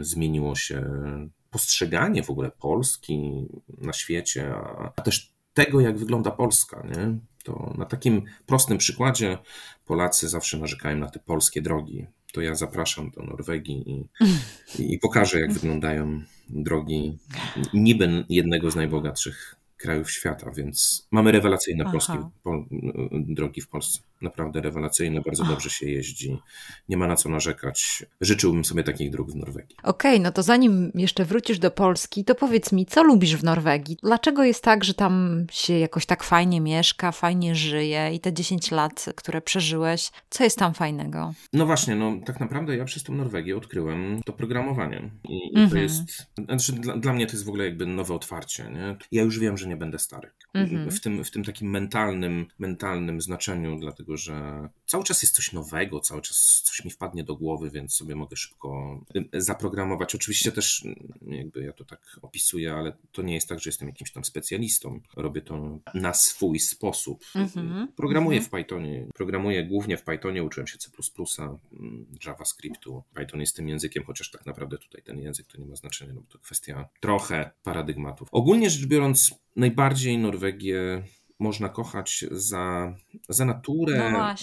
zmieniło 0.00 0.54
się 0.54 0.84
postrzeganie 1.50 2.22
w 2.22 2.30
ogóle 2.30 2.50
Polski 2.50 3.46
na 3.78 3.92
świecie, 3.92 4.54
a, 4.96 5.02
też 5.02 5.32
tego, 5.54 5.80
jak 5.80 5.98
wygląda 5.98 6.30
Polska. 6.30 6.86
Nie? 6.96 7.18
To 7.44 7.74
na 7.78 7.84
takim 7.84 8.22
prostym 8.46 8.78
przykładzie 8.78 9.38
Polacy 9.84 10.28
zawsze 10.28 10.58
narzekają 10.58 10.98
na 10.98 11.10
te 11.10 11.18
polskie 11.18 11.62
drogi. 11.62 12.06
To 12.32 12.40
ja 12.40 12.54
zapraszam 12.54 13.10
do 13.10 13.22
Norwegii 13.22 13.90
i, 14.78 14.94
i 14.94 14.98
pokażę, 14.98 15.40
jak 15.40 15.52
wyglądają 15.52 16.22
drogi 16.48 17.18
niby 17.74 18.24
jednego 18.28 18.70
z 18.70 18.76
najbogatszych 18.76 19.56
krajów 19.76 20.10
świata, 20.10 20.50
więc 20.50 21.08
mamy 21.10 21.32
rewelacyjne 21.32 21.84
polskie 21.84 22.28
po, 22.42 22.66
drogi 23.12 23.60
w 23.60 23.68
Polsce. 23.68 24.00
Naprawdę 24.22 24.60
rewelacyjne, 24.60 25.20
bardzo 25.20 25.44
dobrze 25.44 25.70
się 25.70 25.90
jeździ. 25.90 26.38
Nie 26.88 26.96
ma 26.96 27.06
na 27.06 27.16
co 27.16 27.28
narzekać. 27.28 28.06
Życzyłbym 28.20 28.64
sobie 28.64 28.84
takich 28.84 29.10
dróg 29.10 29.30
w 29.30 29.36
Norwegii. 29.36 29.76
Okej, 29.82 30.12
okay, 30.12 30.24
no 30.24 30.32
to 30.32 30.42
zanim 30.42 30.92
jeszcze 30.94 31.24
wrócisz 31.24 31.58
do 31.58 31.70
Polski, 31.70 32.24
to 32.24 32.34
powiedz 32.34 32.72
mi, 32.72 32.86
co 32.86 33.02
lubisz 33.02 33.36
w 33.36 33.44
Norwegii? 33.44 33.96
Dlaczego 34.02 34.44
jest 34.44 34.64
tak, 34.64 34.84
że 34.84 34.94
tam 34.94 35.46
się 35.50 35.78
jakoś 35.78 36.06
tak 36.06 36.24
fajnie 36.24 36.60
mieszka, 36.60 37.12
fajnie 37.12 37.54
żyje 37.54 38.10
i 38.14 38.20
te 38.20 38.32
10 38.32 38.70
lat, 38.70 39.06
które 39.16 39.40
przeżyłeś, 39.40 40.10
co 40.30 40.44
jest 40.44 40.58
tam 40.58 40.74
fajnego? 40.74 41.34
No 41.52 41.66
właśnie, 41.66 41.94
no 41.94 42.12
tak 42.26 42.40
naprawdę 42.40 42.76
ja 42.76 42.84
przez 42.84 43.02
tą 43.02 43.14
Norwegię 43.14 43.56
odkryłem 43.56 44.22
to 44.24 44.32
programowanie. 44.32 45.10
I, 45.28 45.50
i 45.50 45.54
to 45.54 45.60
mhm. 45.60 45.82
jest, 45.82 46.26
znaczy 46.44 46.72
dla, 46.72 46.96
dla, 46.96 47.12
mnie 47.12 47.26
to 47.26 47.32
jest 47.32 47.44
w 47.44 47.48
ogóle 47.48 47.64
jakby 47.64 47.86
nowe 47.86 48.14
otwarcie. 48.14 48.70
Nie? 48.70 48.96
Ja 49.12 49.22
już 49.22 49.38
wiem, 49.38 49.56
że 49.56 49.68
nie 49.68 49.76
będę 49.76 49.98
stary. 49.98 50.30
Mhm. 50.54 50.90
W, 50.90 51.00
tym, 51.00 51.24
w 51.24 51.30
tym 51.30 51.44
takim 51.44 51.70
mentalnym, 51.70 52.46
mentalnym 52.58 53.20
znaczeniu, 53.20 53.78
dlatego 53.80 54.11
że 54.16 54.68
cały 54.86 55.04
czas 55.04 55.22
jest 55.22 55.34
coś 55.34 55.52
nowego, 55.52 56.00
cały 56.00 56.22
czas 56.22 56.62
coś 56.64 56.84
mi 56.84 56.90
wpadnie 56.90 57.24
do 57.24 57.36
głowy, 57.36 57.70
więc 57.70 57.94
sobie 57.94 58.14
mogę 58.14 58.36
szybko 58.36 59.00
zaprogramować. 59.32 60.14
Oczywiście 60.14 60.52
też, 60.52 60.84
jakby 61.26 61.64
ja 61.64 61.72
to 61.72 61.84
tak 61.84 62.18
opisuję, 62.22 62.74
ale 62.74 62.96
to 63.12 63.22
nie 63.22 63.34
jest 63.34 63.48
tak, 63.48 63.60
że 63.60 63.68
jestem 63.68 63.88
jakimś 63.88 64.12
tam 64.12 64.24
specjalistą. 64.24 65.00
Robię 65.16 65.42
to 65.42 65.78
na 65.94 66.14
swój 66.14 66.58
sposób. 66.58 67.24
Mm-hmm. 67.34 67.86
Programuję 67.96 68.40
mm-hmm. 68.40 68.44
w 68.44 68.50
Pythonie, 68.50 69.06
programuję 69.14 69.66
głównie 69.66 69.96
w 69.96 70.02
Pythonie, 70.02 70.44
uczyłem 70.44 70.66
się 70.66 70.78
C++, 70.78 70.90
JavaScriptu. 72.26 73.02
Python 73.14 73.40
jest 73.40 73.56
tym 73.56 73.68
językiem, 73.68 74.04
chociaż 74.04 74.30
tak 74.30 74.46
naprawdę 74.46 74.78
tutaj 74.78 75.02
ten 75.02 75.18
język 75.18 75.46
to 75.46 75.58
nie 75.58 75.66
ma 75.66 75.76
znaczenia, 75.76 76.12
no 76.14 76.20
bo 76.20 76.26
to 76.32 76.38
kwestia 76.38 76.88
trochę 77.00 77.50
paradygmatów. 77.62 78.28
Ogólnie 78.32 78.70
rzecz 78.70 78.86
biorąc, 78.86 79.34
najbardziej 79.56 80.18
Norwegię 80.18 81.02
można 81.42 81.68
kochać 81.68 82.24
za, 82.30 82.94
za 83.28 83.44
naturę 83.44 84.12
no 84.12 84.34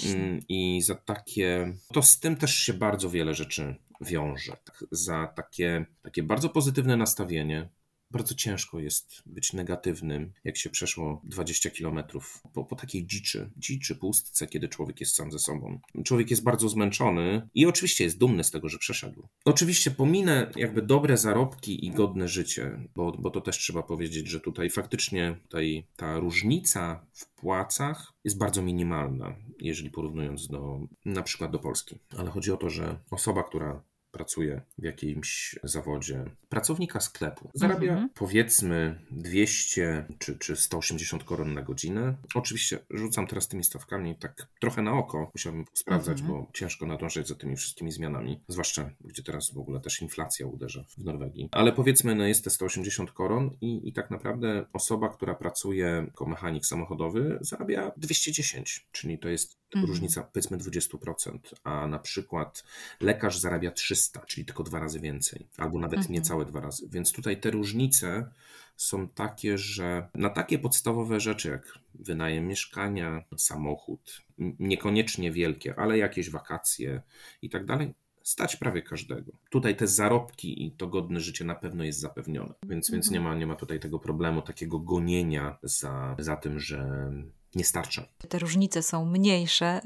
i 0.49 0.81
za 0.81 0.95
takie. 0.95 1.73
To 1.93 2.01
z 2.01 2.19
tym 2.19 2.35
też 2.35 2.55
się 2.55 2.73
bardzo 2.73 3.09
wiele 3.09 3.33
rzeczy 3.33 3.75
wiąże. 4.01 4.57
Tak, 4.65 4.85
za 4.91 5.27
takie, 5.27 5.85
takie 6.01 6.23
bardzo 6.23 6.49
pozytywne 6.49 6.97
nastawienie, 6.97 7.69
bardzo 8.11 8.35
ciężko 8.35 8.79
jest 8.79 9.21
być 9.25 9.53
negatywnym, 9.53 10.33
jak 10.43 10.57
się 10.57 10.69
przeszło 10.69 11.21
20 11.23 11.69
kilometrów 11.69 12.43
po, 12.53 12.65
po 12.65 12.75
takiej 12.75 13.07
dziczy, 13.07 13.49
dziczy, 13.57 13.95
pustce, 13.95 14.47
kiedy 14.47 14.67
człowiek 14.67 14.99
jest 14.99 15.15
sam 15.15 15.31
ze 15.31 15.39
sobą. 15.39 15.79
Człowiek 16.05 16.29
jest 16.29 16.43
bardzo 16.43 16.69
zmęczony 16.69 17.49
i 17.53 17.65
oczywiście 17.65 18.03
jest 18.03 18.17
dumny 18.17 18.43
z 18.43 18.51
tego, 18.51 18.69
że 18.69 18.77
przeszedł. 18.77 19.27
Oczywiście 19.45 19.91
pominę 19.91 20.51
jakby 20.55 20.81
dobre 20.81 21.17
zarobki 21.17 21.85
i 21.85 21.91
godne 21.91 22.27
życie, 22.27 22.87
bo, 22.95 23.11
bo 23.11 23.29
to 23.29 23.41
też 23.41 23.57
trzeba 23.57 23.83
powiedzieć, 23.83 24.27
że 24.27 24.39
tutaj 24.39 24.69
faktycznie 24.69 25.37
tutaj 25.43 25.87
ta 25.95 26.19
różnica 26.19 27.05
w 27.13 27.25
płacach 27.35 28.13
jest 28.23 28.37
bardzo 28.37 28.61
minimalna, 28.61 29.35
jeżeli 29.59 29.89
porównując 29.89 30.47
do 30.47 30.79
na 31.05 31.23
przykład 31.23 31.51
do 31.51 31.59
Polski. 31.59 31.99
Ale 32.17 32.29
chodzi 32.29 32.51
o 32.51 32.57
to, 32.57 32.69
że 32.69 32.99
osoba, 33.11 33.43
która 33.43 33.81
pracuje 34.11 34.61
w 34.77 34.83
jakimś 34.83 35.59
zawodzie 35.63 36.25
pracownika 36.49 36.99
sklepu. 36.99 37.49
Zarabia 37.53 37.91
mm 37.91 38.07
-hmm. 38.07 38.11
powiedzmy 38.13 38.99
200 39.11 40.05
czy, 40.19 40.37
czy 40.37 40.55
180 40.55 41.23
koron 41.23 41.53
na 41.53 41.61
godzinę. 41.61 42.15
Oczywiście 42.35 42.79
rzucam 42.89 43.27
teraz 43.27 43.47
tymi 43.47 43.63
stawkami 43.63 44.15
tak 44.15 44.47
trochę 44.59 44.81
na 44.81 44.93
oko. 44.93 45.31
Musiałbym 45.33 45.65
sprawdzać, 45.73 46.21
-hmm. 46.21 46.27
bo 46.27 46.49
ciężko 46.53 46.85
nadążyć 46.85 47.27
za 47.27 47.35
tymi 47.35 47.55
wszystkimi 47.55 47.91
zmianami. 47.91 48.41
Zwłaszcza, 48.47 48.89
gdzie 49.01 49.23
teraz 49.23 49.53
w 49.53 49.57
ogóle 49.57 49.79
też 49.79 50.01
inflacja 50.01 50.47
uderza 50.47 50.83
w 50.83 50.97
Norwegii. 50.97 51.49
Ale 51.51 51.71
powiedzmy, 51.71 52.15
no 52.15 52.25
jest 52.25 52.43
te 52.43 52.49
180 52.49 53.11
koron 53.11 53.57
i, 53.61 53.89
i 53.89 53.93
tak 53.93 54.11
naprawdę 54.11 54.65
osoba, 54.73 55.09
która 55.09 55.35
pracuje 55.35 55.85
jako 55.85 56.25
mechanik 56.25 56.65
samochodowy 56.65 57.37
zarabia 57.41 57.91
210, 57.97 58.87
czyli 58.91 59.19
to 59.19 59.29
jest 59.29 59.58
-hmm. 59.75 59.87
różnica 59.87 60.23
powiedzmy 60.23 60.57
20%, 60.57 61.39
a 61.63 61.87
na 61.87 61.99
przykład 61.99 62.63
lekarz 63.01 63.39
zarabia 63.39 63.71
300 63.71 63.99
300, 63.99 64.25
czyli 64.25 64.45
tylko 64.45 64.63
dwa 64.63 64.79
razy 64.79 64.99
więcej, 64.99 65.47
albo 65.57 65.79
nawet 65.79 65.99
mhm. 65.99 66.13
niecałe 66.13 66.45
dwa 66.45 66.59
razy. 66.59 66.87
Więc 66.91 67.11
tutaj 67.11 67.39
te 67.39 67.51
różnice 67.51 68.31
są 68.77 69.07
takie, 69.07 69.57
że 69.57 70.09
na 70.15 70.29
takie 70.29 70.59
podstawowe 70.59 71.19
rzeczy 71.19 71.49
jak 71.49 71.79
wynajem 71.93 72.47
mieszkania, 72.47 73.23
samochód, 73.37 74.21
niekoniecznie 74.59 75.31
wielkie, 75.31 75.79
ale 75.79 75.97
jakieś 75.97 76.29
wakacje 76.29 77.01
i 77.41 77.49
tak 77.49 77.65
dalej, 77.65 77.93
stać 78.23 78.55
prawie 78.55 78.81
każdego. 78.81 79.31
Tutaj 79.49 79.75
te 79.75 79.87
zarobki 79.87 80.65
i 80.65 80.71
to 80.71 80.87
godne 80.87 81.19
życie 81.19 81.45
na 81.45 81.55
pewno 81.55 81.83
jest 81.83 81.99
zapewnione, 81.99 82.53
więc, 82.63 82.91
więc 82.91 83.11
nie, 83.11 83.19
ma, 83.19 83.35
nie 83.35 83.47
ma 83.47 83.55
tutaj 83.55 83.79
tego 83.79 83.99
problemu, 83.99 84.41
takiego 84.41 84.79
gonienia 84.79 85.57
za, 85.63 86.15
za 86.19 86.35
tym, 86.35 86.59
że 86.59 87.11
nie 87.55 87.63
starcza. 87.63 88.05
Te 88.29 88.39
różnice 88.39 88.83
są 88.83 89.05
mniejsze, 89.05 89.81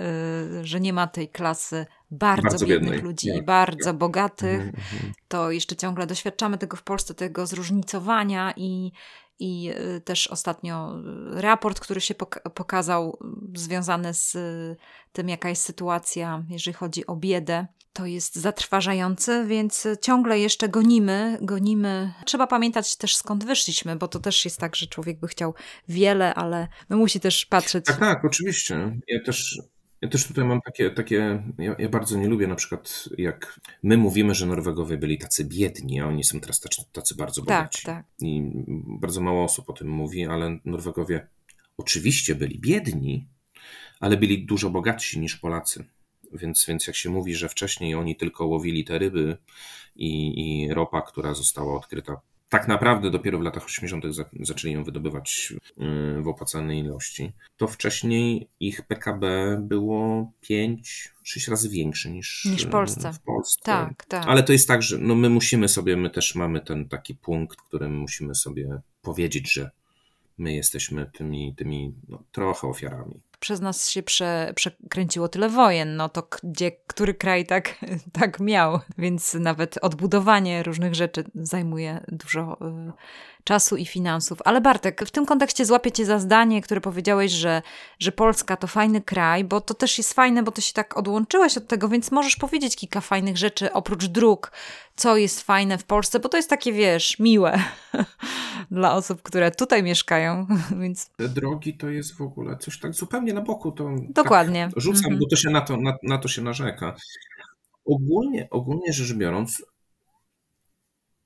y, 0.61 0.65
że 0.65 0.79
nie 0.79 0.93
ma 0.93 1.07
tej 1.07 1.29
klasy 1.29 1.85
bardzo, 2.11 2.43
bardzo 2.43 2.65
biednych 2.65 2.91
biednej. 2.91 3.01
ludzi 3.01 3.29
i 3.29 3.43
bardzo 3.43 3.93
bogatych. 3.93 4.61
Mm 4.61 4.71
-hmm. 4.71 5.11
To 5.27 5.51
jeszcze 5.51 5.75
ciągle 5.75 6.07
doświadczamy 6.07 6.57
tego 6.57 6.77
w 6.77 6.83
Polsce, 6.83 7.13
tego 7.13 7.45
zróżnicowania 7.45 8.53
i, 8.57 8.91
i 9.39 9.71
y, 9.97 10.01
też 10.01 10.27
ostatnio 10.27 10.95
raport, 11.31 11.79
który 11.79 12.01
się 12.01 12.15
pokazał, 12.53 13.17
związany 13.55 14.13
z 14.13 14.37
tym, 15.13 15.29
jaka 15.29 15.49
jest 15.49 15.63
sytuacja, 15.63 16.43
jeżeli 16.49 16.73
chodzi 16.73 17.07
o 17.07 17.15
biedę 17.15 17.67
to 17.93 18.05
jest 18.05 18.35
zatrważające, 18.35 19.45
więc 19.47 19.87
ciągle 20.01 20.39
jeszcze 20.39 20.69
gonimy, 20.69 21.37
gonimy. 21.41 22.13
Trzeba 22.25 22.47
pamiętać 22.47 22.95
też 22.95 23.15
skąd 23.15 23.45
wyszliśmy, 23.45 23.95
bo 23.95 24.07
to 24.07 24.19
też 24.19 24.45
jest 24.45 24.59
tak, 24.59 24.75
że 24.75 24.87
człowiek 24.87 25.19
by 25.19 25.27
chciał 25.27 25.53
wiele, 25.87 26.33
ale 26.35 26.67
no 26.89 26.97
musi 26.97 27.19
też 27.19 27.45
patrzeć. 27.45 27.85
Tak, 27.85 27.99
tak, 27.99 28.25
oczywiście. 28.25 28.99
Ja 29.07 29.23
też, 29.25 29.61
ja 30.01 30.09
też 30.09 30.27
tutaj 30.27 30.45
mam 30.45 30.61
takie, 30.61 30.91
takie 30.91 31.43
ja, 31.57 31.75
ja, 31.79 31.89
bardzo 31.89 32.17
nie 32.17 32.27
lubię 32.27 32.47
na 32.47 32.55
przykład 32.55 33.09
jak 33.17 33.59
my 33.83 33.97
mówimy, 33.97 34.35
że 34.35 34.45
Norwegowie 34.45 34.97
byli 34.97 35.17
tacy 35.17 35.45
biedni, 35.45 36.01
a 36.01 36.07
oni 36.07 36.23
są 36.23 36.39
teraz 36.39 36.59
tacy, 36.59 36.81
tacy 36.91 37.15
bardzo 37.15 37.41
tak, 37.41 37.59
bogaci. 37.59 37.83
Tak, 37.83 37.95
tak. 37.95 38.05
I 38.19 38.41
bardzo 38.99 39.21
mało 39.21 39.43
osób 39.43 39.69
o 39.69 39.73
tym 39.73 39.87
mówi, 39.87 40.25
ale 40.25 40.59
Norwegowie 40.65 41.27
oczywiście 41.77 42.35
byli 42.35 42.59
biedni, 42.59 43.27
ale 43.99 44.17
byli 44.17 44.45
dużo 44.45 44.69
bogatsi 44.69 45.19
niż 45.19 45.35
Polacy. 45.35 45.85
Więc, 46.33 46.65
więc 46.65 46.87
jak 46.87 46.95
się 46.95 47.09
mówi, 47.09 47.35
że 47.35 47.49
wcześniej 47.49 47.95
oni 47.95 48.15
tylko 48.15 48.45
łowili 48.45 48.85
te 48.85 48.99
ryby 48.99 49.37
i, 49.95 50.33
i 50.65 50.73
ropa, 50.73 51.01
która 51.01 51.33
została 51.33 51.75
odkryta 51.77 52.21
tak 52.53 52.67
naprawdę 52.67 53.11
dopiero 53.11 53.39
w 53.39 53.41
latach 53.41 53.65
80. 53.65 54.05
zaczęli 54.39 54.73
ją 54.73 54.83
wydobywać 54.83 55.53
y, 56.17 56.21
w 56.21 56.27
opłacalnej 56.27 56.79
ilości, 56.79 57.31
to 57.57 57.67
wcześniej 57.67 58.47
ich 58.59 58.81
PKB 58.81 59.57
było 59.61 60.31
5-6 60.43 61.49
razy 61.49 61.69
większe 61.69 62.09
niż, 62.09 62.45
niż 62.45 62.65
w 62.65 62.69
Polsce. 62.69 63.13
w 63.13 63.19
Polsce. 63.19 63.61
Tak, 63.63 64.05
tak. 64.05 64.23
Ale 64.27 64.43
to 64.43 64.53
jest 64.53 64.67
tak, 64.67 64.81
że 64.81 64.97
no 64.97 65.15
my 65.15 65.29
musimy 65.29 65.69
sobie, 65.69 65.97
my 65.97 66.09
też 66.09 66.35
mamy 66.35 66.61
ten 66.61 66.89
taki 66.89 67.15
punkt, 67.15 67.61
którym 67.61 67.97
musimy 67.97 68.35
sobie 68.35 68.81
powiedzieć, 69.01 69.53
że 69.53 69.71
my 70.37 70.53
jesteśmy 70.53 71.11
tymi, 71.13 71.55
tymi 71.55 71.93
no, 72.09 72.23
trochę 72.31 72.67
ofiarami 72.67 73.19
przez 73.43 73.61
nas 73.61 73.89
się 73.89 74.03
prze, 74.03 74.53
przekręciło 74.55 75.27
tyle 75.27 75.49
wojen, 75.49 75.95
no 75.95 76.09
to 76.09 76.27
gdzie, 76.43 76.71
który 76.71 77.13
kraj 77.13 77.45
tak, 77.45 77.75
tak 78.19 78.39
miał, 78.39 78.79
więc 78.97 79.33
nawet 79.33 79.79
odbudowanie 79.81 80.63
różnych 80.63 80.95
rzeczy 80.95 81.23
zajmuje 81.35 82.03
dużo 82.07 82.57
y, 82.61 82.91
czasu 83.43 83.75
i 83.77 83.85
finansów. 83.85 84.39
Ale 84.45 84.61
Bartek, 84.61 85.05
w 85.05 85.11
tym 85.11 85.25
kontekście 85.25 85.65
złapię 85.65 85.91
cię 85.91 86.05
za 86.05 86.19
zdanie, 86.19 86.61
które 86.61 86.81
powiedziałeś, 86.81 87.31
że, 87.31 87.61
że 87.99 88.11
Polska 88.11 88.57
to 88.57 88.67
fajny 88.67 89.01
kraj, 89.01 89.43
bo 89.43 89.61
to 89.61 89.73
też 89.73 89.97
jest 89.97 90.13
fajne, 90.13 90.43
bo 90.43 90.51
ty 90.51 90.61
się 90.61 90.73
tak 90.73 90.97
odłączyłeś 90.97 91.57
od 91.57 91.67
tego, 91.67 91.89
więc 91.89 92.11
możesz 92.11 92.35
powiedzieć 92.35 92.75
kilka 92.75 93.01
fajnych 93.01 93.37
rzeczy 93.37 93.73
oprócz 93.73 94.05
dróg, 94.05 94.51
co 94.95 95.17
jest 95.17 95.41
fajne 95.41 95.77
w 95.77 95.83
Polsce, 95.83 96.19
bo 96.19 96.29
to 96.29 96.37
jest 96.37 96.49
takie, 96.49 96.73
wiesz, 96.73 97.19
miłe 97.19 97.59
dla 98.71 98.95
osób, 98.95 99.21
które 99.21 99.51
tutaj 99.51 99.83
mieszkają, 99.83 100.47
więc... 100.81 101.09
Te 101.09 101.29
drogi 101.29 101.77
to 101.77 101.89
jest 101.89 102.17
w 102.17 102.21
ogóle 102.21 102.57
coś 102.57 102.79
tak 102.79 102.93
zupełnie 102.93 103.33
na 103.33 103.41
boku, 103.41 103.71
to 103.71 103.89
Dokładnie. 104.09 104.69
Tak 104.73 104.83
rzucam, 104.83 105.05
mhm. 105.05 105.19
bo 105.19 105.27
to 105.29 105.35
się 105.35 105.49
na 105.49 105.61
to, 105.61 105.77
na, 105.77 105.97
na 106.03 106.17
to 106.17 106.27
się 106.27 106.41
narzeka. 106.41 106.95
Ogólnie, 107.85 108.47
ogólnie 108.49 108.93
rzecz 108.93 109.13
biorąc, 109.13 109.63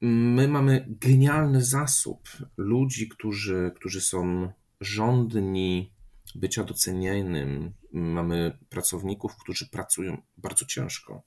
my 0.02 0.48
mamy 0.48 0.86
genialny 0.88 1.64
zasób 1.64 2.30
ludzi, 2.58 3.10
którzy, 3.10 3.72
którzy 3.76 4.02
są 4.02 4.52
żądni 4.82 5.92
bycia 6.36 6.64
docenianym. 6.64 7.74
Mamy 7.92 8.58
pracowników, 8.70 9.38
którzy 9.38 9.70
pracują 9.70 10.22
bardzo 10.38 10.66
ciężko. 10.66 11.24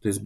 To 0.00 0.08
jest 0.08 0.20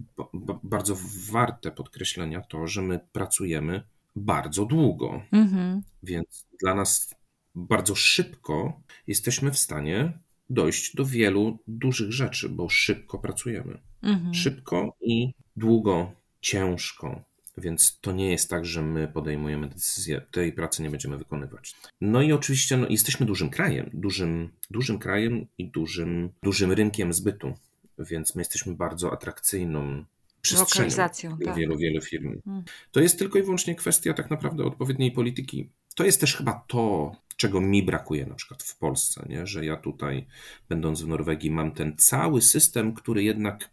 bardzo 0.62 0.96
warte 1.30 1.70
podkreślenia 1.70 2.40
to, 2.40 2.66
że 2.66 2.82
my 2.82 3.00
pracujemy 3.12 3.82
bardzo 4.16 4.64
długo. 4.64 5.22
Mhm. 5.32 5.82
Więc 6.02 6.46
dla 6.60 6.74
nas 6.74 7.14
bardzo 7.54 7.94
szybko 7.94 8.80
jesteśmy 9.06 9.50
w 9.50 9.58
stanie 9.58 10.18
dojść 10.50 10.96
do 10.96 11.04
wielu 11.04 11.58
dużych 11.66 12.12
rzeczy, 12.12 12.48
bo 12.48 12.68
szybko 12.68 13.18
pracujemy. 13.18 13.78
Mhm. 14.02 14.34
Szybko 14.34 14.96
i 15.00 15.34
długo, 15.56 16.12
ciężko. 16.40 17.29
Więc 17.58 17.98
to 18.00 18.12
nie 18.12 18.30
jest 18.30 18.50
tak, 18.50 18.64
że 18.64 18.82
my 18.82 19.08
podejmujemy 19.08 19.68
decyzję, 19.68 20.20
tej 20.30 20.52
pracy 20.52 20.82
nie 20.82 20.90
będziemy 20.90 21.18
wykonywać. 21.18 21.74
No 22.00 22.22
i 22.22 22.32
oczywiście 22.32 22.76
no, 22.76 22.86
jesteśmy 22.88 23.26
dużym 23.26 23.50
krajem, 23.50 23.90
dużym, 23.94 24.50
dużym 24.70 24.98
krajem 24.98 25.46
i 25.58 25.70
dużym, 25.70 26.30
dużym 26.42 26.72
rynkiem 26.72 27.12
zbytu, 27.12 27.54
więc 27.98 28.34
my 28.34 28.40
jesteśmy 28.40 28.74
bardzo 28.74 29.12
atrakcyjną 29.12 30.04
przestrzenią 30.42 31.08
dla 31.36 31.46
tak. 31.46 31.56
wielu, 31.56 31.78
wielu 31.78 32.00
firm. 32.00 32.40
Hmm. 32.44 32.64
To 32.92 33.00
jest 33.00 33.18
tylko 33.18 33.38
i 33.38 33.42
wyłącznie 33.42 33.74
kwestia 33.74 34.14
tak 34.14 34.30
naprawdę 34.30 34.64
odpowiedniej 34.64 35.12
polityki. 35.12 35.70
To 35.94 36.04
jest 36.04 36.20
też 36.20 36.36
chyba 36.36 36.64
to, 36.68 37.12
czego 37.36 37.60
mi 37.60 37.82
brakuje 37.82 38.26
na 38.26 38.34
przykład 38.34 38.62
w 38.62 38.78
Polsce, 38.78 39.26
nie? 39.28 39.46
że 39.46 39.64
ja 39.64 39.76
tutaj, 39.76 40.26
będąc 40.68 41.02
w 41.02 41.08
Norwegii, 41.08 41.50
mam 41.50 41.72
ten 41.72 41.96
cały 41.96 42.42
system, 42.42 42.94
który 42.94 43.22
jednak 43.22 43.70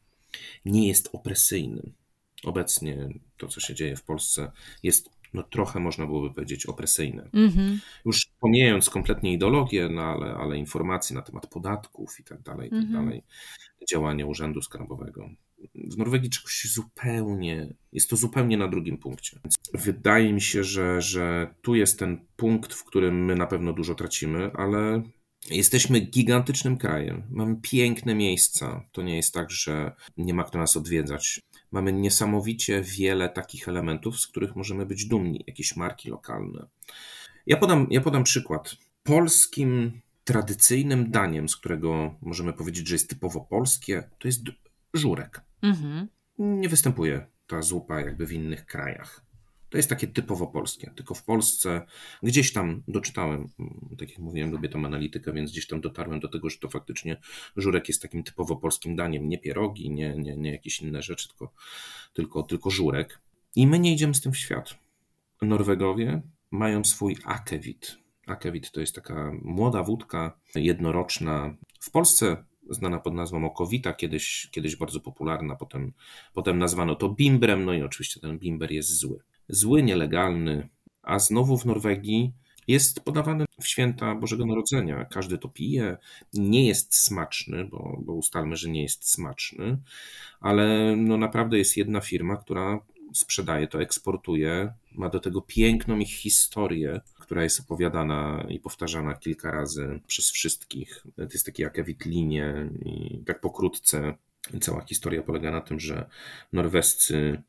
nie 0.66 0.88
jest 0.88 1.10
opresyjny 1.14 1.92
obecnie 2.48 3.10
to, 3.38 3.48
co 3.48 3.60
się 3.60 3.76
dzieje 3.76 3.96
w 3.96 4.04
Polsce, 4.04 4.52
jest 4.84 5.10
no 5.34 5.44
trochę 5.44 5.80
można 5.80 6.06
byłoby 6.06 6.34
powiedzieć 6.34 6.66
opresyjne. 6.66 7.30
Mm-hmm. 7.34 7.78
Już 8.06 8.28
pomijając 8.40 8.90
kompletnie 8.90 9.34
ideologię, 9.34 9.90
no 9.90 10.02
ale, 10.02 10.36
ale 10.36 10.58
informacje 10.58 11.16
na 11.16 11.22
temat 11.22 11.48
podatków 11.48 12.20
i 12.20 12.24
tak 12.24 12.42
dalej, 12.42 12.68
i 12.68 12.72
tak 12.72 12.80
mm-hmm. 12.80 12.94
dalej, 12.94 13.24
działania 13.90 14.26
Urzędu 14.26 14.62
Skarbowego. 14.62 15.30
W 15.76 15.98
Norwegii 15.98 16.30
czegoś 16.30 16.68
zupełnie, 16.74 17.74
jest 17.94 18.10
to 18.10 18.16
zupełnie 18.16 18.58
na 18.58 18.68
drugim 18.68 18.98
punkcie. 18.98 19.40
Więc 19.44 19.56
wydaje 19.86 20.34
mi 20.34 20.42
się, 20.42 20.64
że, 20.64 21.02
że 21.02 21.54
tu 21.62 21.76
jest 21.76 22.00
ten 22.00 22.26
punkt, 22.36 22.74
w 22.74 22.84
którym 22.84 23.26
my 23.26 23.36
na 23.36 23.48
pewno 23.48 23.74
dużo 23.74 23.96
tracimy, 23.96 24.52
ale 24.54 25.04
Jesteśmy 25.50 26.00
gigantycznym 26.00 26.78
krajem, 26.78 27.24
mamy 27.30 27.56
piękne 27.62 28.16
miejsca. 28.16 28.84
To 28.92 29.02
nie 29.02 29.16
jest 29.16 29.34
tak, 29.34 29.52
że 29.52 29.92
nie 30.18 30.34
ma 30.34 30.44
kto 30.44 30.58
nas 30.58 30.78
odwiedzać. 30.78 31.42
Mamy 31.72 31.94
niesamowicie 31.94 32.82
wiele 32.82 33.30
takich 33.30 33.68
elementów, 33.68 34.20
z 34.20 34.28
których 34.28 34.56
możemy 34.56 34.86
być 34.86 35.06
dumni, 35.06 35.44
jakieś 35.48 35.76
marki 35.76 36.10
lokalne. 36.10 36.68
Ja 37.46 37.58
podam, 37.58 37.88
ja 37.90 38.02
podam 38.02 38.24
przykład. 38.24 38.76
Polskim 39.04 40.02
tradycyjnym 40.24 41.12
daniem, 41.12 41.50
z 41.50 41.56
którego 41.58 42.16
możemy 42.22 42.54
powiedzieć, 42.54 42.88
że 42.88 42.96
jest 42.96 43.10
typowo 43.10 43.42
polskie, 43.42 44.10
to 44.20 44.28
jest 44.28 44.42
żurek. 44.94 45.42
Mhm. 45.62 46.08
Nie 46.38 46.70
występuje 46.70 47.28
ta 47.48 47.62
zupa 47.62 48.00
jakby 48.00 48.26
w 48.26 48.32
innych 48.32 48.66
krajach. 48.66 49.26
To 49.78 49.80
jest 49.80 49.90
takie 49.90 50.08
typowo 50.08 50.48
polskie. 50.48 50.92
Tylko 50.96 51.14
w 51.14 51.24
Polsce 51.24 51.82
gdzieś 52.24 52.54
tam 52.54 52.84
doczytałem, 52.88 53.50
tak 53.98 54.10
jak 54.10 54.20
mówiłem, 54.20 54.52
lubię 54.52 54.70
tą 54.70 54.86
analitykę, 54.86 55.34
więc 55.34 55.52
gdzieś 55.52 55.68
tam 55.68 55.82
dotarłem 55.82 56.20
do 56.20 56.28
tego, 56.28 56.50
że 56.50 56.58
to 56.58 56.70
faktycznie 56.70 57.18
żurek 57.58 57.88
jest 57.88 58.02
takim 58.02 58.24
typowo 58.24 58.56
polskim 58.56 58.96
daniem. 58.96 59.30
Nie 59.30 59.38
pierogi, 59.38 59.90
nie, 59.90 60.16
nie, 60.16 60.38
nie 60.38 60.52
jakieś 60.52 60.82
inne 60.82 61.02
rzeczy, 61.02 61.28
tylko, 61.28 61.54
tylko, 62.14 62.44
tylko 62.44 62.70
żurek. 62.70 63.22
I 63.56 63.68
my 63.68 63.80
nie 63.80 63.94
idziemy 63.94 64.14
z 64.14 64.22
tym 64.22 64.32
w 64.32 64.38
świat. 64.38 64.76
Norwegowie 65.42 66.22
mają 66.52 66.84
swój 66.84 67.18
akewit. 67.26 67.98
Akewit 68.28 68.72
to 68.72 68.80
jest 68.80 68.96
taka 68.96 69.32
młoda 69.42 69.84
wódka 69.84 70.40
jednoroczna. 70.56 71.56
W 71.80 71.92
Polsce 71.92 72.44
znana 72.70 73.00
pod 73.00 73.14
nazwą 73.14 73.46
okowita, 73.46 73.94
kiedyś, 73.94 74.48
kiedyś 74.52 74.76
bardzo 74.76 75.00
popularna, 75.00 75.56
potem, 75.56 75.94
potem 76.34 76.58
nazwano 76.58 76.96
to 76.96 77.10
bimbrem, 77.10 77.66
no 77.66 77.74
i 77.74 77.82
oczywiście 77.82 78.20
ten 78.20 78.40
bimber 78.40 78.72
jest 78.72 78.98
zły 78.98 79.27
zły, 79.50 79.84
nielegalny, 79.84 80.70
a 81.04 81.20
znowu 81.20 81.58
w 81.58 81.66
Norwegii 81.66 82.34
jest 82.68 83.00
podawany 83.00 83.46
w 83.62 83.68
święta 83.68 84.16
Bożego 84.16 84.46
Narodzenia. 84.46 85.06
Każdy 85.06 85.38
to 85.38 85.50
pije. 85.50 85.98
Nie 86.34 86.68
jest 86.68 86.96
smaczny, 86.96 87.66
bo, 87.66 87.98
bo 88.02 88.14
ustalmy, 88.14 88.56
że 88.56 88.70
nie 88.70 88.84
jest 88.84 89.10
smaczny, 89.10 89.78
ale 90.40 90.96
no 90.96 91.18
naprawdę 91.18 91.58
jest 91.58 91.78
jedna 91.78 92.02
firma, 92.02 92.38
która 92.38 92.80
sprzedaje 93.14 93.68
to, 93.68 93.82
eksportuje. 93.82 94.74
Ma 94.92 95.10
do 95.10 95.20
tego 95.20 95.42
piękną 95.42 96.00
ich 96.00 96.12
historię, 96.12 97.02
która 97.20 97.44
jest 97.44 97.60
opowiadana 97.60 98.46
i 98.50 98.60
powtarzana 98.60 99.14
kilka 99.14 99.52
razy 99.52 100.00
przez 100.08 100.32
wszystkich. 100.32 101.04
To 101.16 101.22
jest 101.22 101.46
takie 101.46 101.64
jak 101.64 101.80
Ewitlinie 101.80 102.70
i 102.86 103.24
tak 103.26 103.42
pokrótce 103.42 104.14
Cała 104.62 104.82
historia 104.82 105.22
polega 105.22 105.52
na 105.52 105.62
tym, 105.62 105.80
że 105.80 106.10
norwescy 106.54 107.44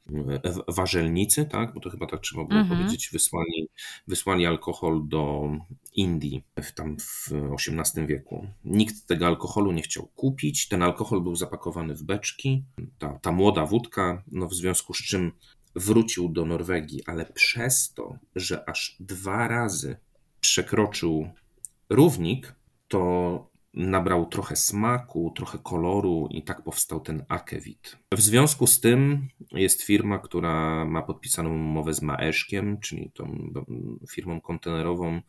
e, 0.45 0.53
warzelnicy, 0.69 1.45
tak, 1.45 1.75
bo 1.75 1.81
to 1.81 1.91
chyba 1.91 2.07
tak 2.07 2.21
trzeba 2.21 2.45
było 2.45 2.61
mhm. 2.61 2.79
powiedzieć, 2.79 3.11
wysłali, 3.13 3.69
wysłali 4.07 4.47
alkohol 4.47 5.03
do 5.05 5.51
Indii 5.95 6.45
w, 6.63 6.73
tam 6.73 6.97
w 6.99 7.31
XVIII 7.33 8.07
wieku. 8.07 8.47
Nikt 8.65 9.07
tego 9.07 9.27
alkoholu 9.27 9.73
nie 9.73 9.83
chciał 9.83 10.07
kupić. 10.07 10.69
Ten 10.69 10.83
alkohol 10.83 11.21
był 11.21 11.37
zapakowany 11.37 11.95
w 11.95 12.03
beczki. 12.03 12.65
Ta, 12.99 13.19
ta 13.23 13.33
młoda 13.33 13.67
wódka, 13.67 14.23
no 14.33 14.49
w 14.49 14.55
związku 14.55 14.95
z 14.95 14.99
czym 14.99 15.33
wrócił 15.75 16.29
do 16.29 16.45
Norwegii, 16.45 17.05
ale 17.07 17.27
przez 17.27 17.93
to, 17.95 18.19
że 18.37 18.69
aż 18.69 18.97
dwa 19.01 19.49
razy 19.49 19.97
przekroczył 20.41 21.31
równik, 21.91 22.55
to 22.89 23.51
nabrał 23.79 24.27
trochę 24.27 24.57
smaku, 24.57 25.33
trochę 25.37 25.59
koloru 25.59 26.29
i 26.31 26.43
tak 26.43 26.63
powstał 26.63 27.01
ten 27.01 27.25
akewit. 27.29 27.97
W 28.13 28.21
związku 28.21 28.67
z 28.67 28.81
tym 28.81 29.29
jest 29.53 29.83
firma, 29.83 30.19
która 30.19 30.85
ma 30.85 31.03
podpisaną 31.03 31.51
umowę 31.51 31.95
z 31.95 32.03
Maeszkiem, 32.03 32.81
czyli 32.81 33.11
tą 33.15 33.53
firmą 34.11 34.41
kontenerową 34.41 35.21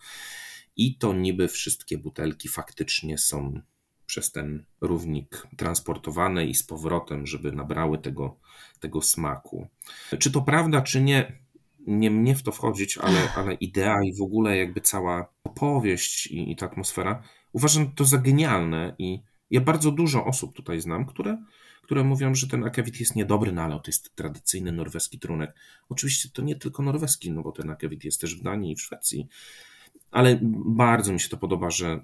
i 0.75 0.97
to 0.97 1.13
niby 1.13 1.47
wszystkie 1.47 1.97
butelki 1.97 2.47
faktycznie 2.47 3.17
są 3.17 3.61
przez 4.05 4.31
ten 4.31 4.65
równik 4.81 5.47
transportowane 5.57 6.45
i 6.45 6.55
z 6.55 6.63
powrotem, 6.63 7.27
żeby 7.27 7.51
nabrały 7.51 7.97
tego, 7.97 8.37
tego 8.79 9.01
smaku. 9.01 9.67
Czy 10.19 10.31
to 10.31 10.41
prawda, 10.41 10.81
czy 10.81 11.01
nie? 11.01 11.39
Nie 11.87 12.11
mnie 12.11 12.35
w 12.35 12.43
to 12.43 12.51
wchodzić, 12.51 12.97
ale, 12.97 13.33
ale 13.35 13.53
idea 13.53 13.95
i 14.03 14.13
w 14.13 14.21
ogóle 14.21 14.57
jakby 14.57 14.81
cała 14.81 15.33
opowieść 15.43 16.27
i, 16.27 16.51
i 16.51 16.55
ta 16.55 16.65
atmosfera 16.65 17.23
Uważam 17.53 17.91
to 17.91 18.05
za 18.05 18.17
genialne 18.17 18.95
i 18.97 19.19
ja 19.51 19.61
bardzo 19.61 19.91
dużo 19.91 20.25
osób 20.25 20.55
tutaj 20.55 20.81
znam, 20.81 21.05
które, 21.05 21.37
które 21.81 22.03
mówią, 22.03 22.35
że 22.35 22.47
ten 22.47 22.63
akewit 22.63 22.99
jest 22.99 23.15
niedobry, 23.15 23.51
no 23.51 23.61
ale 23.61 23.75
to 23.75 23.83
jest 23.87 24.15
tradycyjny 24.15 24.71
norweski 24.71 25.19
trunek. 25.19 25.55
Oczywiście 25.89 26.29
to 26.33 26.41
nie 26.41 26.55
tylko 26.55 26.83
norweski, 26.83 27.31
no 27.31 27.41
bo 27.41 27.51
ten 27.51 27.69
akewit 27.69 28.03
jest 28.03 28.21
też 28.21 28.35
w 28.35 28.43
Danii 28.43 28.71
i 28.71 28.75
w 28.75 28.81
Szwecji, 28.81 29.27
ale 30.11 30.39
bardzo 30.65 31.13
mi 31.13 31.19
się 31.19 31.29
to 31.29 31.37
podoba, 31.37 31.71
że 31.71 31.99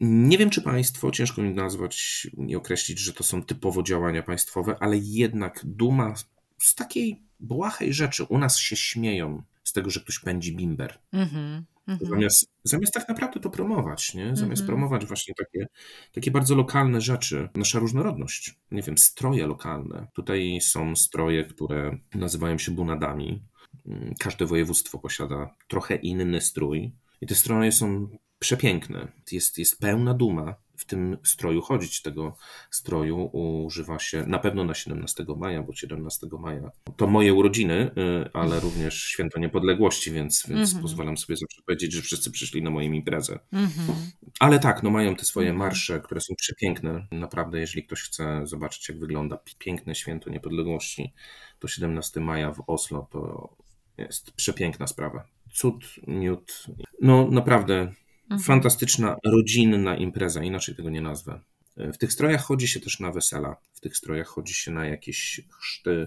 nie 0.00 0.38
wiem, 0.38 0.50
czy 0.50 0.62
państwo, 0.62 1.10
ciężko 1.10 1.42
mi 1.42 1.54
nazwać 1.54 2.26
i 2.46 2.56
określić, 2.56 2.98
że 2.98 3.12
to 3.12 3.24
są 3.24 3.42
typowo 3.42 3.82
działania 3.82 4.22
państwowe, 4.22 4.76
ale 4.80 4.98
jednak 4.98 5.60
duma 5.64 6.14
z 6.58 6.74
takiej 6.74 7.22
błahej 7.40 7.94
rzeczy. 7.94 8.24
U 8.24 8.38
nas 8.38 8.58
się 8.58 8.76
śmieją 8.76 9.42
z 9.64 9.72
tego, 9.72 9.90
że 9.90 10.00
ktoś 10.00 10.18
pędzi 10.18 10.56
bimber. 10.56 10.98
-hmm. 11.12 11.62
Mhm. 11.90 12.10
Zamiast, 12.10 12.48
zamiast 12.64 12.94
tak 12.94 13.08
naprawdę 13.08 13.40
to 13.40 13.50
promować, 13.50 14.14
nie? 14.14 14.24
Zamiast 14.36 14.62
mhm. 14.62 14.66
promować 14.66 15.06
właśnie 15.06 15.34
takie, 15.34 15.66
takie 16.12 16.30
bardzo 16.30 16.54
lokalne 16.54 17.00
rzeczy, 17.00 17.48
nasza 17.54 17.78
różnorodność, 17.78 18.54
nie 18.70 18.82
wiem, 18.82 18.98
stroje 18.98 19.46
lokalne. 19.46 20.06
Tutaj 20.14 20.58
są 20.60 20.96
stroje, 20.96 21.44
które 21.44 21.98
nazywają 22.14 22.58
się 22.58 22.72
bunadami. 22.72 23.42
Mm, 23.86 24.14
każde 24.18 24.46
województwo 24.46 24.98
posiada 24.98 25.54
trochę 25.68 25.96
inny 25.96 26.40
strój 26.40 26.92
i 27.20 27.26
te 27.26 27.34
stroje 27.34 27.72
są 27.72 28.08
przepiękne. 28.38 29.12
Jest, 29.32 29.58
jest 29.58 29.78
pełna 29.78 30.14
duma 30.14 30.54
w 30.80 30.84
tym 30.84 31.16
stroju 31.22 31.62
chodzić. 31.62 32.02
Tego 32.02 32.36
stroju 32.70 33.30
używa 33.32 33.98
się 33.98 34.26
na 34.26 34.38
pewno 34.38 34.64
na 34.64 34.74
17 34.74 35.24
maja, 35.36 35.62
bo 35.62 35.72
17 35.72 36.26
maja 36.38 36.70
to 36.96 37.06
moje 37.06 37.34
urodziny, 37.34 37.90
y, 38.26 38.30
ale 38.32 38.60
również 38.60 39.02
święto 39.04 39.40
niepodległości, 39.40 40.10
więc, 40.10 40.46
więc 40.48 40.70
mm 40.72 40.78
-hmm. 40.78 40.82
pozwalam 40.82 41.16
sobie 41.16 41.36
zawsze 41.36 41.62
powiedzieć, 41.66 41.92
że 41.92 42.02
wszyscy 42.02 42.30
przyszli 42.30 42.62
na 42.62 42.70
moją 42.70 42.92
imprezę. 42.92 43.38
Mm 43.52 43.66
-hmm. 43.66 43.92
Ale 44.40 44.58
tak, 44.58 44.82
no 44.82 44.90
mają 44.90 45.16
te 45.16 45.24
swoje 45.24 45.50
mhm. 45.50 45.68
marsze, 45.68 46.00
które 46.00 46.20
są 46.20 46.34
przepiękne. 46.34 47.06
Naprawdę, 47.12 47.60
jeżeli 47.60 47.84
ktoś 47.84 48.02
chce 48.02 48.46
zobaczyć, 48.46 48.88
jak 48.88 48.98
wygląda 48.98 49.38
piękne 49.58 49.94
święto 49.94 50.30
niepodległości, 50.30 51.12
to 51.58 51.68
17 51.68 52.20
maja 52.20 52.52
w 52.52 52.62
Oslo 52.66 53.08
to 53.10 53.54
jest 53.98 54.32
przepiękna 54.32 54.86
sprawa. 54.86 55.24
Cud, 55.52 55.84
miód. 56.06 56.66
No 57.00 57.28
naprawdę 57.30 57.74
Mhm. 57.74 58.00
Fantastyczna, 58.38 59.16
rodzinna 59.24 59.96
impreza, 59.96 60.42
inaczej 60.42 60.74
tego 60.74 60.90
nie 60.90 61.00
nazwę. 61.00 61.40
W 61.76 61.98
tych 61.98 62.12
strojach 62.12 62.42
chodzi 62.42 62.68
się 62.68 62.80
też 62.80 63.00
na 63.00 63.12
wesela, 63.12 63.56
w 63.72 63.80
tych 63.80 63.96
strojach 63.96 64.26
chodzi 64.26 64.54
się 64.54 64.70
na 64.70 64.86
jakieś 64.86 65.40
chrzty 65.60 66.06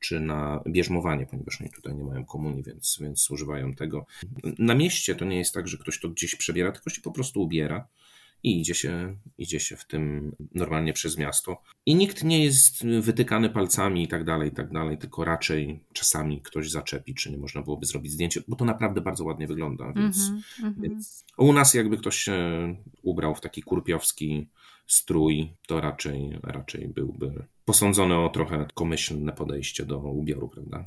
czy 0.00 0.20
na 0.20 0.62
bierzmowanie, 0.68 1.26
ponieważ 1.26 1.60
oni 1.60 1.70
tutaj 1.70 1.94
nie 1.94 2.04
mają 2.04 2.24
komunii, 2.24 2.62
więc, 2.62 2.98
więc 3.00 3.30
używają 3.30 3.74
tego. 3.74 4.06
Na 4.58 4.74
mieście 4.74 5.14
to 5.14 5.24
nie 5.24 5.38
jest 5.38 5.54
tak, 5.54 5.68
że 5.68 5.78
ktoś 5.78 6.00
to 6.00 6.08
gdzieś 6.08 6.34
przebiera, 6.34 6.72
tylko 6.72 6.90
się 6.90 7.00
po 7.02 7.10
prostu 7.12 7.42
ubiera 7.42 7.88
i 8.42 8.60
idzie 8.60 8.74
się, 8.74 9.16
idzie 9.38 9.60
się 9.60 9.76
w 9.76 9.84
tym 9.84 10.32
normalnie 10.54 10.92
przez 10.92 11.18
miasto. 11.18 11.62
I 11.86 11.94
nikt 11.94 12.24
nie 12.24 12.44
jest 12.44 12.86
wytykany 13.00 13.50
palcami 13.50 14.02
i 14.02 14.08
tak 14.08 14.24
dalej, 14.24 14.48
i 14.48 14.52
tak 14.52 14.72
dalej, 14.72 14.98
tylko 14.98 15.24
raczej 15.24 15.84
czasami 15.92 16.40
ktoś 16.42 16.70
zaczepi, 16.70 17.14
czy 17.14 17.30
nie 17.30 17.38
można 17.38 17.62
byłoby 17.62 17.86
zrobić 17.86 18.12
zdjęcie, 18.12 18.42
bo 18.48 18.56
to 18.56 18.64
naprawdę 18.64 19.00
bardzo 19.00 19.24
ładnie 19.24 19.46
wygląda. 19.46 19.92
Więc, 19.92 20.28
mm 20.28 20.74
-hmm. 20.74 20.82
więc 20.82 21.24
u 21.36 21.52
nas 21.52 21.74
jakby 21.74 21.98
ktoś 21.98 22.16
się 22.16 22.34
ubrał 23.02 23.34
w 23.34 23.40
taki 23.40 23.62
kurpiowski 23.62 24.48
strój, 24.86 25.52
to 25.66 25.80
raczej, 25.80 26.38
raczej 26.42 26.88
byłby 26.88 27.46
posądzony 27.64 28.18
o 28.18 28.28
trochę 28.28 28.66
komyślne 28.74 29.32
podejście 29.32 29.86
do 29.86 29.98
ubioru, 29.98 30.48
prawda? 30.48 30.82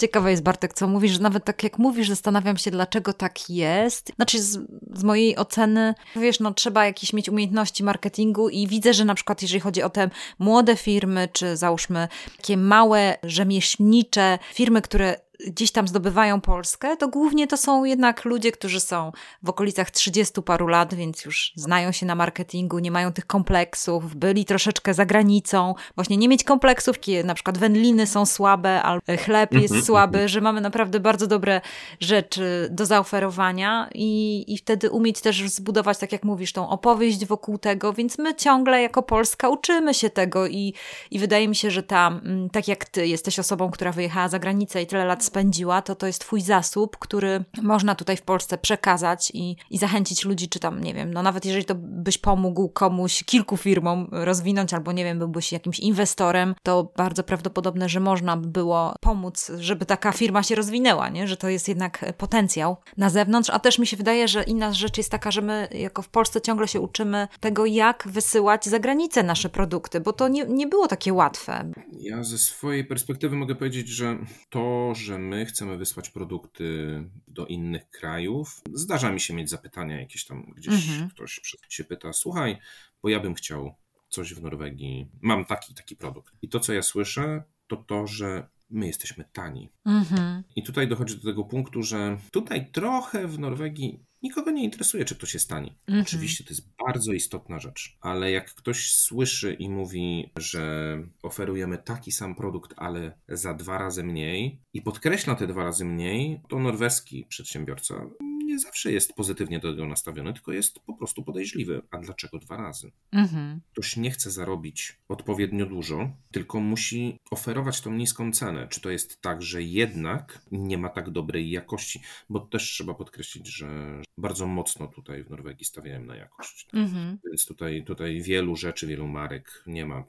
Ciekawe 0.00 0.30
jest, 0.30 0.42
Bartek, 0.42 0.74
co 0.74 0.88
mówisz, 0.88 1.12
że 1.12 1.18
nawet 1.20 1.44
tak 1.44 1.62
jak 1.62 1.78
mówisz, 1.78 2.08
zastanawiam 2.08 2.56
się, 2.56 2.70
dlaczego 2.70 3.12
tak 3.12 3.50
jest. 3.50 4.12
Znaczy, 4.16 4.42
z, 4.42 4.58
z, 4.94 5.04
mojej 5.04 5.36
oceny, 5.36 5.94
wiesz, 6.16 6.40
no 6.40 6.54
trzeba 6.54 6.86
jakieś 6.86 7.12
mieć 7.12 7.28
umiejętności 7.28 7.84
marketingu 7.84 8.48
i 8.48 8.66
widzę, 8.66 8.94
że 8.94 9.04
na 9.04 9.14
przykład 9.14 9.42
jeżeli 9.42 9.60
chodzi 9.60 9.82
o 9.82 9.90
te 9.90 10.10
młode 10.38 10.76
firmy, 10.76 11.28
czy 11.32 11.56
załóżmy 11.56 12.08
takie 12.36 12.56
małe, 12.56 13.16
rzemieślnicze 13.22 14.38
firmy, 14.54 14.82
które 14.82 15.16
gdzieś 15.46 15.72
tam 15.72 15.88
zdobywają 15.88 16.40
Polskę, 16.40 16.96
to 16.96 17.08
głównie 17.08 17.46
to 17.46 17.56
są 17.56 17.84
jednak 17.84 18.24
ludzie, 18.24 18.52
którzy 18.52 18.80
są 18.80 19.12
w 19.42 19.48
okolicach 19.48 19.90
30 19.90 20.42
paru 20.42 20.66
lat, 20.66 20.94
więc 20.94 21.24
już 21.24 21.52
znają 21.56 21.92
się 21.92 22.06
na 22.06 22.14
marketingu, 22.14 22.78
nie 22.78 22.90
mają 22.90 23.12
tych 23.12 23.26
kompleksów, 23.26 24.14
byli 24.16 24.44
troszeczkę 24.44 24.94
za 24.94 25.06
granicą. 25.06 25.74
Właśnie 25.94 26.16
nie 26.16 26.28
mieć 26.28 26.44
kompleksów, 26.44 27.00
kiedy 27.00 27.24
na 27.24 27.34
przykład 27.34 27.58
wędliny 27.58 28.06
są 28.06 28.26
słabe, 28.26 28.82
albo 28.82 29.02
chleb 29.24 29.52
jest 29.52 29.64
mhm, 29.64 29.84
słaby, 29.84 30.18
mhm. 30.18 30.28
że 30.28 30.40
mamy 30.40 30.60
naprawdę 30.60 31.00
bardzo 31.00 31.26
dobre 31.26 31.60
rzeczy 32.00 32.68
do 32.70 32.86
zaoferowania 32.86 33.88
i, 33.94 34.44
i 34.48 34.58
wtedy 34.58 34.90
umieć 34.90 35.20
też 35.20 35.50
zbudować, 35.50 35.98
tak 35.98 36.12
jak 36.12 36.24
mówisz, 36.24 36.52
tą 36.52 36.68
opowieść 36.68 37.26
wokół 37.26 37.58
tego, 37.58 37.92
więc 37.92 38.18
my 38.18 38.34
ciągle 38.34 38.82
jako 38.82 39.02
Polska 39.02 39.48
uczymy 39.48 39.94
się 39.94 40.10
tego 40.10 40.46
i, 40.46 40.74
i 41.10 41.18
wydaje 41.18 41.48
mi 41.48 41.56
się, 41.56 41.70
że 41.70 41.82
tam, 41.82 42.20
mm, 42.24 42.50
tak 42.50 42.68
jak 42.68 42.84
ty 42.84 43.06
jesteś 43.06 43.38
osobą, 43.38 43.70
która 43.70 43.92
wyjechała 43.92 44.28
za 44.28 44.38
granicę 44.38 44.82
i 44.82 44.86
tyle 44.86 45.04
lat 45.04 45.24
spędziła, 45.30 45.82
to 45.82 45.94
to 45.94 46.06
jest 46.06 46.20
twój 46.20 46.40
zasób, 46.40 46.96
który 46.98 47.44
można 47.62 47.94
tutaj 47.94 48.16
w 48.16 48.22
Polsce 48.22 48.58
przekazać 48.58 49.30
i, 49.34 49.56
i 49.70 49.78
zachęcić 49.78 50.24
ludzi, 50.24 50.48
czy 50.48 50.58
tam, 50.58 50.80
nie 50.80 50.94
wiem, 50.94 51.14
no 51.14 51.22
nawet 51.22 51.44
jeżeli 51.44 51.64
to 51.64 51.74
byś 51.78 52.18
pomógł 52.18 52.68
komuś, 52.68 53.24
kilku 53.24 53.56
firmom 53.56 54.08
rozwinąć, 54.12 54.74
albo 54.74 54.92
nie 54.92 55.04
wiem, 55.04 55.18
byłbyś 55.18 55.52
jakimś 55.52 55.80
inwestorem, 55.80 56.54
to 56.62 56.92
bardzo 56.96 57.22
prawdopodobne, 57.22 57.88
że 57.88 58.00
można 58.00 58.36
by 58.36 58.48
było 58.48 58.94
pomóc, 59.00 59.52
żeby 59.58 59.86
taka 59.86 60.12
firma 60.12 60.42
się 60.42 60.54
rozwinęła, 60.54 61.08
nie? 61.08 61.28
że 61.28 61.36
to 61.36 61.48
jest 61.48 61.68
jednak 61.68 62.12
potencjał 62.18 62.76
na 62.96 63.10
zewnątrz, 63.10 63.50
a 63.50 63.58
też 63.58 63.78
mi 63.78 63.86
się 63.86 63.96
wydaje, 63.96 64.28
że 64.28 64.42
inna 64.42 64.72
rzecz 64.72 64.98
jest 64.98 65.10
taka, 65.10 65.30
że 65.30 65.42
my 65.42 65.68
jako 65.72 66.02
w 66.02 66.08
Polsce 66.08 66.40
ciągle 66.40 66.68
się 66.68 66.80
uczymy 66.80 67.28
tego, 67.40 67.66
jak 67.66 68.08
wysyłać 68.08 68.64
za 68.64 68.78
granicę 68.78 69.22
nasze 69.22 69.48
produkty, 69.48 70.00
bo 70.00 70.12
to 70.12 70.28
nie, 70.28 70.44
nie 70.44 70.66
było 70.66 70.88
takie 70.88 71.12
łatwe. 71.12 71.72
Ja 72.00 72.22
ze 72.24 72.38
swojej 72.38 72.84
perspektywy 72.84 73.36
mogę 73.36 73.54
powiedzieć, 73.54 73.88
że 73.88 74.18
to, 74.50 74.94
że 74.94 75.18
my 75.20 75.46
chcemy 75.46 75.76
wysłać 75.76 76.10
produkty 76.10 77.02
do 77.28 77.46
innych 77.46 77.90
krajów. 77.90 78.62
Zdarza 78.72 79.12
mi 79.12 79.20
się 79.20 79.34
mieć 79.34 79.50
zapytania 79.50 80.00
jakieś 80.00 80.24
tam, 80.24 80.52
gdzieś 80.56 80.88
mhm. 80.90 81.10
ktoś 81.10 81.40
się 81.68 81.84
pyta, 81.84 82.12
słuchaj, 82.12 82.58
bo 83.02 83.08
ja 83.08 83.20
bym 83.20 83.34
chciał 83.34 83.74
coś 84.08 84.34
w 84.34 84.42
Norwegii, 84.42 85.08
mam 85.20 85.44
taki, 85.44 85.74
taki 85.74 85.96
produkt. 85.96 86.34
I 86.42 86.48
to, 86.48 86.60
co 86.60 86.72
ja 86.72 86.82
słyszę, 86.82 87.42
to 87.66 87.76
to, 87.76 88.06
że 88.06 88.48
my 88.70 88.86
jesteśmy 88.86 89.24
tani. 89.32 89.72
Mhm. 89.84 90.42
I 90.56 90.62
tutaj 90.62 90.88
dochodzi 90.88 91.16
do 91.16 91.22
tego 91.22 91.44
punktu, 91.44 91.82
że 91.82 92.18
tutaj 92.32 92.70
trochę 92.72 93.28
w 93.28 93.38
Norwegii 93.38 94.04
nikogo 94.22 94.50
nie 94.50 94.64
interesuje, 94.64 95.04
czy 95.04 95.14
ktoś 95.14 95.34
jest 95.34 95.48
tani. 95.48 95.78
Mhm. 95.86 96.02
Oczywiście 96.02 96.44
to 96.44 96.50
jest 96.50 96.68
bardzo 96.86 97.12
istotna 97.12 97.58
rzecz, 97.58 97.98
ale 98.00 98.30
jak 98.30 98.54
ktoś 98.54 98.94
słyszy 98.94 99.52
i 99.52 99.68
mówi, 99.68 100.32
że 100.36 100.96
oferujemy 101.22 101.78
taki 101.78 102.12
sam 102.12 102.34
produkt, 102.34 102.74
ale 102.76 103.18
za 103.28 103.54
dwa 103.54 103.78
razy 103.78 104.04
mniej 104.04 104.62
i 104.72 104.82
podkreśla 104.82 105.34
te 105.34 105.46
dwa 105.46 105.64
razy 105.64 105.84
mniej, 105.84 106.40
to 106.48 106.58
norweski 106.58 107.26
przedsiębiorca 107.28 108.06
nie 108.50 108.58
zawsze 108.58 108.92
jest 108.92 109.12
pozytywnie 109.12 109.58
do 109.58 109.70
tego 109.70 109.86
nastawiony, 109.86 110.32
tylko 110.32 110.52
jest 110.52 110.80
po 110.80 110.94
prostu 110.94 111.22
podejrzliwy. 111.22 111.82
A 111.90 111.98
dlaczego 111.98 112.38
dwa 112.38 112.56
razy? 112.56 112.92
Mhm. 113.12 113.60
Ktoś 113.72 113.96
nie 113.96 114.10
chce 114.10 114.30
zarobić 114.30 114.98
odpowiednio 115.08 115.66
dużo, 115.66 116.10
tylko 116.30 116.60
musi 116.60 117.18
oferować 117.30 117.80
tą 117.80 117.92
niską 117.92 118.32
cenę. 118.32 118.68
Czy 118.68 118.80
to 118.80 118.90
jest 118.90 119.20
tak, 119.20 119.42
że 119.42 119.62
jednak 119.62 120.42
nie 120.50 120.78
ma 120.78 120.88
tak 120.88 121.10
dobrej 121.10 121.50
jakości? 121.50 122.00
Bo 122.28 122.40
też 122.40 122.62
trzeba 122.62 122.94
podkreślić, 122.94 123.48
że 123.48 124.02
bardzo 124.18 124.46
mocno 124.46 124.86
tutaj 124.86 125.24
w 125.24 125.30
Norwegii 125.30 125.64
stawiałem 125.64 126.06
na 126.06 126.16
jakość. 126.16 126.68
Mhm. 126.72 127.18
Więc 127.26 127.46
tutaj, 127.46 127.84
tutaj 127.84 128.22
wielu 128.22 128.56
rzeczy, 128.56 128.86
wielu 128.86 129.08
marek 129.08 129.62
nie 129.66 129.86
ma. 129.86 130.04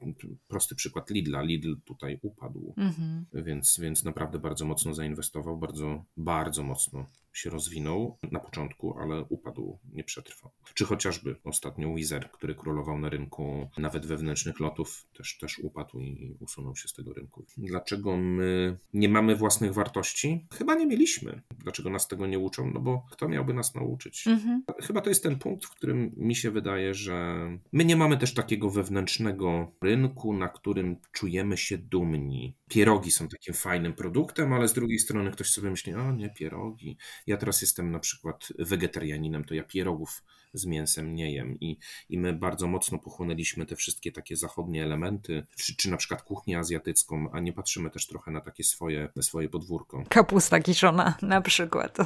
Prosty 0.48 0.76
przykład 0.76 1.10
Lidla. 1.10 1.42
Lidl 1.42 1.76
tutaj 1.86 2.20
upadł, 2.22 2.74
mhm. 2.78 3.26
więc, 3.34 3.80
więc 3.80 4.04
naprawdę 4.04 4.40
bardzo 4.40 4.66
mocno 4.66 4.94
zainwestował, 4.94 5.58
bardzo, 5.58 6.06
bardzo 6.18 6.64
mocno 6.64 7.06
się 7.34 7.50
rozwinął 7.50 8.18
na 8.32 8.40
początku, 8.40 8.98
ale 9.00 9.22
upadł, 9.22 9.80
nie 9.94 10.04
przetrwał. 10.04 10.52
Czy 10.74 10.86
chociażby 10.86 11.36
ostatnio 11.44 11.96
Wizer, 11.96 12.32
który 12.32 12.56
królował 12.56 13.00
na 13.00 13.10
rynku 13.10 13.70
nawet 13.78 14.06
wewnętrznych 14.06 14.60
lotów, 14.60 15.06
też, 15.14 15.38
też 15.38 15.60
upadł 15.60 16.00
i 16.00 16.38
usunął 16.40 16.76
się 16.76 16.88
z 16.88 16.94
tego 16.94 17.14
rynku. 17.14 17.46
Dlaczego 17.58 18.18
my 18.18 18.78
nie 18.94 19.10
mamy 19.10 19.36
własnych 19.36 19.74
wartości? 19.74 20.48
Chyba 20.54 20.76
nie 20.76 20.88
mieliśmy. 20.88 21.42
Dlaczego 21.60 21.90
nas 21.90 22.08
tego 22.08 22.28
nie 22.28 22.40
uczą? 22.40 22.72
No 22.72 22.80
bo 22.80 23.06
kto 23.12 23.28
miałby 23.28 23.54
nas 23.54 23.76
nauczyć? 23.76 24.28
Mhm. 24.28 24.64
Chyba 24.82 25.02
to 25.02 25.10
jest 25.10 25.24
ten 25.24 25.40
punkt, 25.40 25.66
w 25.66 25.70
którym 25.70 26.12
mi 26.18 26.36
się 26.36 26.52
wydaje, 26.52 26.94
że 26.94 27.48
my 27.72 27.86
nie 27.86 27.96
mamy 27.96 28.18
też 28.18 28.34
takiego 28.34 28.70
wewnętrznego 28.70 29.72
rynku, 29.82 30.34
na 30.34 30.48
którym 30.48 30.98
czujemy 31.12 31.58
się 31.58 31.78
dumni. 31.78 32.56
Pierogi 32.70 33.12
są 33.12 33.28
takim 33.28 33.54
fajnym 33.54 33.94
produktem, 33.94 34.54
ale 34.54 34.68
z 34.68 34.74
drugiej 34.74 35.00
strony 35.00 35.32
ktoś 35.32 35.50
sobie 35.50 35.70
myśli, 35.70 35.94
o 35.94 36.12
nie, 36.12 36.30
pierogi. 36.30 36.98
Ja 37.28 37.38
teraz 37.38 37.62
jestem 37.62 37.92
na 37.92 38.00
przykład 38.00 38.48
wegetarianinem, 38.60 39.44
to 39.44 39.54
ja 39.54 39.64
pierogów 39.64 40.24
z 40.54 40.66
mięsem 40.66 41.16
nie 41.16 41.34
jem. 41.34 41.60
I, 41.60 41.78
I 42.10 42.18
my 42.18 42.34
bardzo 42.34 42.68
mocno 42.68 43.00
pochłonęliśmy 43.00 43.66
te 43.66 43.76
wszystkie 43.76 44.12
takie 44.12 44.36
zachodnie 44.36 44.84
elementy, 44.84 45.46
czy, 45.56 45.76
czy 45.76 45.92
na 45.92 45.98
przykład 45.98 46.22
kuchnię 46.22 46.60
azjatycką, 46.60 47.32
a 47.32 47.40
nie 47.40 47.54
patrzymy 47.54 47.90
też 47.90 48.08
trochę 48.08 48.32
na 48.32 48.42
takie 48.42 48.64
swoje, 48.64 49.10
swoje 49.22 49.50
podwórko. 49.50 50.04
Kapusta 50.10 50.60
kiszona 50.60 51.14
na 51.22 51.42
przykład, 51.42 51.98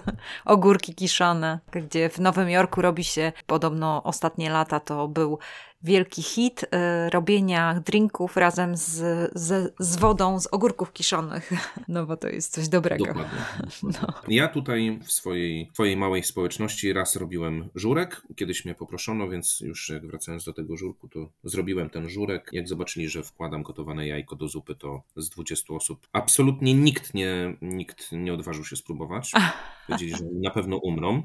ogórki 0.46 0.96
kiszone, 0.96 1.60
gdzie 1.72 2.10
w 2.10 2.20
Nowym 2.20 2.50
Jorku 2.50 2.82
robi 2.82 3.04
się, 3.04 3.32
podobno 3.48 4.04
ostatnie 4.04 4.50
lata 4.50 4.80
to 4.80 5.08
był 5.08 5.40
wielki 5.86 6.24
hit 6.24 6.64
y, 6.64 6.68
robienia 7.10 7.82
drinków 7.86 8.38
razem 8.38 8.78
z, 8.78 8.92
z, 9.36 9.74
z, 9.80 9.96
wodą 9.98 10.40
z 10.40 10.48
ogórków 10.48 10.94
kiszonych. 10.94 11.52
No 11.88 12.06
bo 12.06 12.18
to 12.18 12.28
jest 12.28 12.54
coś 12.54 12.68
dobrego. 12.68 13.06
Dokładnie. 13.06 13.40
No. 13.84 14.14
Ja 14.28 14.48
tutaj 14.48 15.00
w 15.04 15.12
swojej, 15.12 15.70
swojej 15.74 15.98
małej 15.98 16.24
społeczności 16.24 16.94
raz 16.94 17.16
robiłem 17.16 17.70
żurek. 17.76 18.22
Kiedyś 18.36 18.66
mnie 18.66 18.76
poproszono, 18.76 19.30
więc 19.30 19.60
już 19.60 19.90
jak 19.90 20.08
wracając 20.08 20.46
do 20.46 20.54
tego 20.54 20.78
żurku, 20.78 21.08
to 21.08 21.30
zrobiłem 21.44 21.90
ten 21.90 22.10
żurek. 22.10 22.50
Jak 22.52 22.68
zobaczyli, 22.68 23.10
że 23.10 23.24
wkładam 23.24 23.64
gotowane 23.64 24.08
jajko 24.08 24.36
do 24.36 24.48
zupy, 24.48 24.76
to 24.76 25.04
z 25.16 25.30
20 25.30 25.74
osób 25.74 26.08
absolutnie 26.14 26.74
nikt 26.74 27.14
nie, 27.14 27.58
nikt 27.62 28.12
nie 28.12 28.34
odważył 28.34 28.66
się 28.66 28.76
spróbować. 28.76 29.32
Powiedzieli, 29.88 30.12
że 30.12 30.26
na 30.34 30.52
pewno 30.52 30.78
umrą. 30.78 31.24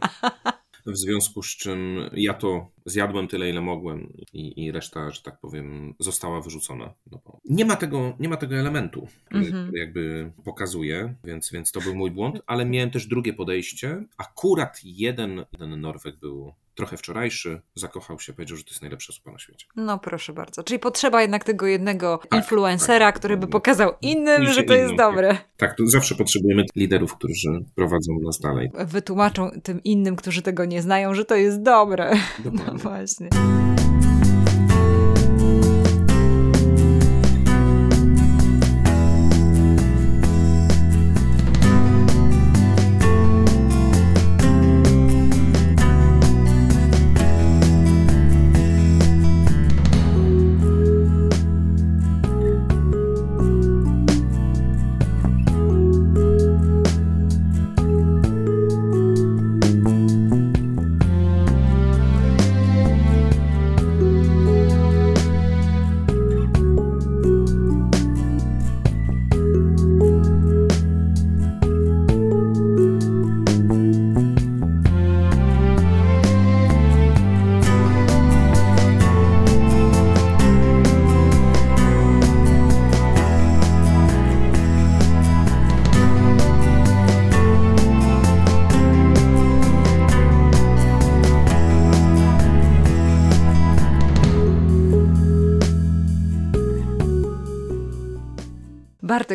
W 0.87 0.97
związku 0.97 1.43
z 1.43 1.57
czym 1.57 2.11
ja 2.13 2.35
to 2.35 2.71
zjadłem 2.87 3.29
tyle, 3.29 3.51
ile 3.51 3.61
mogłem 3.61 4.13
i, 4.33 4.65
i 4.65 4.73
reszta, 4.73 5.11
że 5.11 5.23
tak 5.23 5.41
powiem, 5.41 5.95
została 5.99 6.41
wyrzucona. 6.41 6.95
No 7.11 7.21
nie, 7.45 7.65
ma 7.65 7.77
tego, 7.77 8.17
nie 8.21 8.29
ma 8.29 8.37
tego 8.37 8.57
elementu, 8.57 9.09
który, 9.25 9.47
mhm. 9.47 9.65
który 9.67 9.79
jakby 9.79 10.33
pokazuje, 10.45 11.15
więc, 11.25 11.51
więc 11.53 11.73
to 11.73 11.81
był 11.81 11.95
mój 11.95 12.11
błąd, 12.11 12.41
ale 12.47 12.65
miałem 12.65 12.91
też 12.91 13.07
drugie 13.07 13.33
podejście. 13.33 14.05
Akurat 14.19 14.81
jeden, 14.85 15.45
jeden 15.53 15.81
Norweg 15.81 16.17
był 16.17 16.53
trochę 16.81 16.97
wczorajszy, 16.97 17.61
zakochał 17.75 18.21
się, 18.21 18.33
powiedział, 18.33 18.57
że 18.57 18.65
to 18.65 18.71
jest 18.71 18.83
najlepsza 18.83 19.13
zupa 19.13 19.33
na 19.33 19.39
świecie. 19.39 19.67
No 19.77 19.99
proszę 19.99 20.33
bardzo. 20.33 20.63
Czyli 20.63 20.79
potrzeba 20.79 21.23
jednak 21.23 21.45
tego 21.45 21.67
jednego 21.67 22.19
tak, 22.19 22.41
influencera, 22.41 23.07
tak, 23.07 23.19
który 23.19 23.37
by 23.37 23.47
pokazał 23.47 23.93
innym, 24.03 24.47
że 24.47 24.63
to 24.63 24.75
jest 24.75 24.95
dobre. 24.95 25.37
Tak, 25.57 25.77
tu 25.77 25.87
zawsze 25.87 26.15
potrzebujemy 26.15 26.65
liderów, 26.77 27.15
którzy 27.15 27.65
prowadzą 27.75 28.13
nas 28.23 28.41
dalej. 28.41 28.71
Wytłumaczą 28.75 29.51
tym 29.63 29.83
innym, 29.83 30.17
którzy 30.17 30.43
tego 30.43 30.65
nie 30.65 30.83
znają, 30.83 31.15
że 31.15 31.25
to 31.25 31.35
jest 31.35 31.63
dobre. 31.63 32.13
Dokładnie. 32.39 32.73
No 32.73 32.79
właśnie. 32.79 33.29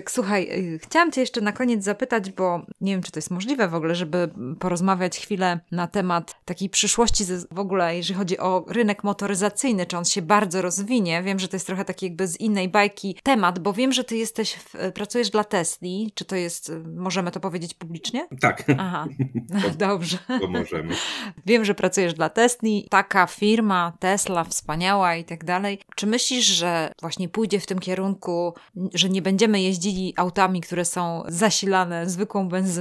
Bartek, 0.05 0.11
słuchaj, 0.11 0.49
y, 0.75 0.79
chciałam 0.79 1.11
Cię 1.11 1.21
jeszcze 1.21 1.41
na 1.41 1.51
koniec 1.51 1.83
zapytać, 1.83 2.31
bo 2.31 2.65
nie 2.85 2.93
wiem, 2.93 3.03
czy 3.03 3.11
to 3.11 3.17
jest 3.17 3.31
możliwe 3.31 3.67
w 3.67 3.75
ogóle, 3.75 3.95
żeby 3.95 4.29
porozmawiać 4.59 5.19
chwilę 5.19 5.59
na 5.71 5.87
temat 5.87 6.35
takiej 6.45 6.69
przyszłości 6.69 7.23
w 7.51 7.59
ogóle, 7.59 7.97
jeżeli 7.97 8.17
chodzi 8.17 8.39
o 8.39 8.65
rynek 8.67 9.03
motoryzacyjny, 9.03 9.85
czy 9.85 9.97
on 9.97 10.05
się 10.05 10.21
bardzo 10.21 10.61
rozwinie. 10.61 11.23
Wiem, 11.23 11.39
że 11.39 11.47
to 11.47 11.55
jest 11.55 11.67
trochę 11.67 11.85
taki 11.85 12.05
jakby 12.05 12.27
z 12.27 12.39
innej 12.39 12.69
bajki 12.69 13.17
temat, 13.23 13.59
bo 13.59 13.73
wiem, 13.73 13.91
że 13.91 14.03
Ty 14.03 14.17
jesteś, 14.17 14.53
w, 14.53 14.91
pracujesz 14.93 15.29
dla 15.29 15.43
Tesli. 15.43 16.11
Czy 16.15 16.25
to 16.25 16.35
jest, 16.35 16.71
możemy 16.95 17.31
to 17.31 17.39
powiedzieć 17.39 17.73
publicznie? 17.73 18.27
Tak. 18.39 18.63
Aha, 18.77 19.07
dobrze. 19.77 20.17
To 20.27 20.47
możemy. 20.47 20.95
Wiem, 21.45 21.65
że 21.65 21.75
pracujesz 21.75 22.13
dla 22.13 22.29
Tesli. 22.29 22.87
Taka 22.89 23.27
firma, 23.27 23.93
Tesla, 23.99 24.43
wspaniała 24.43 25.15
i 25.15 25.23
tak 25.23 25.43
dalej. 25.43 25.79
Czy 25.95 26.07
myślisz, 26.07 26.45
że 26.45 26.93
właśnie 27.01 27.29
pójdzie 27.29 27.59
w 27.59 27.65
tym 27.65 27.79
kierunku, 27.79 28.53
że 28.93 29.09
nie 29.09 29.21
będziemy 29.21 29.61
jeździli 29.61 30.13
autami, 30.17 30.61
które 30.61 30.85
są 30.85 31.23
zasilane 31.27 32.09
zwykłą 32.09 32.49
benzyną? 32.49 32.74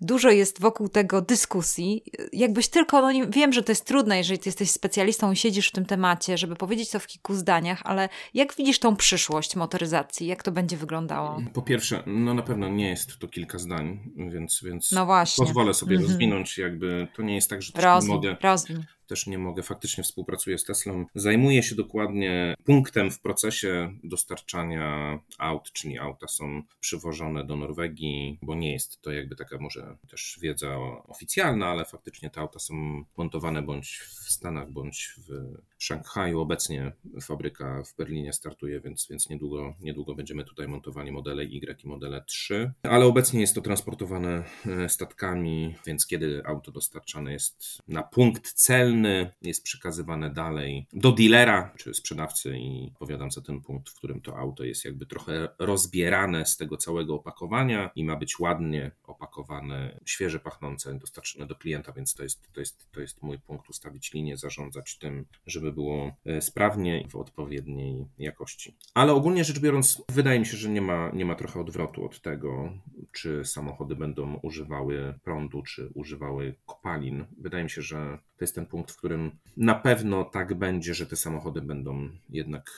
Dużo 0.00 0.30
jest 0.30 0.60
wokół 0.60 0.88
tego 0.88 1.20
dyskusji. 1.20 2.02
Jakbyś 2.32 2.68
tylko, 2.68 3.00
no 3.00 3.12
nie, 3.12 3.26
wiem, 3.26 3.52
że 3.52 3.62
to 3.62 3.72
jest 3.72 3.84
trudne, 3.84 4.18
jeżeli 4.18 4.38
ty 4.38 4.48
jesteś 4.48 4.70
specjalistą 4.70 5.32
i 5.32 5.36
siedzisz 5.36 5.68
w 5.68 5.72
tym 5.72 5.86
temacie, 5.86 6.38
żeby 6.38 6.56
powiedzieć 6.56 6.90
to 6.90 7.00
w 7.00 7.06
kilku 7.06 7.34
zdaniach, 7.34 7.80
ale 7.84 8.08
jak 8.34 8.54
widzisz 8.54 8.78
tą 8.78 8.96
przyszłość 8.96 9.56
motoryzacji? 9.56 10.26
Jak 10.26 10.42
to 10.42 10.52
będzie 10.52 10.76
wyglądało? 10.76 11.42
Po 11.52 11.62
pierwsze, 11.62 12.02
no 12.06 12.34
na 12.34 12.42
pewno 12.42 12.68
nie 12.68 12.88
jest 12.88 13.18
to 13.18 13.28
kilka 13.28 13.58
zdań, 13.58 14.00
więc, 14.16 14.60
więc 14.64 14.92
no 14.92 15.06
właśnie. 15.06 15.44
pozwolę 15.44 15.74
sobie 15.74 15.96
mm 15.96 16.06
-hmm. 16.06 16.10
rozwinąć 16.10 16.58
jakby, 16.58 17.08
to 17.16 17.22
nie 17.22 17.34
jest 17.34 17.50
tak, 17.50 17.62
że 17.62 17.72
rozwin, 17.76 18.14
mogę... 18.14 18.36
Rozwin 18.42 18.84
też 19.08 19.26
nie 19.26 19.38
mogę, 19.38 19.62
faktycznie 19.62 20.04
współpracuję 20.04 20.58
z 20.58 20.64
Teslą. 20.64 21.06
Zajmuję 21.14 21.62
się 21.62 21.74
dokładnie 21.74 22.54
punktem 22.64 23.10
w 23.10 23.20
procesie 23.20 23.92
dostarczania 24.04 25.18
aut, 25.38 25.72
czyli 25.72 25.98
auta 25.98 26.28
są 26.28 26.62
przywożone 26.80 27.44
do 27.44 27.56
Norwegii, 27.56 28.38
bo 28.42 28.54
nie 28.54 28.72
jest 28.72 29.02
to 29.02 29.12
jakby 29.12 29.36
taka 29.36 29.58
może 29.58 29.96
też 30.10 30.38
wiedza 30.42 30.78
oficjalna, 31.06 31.66
ale 31.66 31.84
faktycznie 31.84 32.30
te 32.30 32.40
auta 32.40 32.58
są 32.58 33.04
montowane 33.16 33.62
bądź 33.62 33.98
w 33.98 34.30
Stanach, 34.32 34.70
bądź 34.70 35.14
w 35.18 35.58
Szanghaju. 35.78 36.40
Obecnie 36.40 36.92
fabryka 37.20 37.82
w 37.82 37.96
Berlinie 37.96 38.32
startuje, 38.32 38.80
więc, 38.80 39.06
więc 39.10 39.28
niedługo, 39.28 39.74
niedługo 39.80 40.14
będziemy 40.14 40.44
tutaj 40.44 40.68
montowali 40.68 41.12
modele 41.12 41.42
Y 41.42 41.84
i 41.84 41.88
modele 41.88 42.24
3, 42.26 42.72
ale 42.82 43.06
obecnie 43.06 43.40
jest 43.40 43.54
to 43.54 43.60
transportowane 43.60 44.44
e, 44.66 44.88
statkami, 44.88 45.74
więc 45.86 46.06
kiedy 46.06 46.42
auto 46.46 46.72
dostarczane 46.72 47.32
jest 47.32 47.82
na 47.88 48.02
punkt 48.02 48.52
celny, 48.52 49.32
jest 49.42 49.62
przekazywane 49.62 50.30
dalej 50.30 50.86
do 50.92 51.12
dealera 51.12 51.74
czy 51.76 51.94
sprzedawcy 51.94 52.58
i 52.58 52.92
powiadam 52.98 53.30
za 53.30 53.40
ten 53.40 53.60
punkt, 53.60 53.90
w 53.90 53.94
którym 53.94 54.20
to 54.20 54.36
auto 54.36 54.64
jest 54.64 54.84
jakby 54.84 55.06
trochę 55.06 55.48
rozbierane 55.58 56.46
z 56.46 56.56
tego 56.56 56.76
całego 56.76 57.14
opakowania 57.14 57.90
i 57.94 58.04
ma 58.04 58.16
być 58.16 58.38
ładnie 58.38 58.90
opakowane, 59.06 60.00
świeże 60.04 60.40
pachnące, 60.40 60.98
dostarczone 60.98 61.46
do 61.46 61.54
klienta, 61.54 61.92
więc 61.92 62.14
to 62.14 62.22
jest, 62.22 62.52
to 62.52 62.60
jest, 62.60 62.90
to 62.92 63.00
jest 63.00 63.22
mój 63.22 63.38
punkt, 63.38 63.70
ustawić 63.70 64.12
linię, 64.12 64.36
zarządzać 64.36 64.98
tym, 64.98 65.26
żeby 65.46 65.67
było 65.72 66.12
e, 66.24 66.40
sprawnie 66.40 67.00
i 67.00 67.08
w 67.08 67.16
odpowiedniej 67.16 68.06
jakości. 68.18 68.76
Ale 68.94 69.12
ogólnie 69.12 69.44
rzecz 69.44 69.60
biorąc, 69.60 70.02
wydaje 70.08 70.40
mi 70.40 70.46
się, 70.46 70.56
że 70.56 70.68
nie 70.68 70.80
ma, 70.80 71.10
nie 71.14 71.24
ma 71.24 71.34
trochę 71.34 71.60
odwrotu 71.60 72.04
od 72.04 72.20
tego, 72.20 72.72
czy 73.12 73.44
samochody 73.44 73.96
będą 73.96 74.34
używały 74.42 75.14
prądu, 75.24 75.62
czy 75.62 75.90
używały 75.94 76.54
kopalin. 76.66 77.24
Wydaje 77.38 77.64
mi 77.64 77.70
się, 77.70 77.82
że 77.82 78.18
to 78.36 78.44
jest 78.44 78.54
ten 78.54 78.66
punkt, 78.66 78.90
w 78.90 78.96
którym 78.96 79.30
na 79.56 79.74
pewno 79.74 80.24
tak 80.24 80.54
będzie, 80.54 80.94
że 80.94 81.06
te 81.06 81.16
samochody 81.16 81.62
będą 81.62 82.08
jednak 82.30 82.70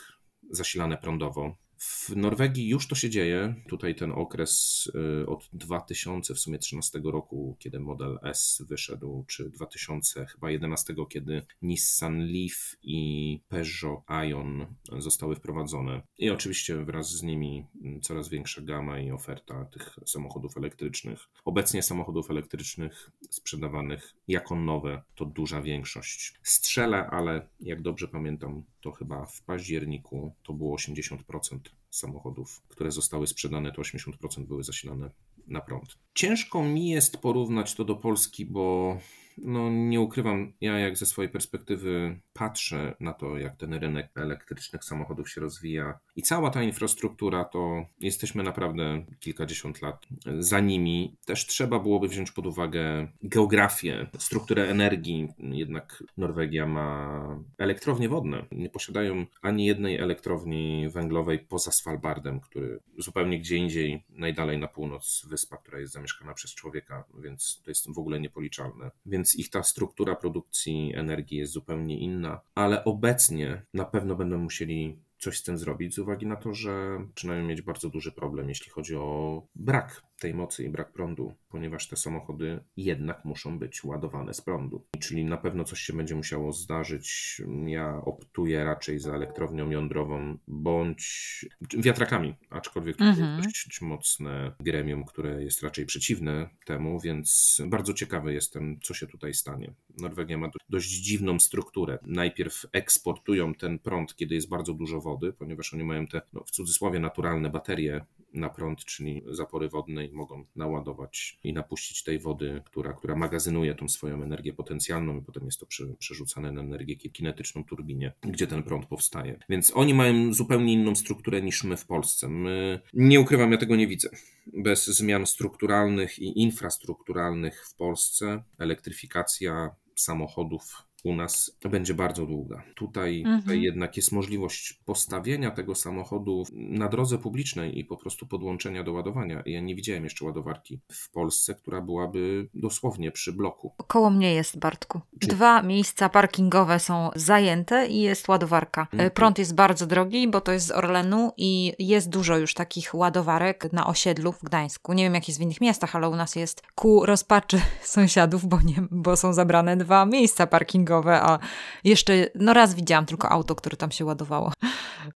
zasilane 0.51 0.97
prądowo. 0.97 1.57
W 1.83 2.17
Norwegii 2.17 2.69
już 2.69 2.89
to 2.89 2.95
się 2.95 3.11
dzieje. 3.11 3.55
Tutaj 3.69 3.95
ten 3.95 4.13
okres 4.13 4.85
y, 5.23 5.27
od 5.27 5.49
2000 5.53 6.35
w 6.35 6.39
sumie 6.39 6.59
13 6.59 7.01
roku, 7.05 7.57
kiedy 7.59 7.81
model 7.81 8.19
S 8.23 8.63
wyszedł, 8.69 9.25
czy 9.29 9.51
2000 9.51 10.27
chyba 10.27 10.51
11, 10.51 10.95
kiedy 11.09 11.43
Nissan 11.63 12.19
Leaf 12.19 12.77
i 12.83 13.41
Peugeot 13.49 14.01
Ion 14.29 14.67
zostały 14.99 15.37
wprowadzone. 15.37 16.03
I 16.19 16.31
oczywiście 16.31 16.85
wraz 16.85 17.11
z 17.11 17.23
nimi 17.23 17.67
coraz 18.03 18.29
większa 18.29 18.61
gama 18.63 19.01
i 19.01 19.11
oferta 19.11 19.65
tych 19.65 19.97
samochodów 20.07 20.57
elektrycznych. 20.57 21.29
Obecnie 21.45 21.83
samochodów 21.83 22.31
elektrycznych 22.31 23.11
sprzedawanych 23.31 24.15
jako 24.29 24.57
nowe 24.57 25.03
to 25.15 25.25
duża 25.25 25.63
większość. 25.63 26.35
Strzelę, 26.43 27.07
ale 27.07 27.49
jak 27.61 27.83
dobrze 27.83 28.09
pamiętam, 28.09 28.65
to 28.81 28.93
chyba 28.93 29.27
w 29.27 29.43
październiku 29.43 30.35
to 30.43 30.53
było 30.53 30.77
80% 30.77 31.59
samochodów, 31.91 32.63
które 32.69 32.91
zostały 32.91 33.27
sprzedane, 33.27 33.73
to 33.73 33.83
80% 33.83 34.45
były 34.47 34.65
zasilane 34.65 35.11
na 35.47 35.61
prąd. 35.61 35.99
Ciężko 36.15 36.65
mi 36.65 36.89
jest 36.89 37.17
porównać 37.17 37.75
to 37.75 37.85
do 37.85 37.97
Polski, 37.97 38.47
bo 38.47 38.99
no 39.39 39.71
nie 39.71 40.01
ukrywam, 40.01 40.53
ja 40.61 40.79
jak 40.79 40.97
ze 40.97 41.07
swojej 41.07 41.31
perspektywy 41.33 42.21
patrzę 42.41 42.95
na 43.01 43.13
to, 43.13 43.39
jak 43.39 43.57
ten 43.57 43.75
rynek 43.75 44.11
elektrycznych 44.17 44.85
samochodów 44.85 45.31
się 45.31 45.41
rozwija 45.41 45.99
i 46.17 46.23
cała 46.23 46.51
ta 46.51 46.63
infrastruktura, 46.63 47.45
to 47.45 47.85
jesteśmy 48.01 48.43
naprawdę 48.43 49.05
kilkadziesiąt 49.21 49.83
lat 49.83 50.07
za 50.39 50.61
nimi. 50.61 51.17
Też 51.25 51.47
trzeba 51.47 51.79
byłoby 51.79 52.09
wziąć 52.09 52.31
pod 52.31 52.47
uwagę 52.47 53.09
geografię, 53.23 54.07
strukturę 54.19 54.69
energii. 54.69 55.29
Jednak 55.39 56.05
Norwegia 56.17 56.67
ma 56.67 57.21
elektrownie 57.59 58.09
wodne. 58.09 58.47
Nie 58.53 58.71
posiadają 58.71 59.27
ani 59.43 59.67
jednej 59.67 59.97
elektrowni 59.97 60.89
węglowej 60.89 61.39
poza 61.39 61.73
Svalbardem, 61.73 62.41
który 62.41 62.81
zupełnie 62.99 63.41
gdzie 63.41 63.57
indziej, 63.57 64.05
najdalej 64.11 64.59
na 64.59 64.69
północ 64.69 65.27
wyspa, 65.29 65.57
która 65.57 65.79
jest 65.79 65.93
zamieszkana 65.93 66.35
przez 66.35 66.55
człowieka, 66.55 67.05
więc 67.19 67.61
to 67.65 67.71
jest 67.71 67.95
w 67.95 67.99
ogóle 67.99 68.21
niepoliczalne. 68.21 68.91
Więc 69.07 69.35
ich 69.35 69.51
ta 69.51 69.63
struktura 69.63 70.17
produkcji 70.17 70.93
energii 70.95 71.39
jest 71.39 71.53
zupełnie 71.53 71.99
inna, 71.99 72.30
ale 72.55 72.85
obecnie 72.85 73.63
na 73.75 73.85
pewno 73.85 74.17
będą 74.17 74.39
musieli 74.39 74.99
coś 75.19 75.39
z 75.39 75.43
tym 75.43 75.59
zrobić, 75.59 75.95
z 75.95 75.99
uwagi 75.99 76.27
na 76.27 76.37
to, 76.37 76.55
że 76.55 76.99
zaczynają 77.09 77.45
mieć 77.45 77.63
bardzo 77.63 77.89
duży 77.89 78.13
problem, 78.13 78.49
jeśli 78.49 78.71
chodzi 78.71 78.97
o 78.97 79.43
brak 79.55 80.03
tej 80.21 80.35
mocy 80.35 80.65
i 80.65 80.69
brak 80.69 80.93
prądu, 80.93 81.35
ponieważ 81.49 81.89
te 81.89 81.97
samochody 81.97 82.61
jednak 82.77 83.25
muszą 83.25 83.59
być 83.59 83.85
ładowane 83.85 84.35
z 84.35 84.41
prądu. 84.41 84.85
Czyli 85.01 85.25
na 85.25 85.37
pewno 85.37 85.65
coś 85.65 85.81
się 85.81 85.93
będzie 85.93 86.15
musiało 86.15 86.53
zdarzyć. 86.53 87.41
Ja 87.67 88.03
optuję 88.05 88.65
raczej 88.65 88.99
za 88.99 89.15
elektrownią 89.15 89.71
jądrową 89.71 90.39
bądź 90.49 91.47
wiatrakami, 91.79 92.35
aczkolwiek 92.51 92.97
to 92.97 93.05
mhm. 93.05 93.37
jest 93.37 93.49
dość 93.49 93.81
mocne 93.81 94.53
gremium, 94.61 95.05
które 95.05 95.45
jest 95.45 95.63
raczej 95.63 95.87
przeciwne 95.87 96.49
temu, 96.67 97.01
więc 97.01 97.61
bardzo 97.67 97.95
ciekawy 97.95 98.35
jestem, 98.35 98.81
co 98.83 98.95
się 98.95 99.07
tutaj 99.07 99.35
stanie. 99.35 99.73
Norwegia 99.99 100.39
ma 100.39 100.51
dość 100.69 100.89
dziwną 100.89 101.41
strukturę. 101.41 101.99
Najpierw 102.03 102.67
eksportują 102.73 103.55
ten 103.55 103.79
prąd, 103.79 104.17
kiedy 104.17 104.35
jest 104.35 104.49
bardzo 104.49 104.75
dużo 104.75 105.01
wody, 105.01 105.33
ponieważ 105.33 105.75
oni 105.75 105.85
mają 105.85 106.07
te, 106.07 106.23
no, 106.33 106.45
w 106.45 106.51
cudzysłowie, 106.51 107.01
naturalne 107.01 107.51
baterie 107.51 108.05
na 108.33 108.49
prąd, 108.49 108.85
czyli 108.85 109.23
zapory 109.31 109.69
wodne 109.69 110.05
i 110.07 110.13
mogą 110.13 110.45
naładować 110.57 111.39
i 111.45 111.53
napuścić 111.53 112.03
tej 112.03 112.19
wody, 112.19 112.63
która, 112.65 112.93
która 112.93 113.17
magazynuje 113.17 113.75
tą 113.75 113.89
swoją 113.89 114.23
energię 114.23 114.53
potencjalną 114.53 115.19
i 115.19 115.23
potem 115.23 115.45
jest 115.45 115.61
to 115.61 115.67
przerzucane 115.99 116.53
na 116.53 116.61
energię 116.61 116.97
kinetyczną 116.97 117.65
turbinie, 117.65 118.13
gdzie 118.23 118.47
ten 118.47 118.63
prąd 118.63 118.87
powstaje. 118.87 119.39
Więc 119.49 119.73
oni 119.77 119.95
mają 119.95 120.35
zupełnie 120.35 120.73
inną 120.73 120.95
strukturę 120.95 121.43
niż 121.43 121.65
my 121.65 121.77
w 121.77 121.87
Polsce. 121.87 122.29
My, 122.29 122.81
nie 122.95 123.21
ukrywam, 123.21 123.53
ja 123.53 123.59
tego 123.59 123.77
nie 123.77 123.87
widzę. 123.87 124.11
Bez 124.47 124.87
zmian 124.87 125.27
strukturalnych 125.27 126.19
i 126.19 126.43
infrastrukturalnych 126.43 127.67
w 127.67 127.75
Polsce 127.75 128.43
elektryfikacja 128.59 129.75
samochodów 129.95 130.90
u 131.05 131.15
nas 131.15 131.59
będzie 131.71 131.95
bardzo 131.95 132.27
długa. 132.27 132.63
Tutaj, 132.75 133.19
mhm. 133.19 133.41
tutaj 133.43 133.63
jednak 133.63 133.97
jest 133.97 134.13
możliwość 134.13 134.81
postawienia 134.85 135.51
tego 135.51 135.75
samochodu 135.75 136.45
na 136.53 136.89
drodze 136.89 137.19
publicznej 137.19 137.79
i 137.79 137.85
po 137.85 137.97
prostu 137.97 138.27
podłączenia 138.27 138.85
do 138.85 138.93
ładowania. 138.93 139.43
Ja 139.47 139.61
nie 139.61 139.75
widziałem 139.75 140.05
jeszcze 140.05 140.25
ładowarki 140.25 140.81
w 140.93 141.11
Polsce, 141.11 141.55
która 141.55 141.81
byłaby 141.81 142.49
dosłownie 142.55 143.13
przy 143.13 143.33
bloku. 143.33 143.73
Koło 143.87 144.11
mnie 144.11 144.35
jest, 144.35 144.59
Bartku. 144.59 145.01
Czy... 145.21 145.29
Dwa 145.29 145.63
miejsca 145.63 146.09
parkingowe 146.09 146.79
są 146.79 147.11
zajęte 147.17 147.87
i 147.87 148.01
jest 148.01 148.29
ładowarka. 148.29 148.87
Mhm. 148.93 149.11
Prąd 149.11 149.39
jest 149.39 149.55
bardzo 149.55 149.87
drogi, 149.87 150.29
bo 150.29 150.41
to 150.41 150.53
jest 150.53 150.67
z 150.67 150.71
Orlenu 150.71 151.33
i 151.37 151.73
jest 151.79 152.09
dużo 152.09 152.39
już 152.39 152.55
takich 152.55 152.95
ładowarek 152.95 153.73
na 153.73 153.87
osiedlu 153.87 154.33
w 154.33 154.43
Gdańsku. 154.43 154.93
Nie 154.93 155.05
wiem, 155.05 155.15
jak 155.15 155.29
jest 155.29 155.41
w 155.41 155.43
innych 155.43 155.61
miastach, 155.61 155.97
ale 155.97 156.09
u 156.09 156.17
nas 156.17 156.37
jest 156.37 156.63
ku 156.75 157.07
rozpaczy 157.07 157.61
sąsiadów, 157.83 158.47
bo, 158.47 158.61
nie, 158.61 158.83
bo 158.91 159.17
są 159.17 159.33
zabrane 159.33 159.77
dwa 159.77 160.07
miejsca 160.07 160.47
parkingowe 160.47 160.90
ładowarkowo-ładowarkowo-ładowarkowo-ładowarkowo 160.95 161.21
a 161.23 161.39
jeszcze, 161.85 162.27
no 162.35 162.53
raz 162.53 162.75
widziałam 162.75 163.07
tylko 163.07 163.29
auto, 163.29 163.55
które 163.55 163.77
tam 163.77 163.91
się 163.91 164.05
ładowało. 164.05 164.53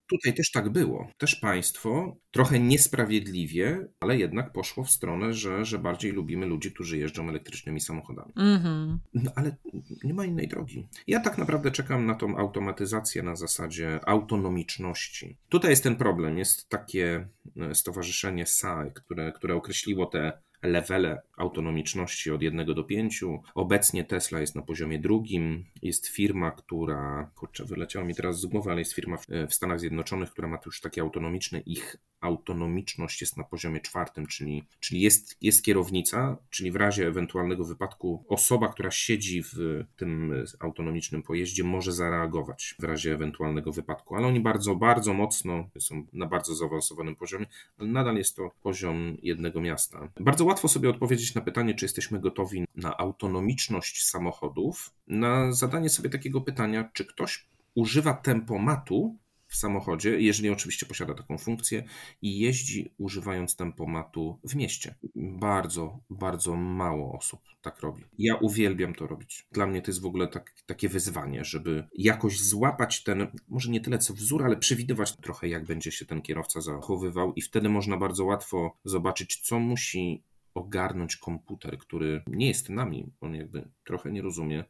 Tutaj 0.07 0.35
też 0.35 0.51
tak 0.51 0.69
było. 0.69 1.09
Też 1.19 1.35
państwo 1.37 2.17
trochę 2.31 2.61
niesprawiedliwie, 2.61 3.89
ale 4.01 4.19
jednak 4.19 4.53
poszło 4.53 4.85
w 4.85 4.91
stronę, 4.91 5.33
że, 5.33 5.65
że 5.65 5.79
bardziej 5.79 6.13
lubimy 6.13 6.47
ludzi, 6.47 6.73
którzy 6.73 6.99
jeżdżą 6.99 7.29
elektrycznymi 7.29 7.81
samochodami. 7.81 8.33
Mm-hmm. 8.33 8.97
No 9.15 9.31
ale 9.35 9.57
nie 10.05 10.15
ma 10.15 10.25
innej 10.25 10.49
drogi. 10.49 10.89
Ja 11.07 11.21
tak 11.21 11.39
naprawdę 11.39 11.71
czekam 11.71 12.07
na 12.07 12.15
tą 12.15 12.37
automatyzację 12.37 13.23
na 13.23 13.37
zasadzie 13.37 14.01
autonomiczności. 14.07 15.37
Tutaj 15.49 15.71
jest 15.71 15.83
ten 15.83 15.97
problem. 15.97 16.39
Jest 16.39 16.69
takie 16.69 17.29
e, 17.57 17.75
stowarzyszenie 17.75 18.47
SAE, 18.47 18.91
które, 18.91 19.33
które 19.33 19.55
określiło 19.55 20.07
te 20.07 20.43
levele 20.65 21.23
autonomiczności 21.37 22.31
od 22.31 22.43
1 22.43 22.75
do 22.75 22.85
5. 22.85 23.21
Obecnie 23.55 24.05
Tesla 24.05 24.41
jest 24.41 24.55
na 24.55 24.63
poziomie 24.63 24.99
drugim. 24.99 25.65
Jest 25.83 26.07
firma, 26.07 26.51
która, 26.51 27.31
kurczę, 27.35 27.65
wyleciała 27.65 28.05
mi 28.05 28.15
teraz 28.15 28.41
z 28.41 28.47
głowy, 28.47 28.71
ale 28.71 28.81
jest 28.81 28.93
firma 28.93 29.17
w, 29.17 29.27
w 29.49 29.55
Stanach 29.55 29.81
Zjednoczonych, 29.81 30.31
która 30.31 30.49
ma 30.49 30.59
już 30.67 30.81
takie 30.81 31.03
autonomiczne. 31.03 31.61
Ich 31.61 31.97
autonomiczność 32.25 33.21
jest 33.21 33.37
na 33.37 33.45
poziomie 33.45 33.81
czwartym, 33.81 34.27
czyli, 34.27 34.65
czyli 34.81 35.01
jest, 35.01 35.37
jest 35.41 35.65
kierownica, 35.65 36.37
czyli 36.51 36.71
w 36.71 36.77
razie 36.77 37.07
ewentualnego 37.07 37.65
wypadku 37.65 38.25
osoba, 38.29 38.69
która 38.69 38.91
siedzi 38.91 39.43
w 39.43 39.85
tym 39.97 40.35
autonomicznym 40.61 41.23
pojeździe 41.23 41.65
może 41.65 41.93
zareagować 41.93 42.75
w 42.79 42.85
razie 42.85 43.13
ewentualnego 43.13 43.73
wypadku, 43.73 44.17
ale 44.17 44.27
oni 44.27 44.41
bardzo, 44.41 44.75
bardzo 44.75 45.15
mocno 45.15 45.69
są 45.79 46.07
na 46.13 46.27
bardzo 46.27 46.55
zaawansowanym 46.55 47.17
poziomie, 47.17 47.47
ale 47.79 47.89
nadal 47.89 48.17
jest 48.17 48.37
to 48.37 48.51
poziom 48.63 49.17
jednego 49.23 49.61
miasta. 49.61 50.09
Bardzo 50.21 50.45
łatwo 50.45 50.69
sobie 50.69 50.91
odpowiedzieć 50.91 51.35
na 51.35 51.41
pytanie, 51.41 51.75
czy 51.75 51.85
jesteśmy 51.85 52.21
gotowi 52.21 52.65
na 52.77 52.97
autonomiczność 52.97 54.05
samochodów, 54.05 54.91
na 55.07 55.53
zadanie 55.53 55.89
sobie 55.89 56.11
takiego 56.11 56.41
pytania, 56.41 56.91
czy 56.93 57.05
ktoś 57.05 57.47
używa 57.75 58.15
tempomatu 58.15 59.17
w 59.55 59.57
samochodzie, 59.57 60.21
jeżeli 60.21 60.51
oczywiście 60.51 60.87
posiada 60.87 61.15
taką 61.15 61.39
funkcję 61.39 61.85
i 62.23 62.39
jeździ 62.39 62.95
używając 62.99 63.57
tempomatu 63.57 64.39
w 64.45 64.55
mieście. 64.55 64.95
Bardzo, 65.15 65.99
bardzo 66.11 66.57
mało 66.57 67.19
osób 67.19 67.41
tak 67.63 67.81
robi. 67.81 68.05
Ja 68.19 68.35
uwielbiam 68.35 68.95
to 68.95 69.07
robić. 69.07 69.47
Dla 69.53 69.67
mnie 69.67 69.83
to 69.83 69.91
jest 69.91 70.01
w 70.01 70.07
ogóle 70.07 70.29
tak, 70.29 70.53
takie 70.67 70.89
wyzwanie, 70.89 71.45
żeby 71.45 71.87
jakoś 71.99 72.41
złapać 72.41 73.03
ten, 73.03 73.27
może 73.49 73.71
nie 73.71 73.81
tyle 73.81 73.99
co 73.99 74.15
wzór, 74.15 74.45
ale 74.45 74.57
przewidywać 74.57 75.17
trochę, 75.17 75.49
jak 75.49 75.65
będzie 75.65 75.93
się 75.93 76.07
ten 76.07 76.23
kierowca 76.23 76.61
zachowywał, 76.61 77.33
i 77.35 77.43
wtedy 77.43 77.69
można 77.69 77.97
bardzo 77.97 78.25
łatwo 78.25 78.77
zobaczyć, 78.85 79.41
co 79.41 79.59
musi 79.59 80.23
ogarnąć 80.55 81.17
komputer, 81.17 81.79
który 81.79 82.23
nie 82.27 82.49
jest 82.49 82.69
nami, 82.69 83.13
on 83.21 83.35
jakby 83.35 83.69
trochę 83.85 84.13
nie 84.13 84.23
rozumie 84.23 84.65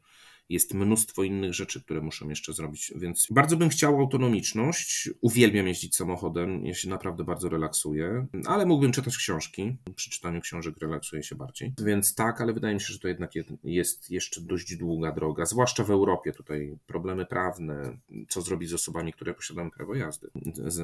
jest 0.49 0.75
mnóstwo 0.75 1.23
innych 1.23 1.55
rzeczy, 1.55 1.85
które 1.85 2.01
muszę 2.01 2.27
jeszcze 2.27 2.53
zrobić, 2.53 2.93
więc 2.97 3.27
bardzo 3.31 3.57
bym 3.57 3.69
chciał 3.69 4.01
autonomiczność. 4.01 5.11
Uwielbiam 5.21 5.69
jeździć 5.69 5.97
samochodem, 5.97 6.67
ja 6.67 6.75
się 6.75 6.89
naprawdę 6.89 7.25
bardzo 7.25 7.49
relaksuję, 7.49 8.27
ale 8.47 8.67
mógłbym 8.67 8.93
czytać 8.93 9.17
książki. 9.17 9.77
Przy 9.97 10.11
czytaniu 10.11 10.41
książek 10.41 10.79
relaksuję 10.79 11.23
się 11.23 11.35
bardziej. 11.35 11.73
Więc 11.85 12.15
tak, 12.15 12.41
ale 12.41 12.53
wydaje 12.53 12.75
mi 12.75 12.81
się, 12.81 12.93
że 12.93 12.99
to 12.99 13.09
jednak 13.09 13.31
jest 13.65 14.11
jeszcze 14.11 14.41
dość 14.41 14.77
długa 14.77 15.13
droga, 15.13 15.47
zwłaszcza 15.47 15.85
w 15.85 15.91
Europie. 15.91 16.33
Tutaj 16.33 16.79
problemy 16.87 17.27
prawne, 17.27 17.99
co 18.29 18.43
zrobić 18.43 18.71
z 18.71 18.75
osobami, 18.75 19.13
które 19.13 19.35
posiadają 19.35 19.71
prawo 19.71 19.95
jazdy. 19.95 20.31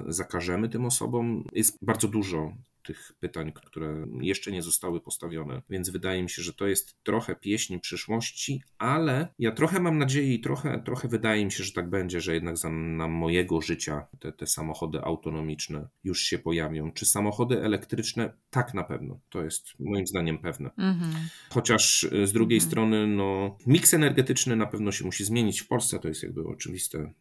Zakażemy 0.08 0.68
tym 0.68 0.84
osobom. 0.84 1.44
Jest 1.52 1.78
bardzo 1.82 2.08
dużo 2.08 2.52
tych 2.82 3.12
pytań, 3.20 3.52
które 3.52 4.06
jeszcze 4.20 4.52
nie 4.52 4.62
zostały 4.62 5.00
postawione, 5.00 5.62
więc 5.70 5.90
wydaje 5.90 6.22
mi 6.22 6.30
się, 6.30 6.42
że 6.42 6.52
to 6.52 6.66
jest 6.66 7.02
trochę 7.02 7.34
pieśń 7.34 7.78
przyszłości, 7.78 8.62
ale 8.78 9.28
ja 9.38 9.52
trochę 9.52 9.80
mam 9.80 9.98
nadzieję 9.98 10.34
i 10.34 10.40
trochę, 10.40 10.82
trochę 10.84 11.08
wydaje 11.08 11.44
mi 11.44 11.52
się, 11.52 11.64
że 11.64 11.72
tak 11.72 11.90
będzie, 11.90 12.20
że 12.20 12.34
jednak 12.34 12.56
za 12.56 12.70
na 12.70 13.08
mojego 13.08 13.60
życia 13.60 14.06
te, 14.20 14.32
te 14.32 14.46
samochody 14.46 15.00
autonomiczne 15.02 15.88
już 16.04 16.22
się 16.22 16.38
pojawią. 16.38 16.92
Czy 16.92 17.06
samochody 17.06 17.62
elektryczne? 17.62 18.32
Tak 18.50 18.74
na 18.74 18.84
pewno. 18.84 19.20
To 19.28 19.44
jest 19.44 19.80
moim 19.80 20.06
zdaniem 20.06 20.38
pewne. 20.38 20.70
Mhm. 20.78 21.12
Chociaż 21.50 22.04
e, 22.04 22.26
z 22.26 22.32
drugiej 22.32 22.58
mhm. 22.58 22.70
strony, 22.70 23.06
no, 23.06 23.58
miks 23.66 23.94
energetyczny 23.94 24.56
na 24.56 24.66
pewno 24.66 24.92
się 24.92 25.04
musi 25.04 25.24
zmienić 25.24 25.60
w 25.60 25.68
Polsce, 25.68 25.98
to 25.98 26.08
jest 26.08 26.22
jakby 26.22 26.48
oczywiste. 26.48 27.12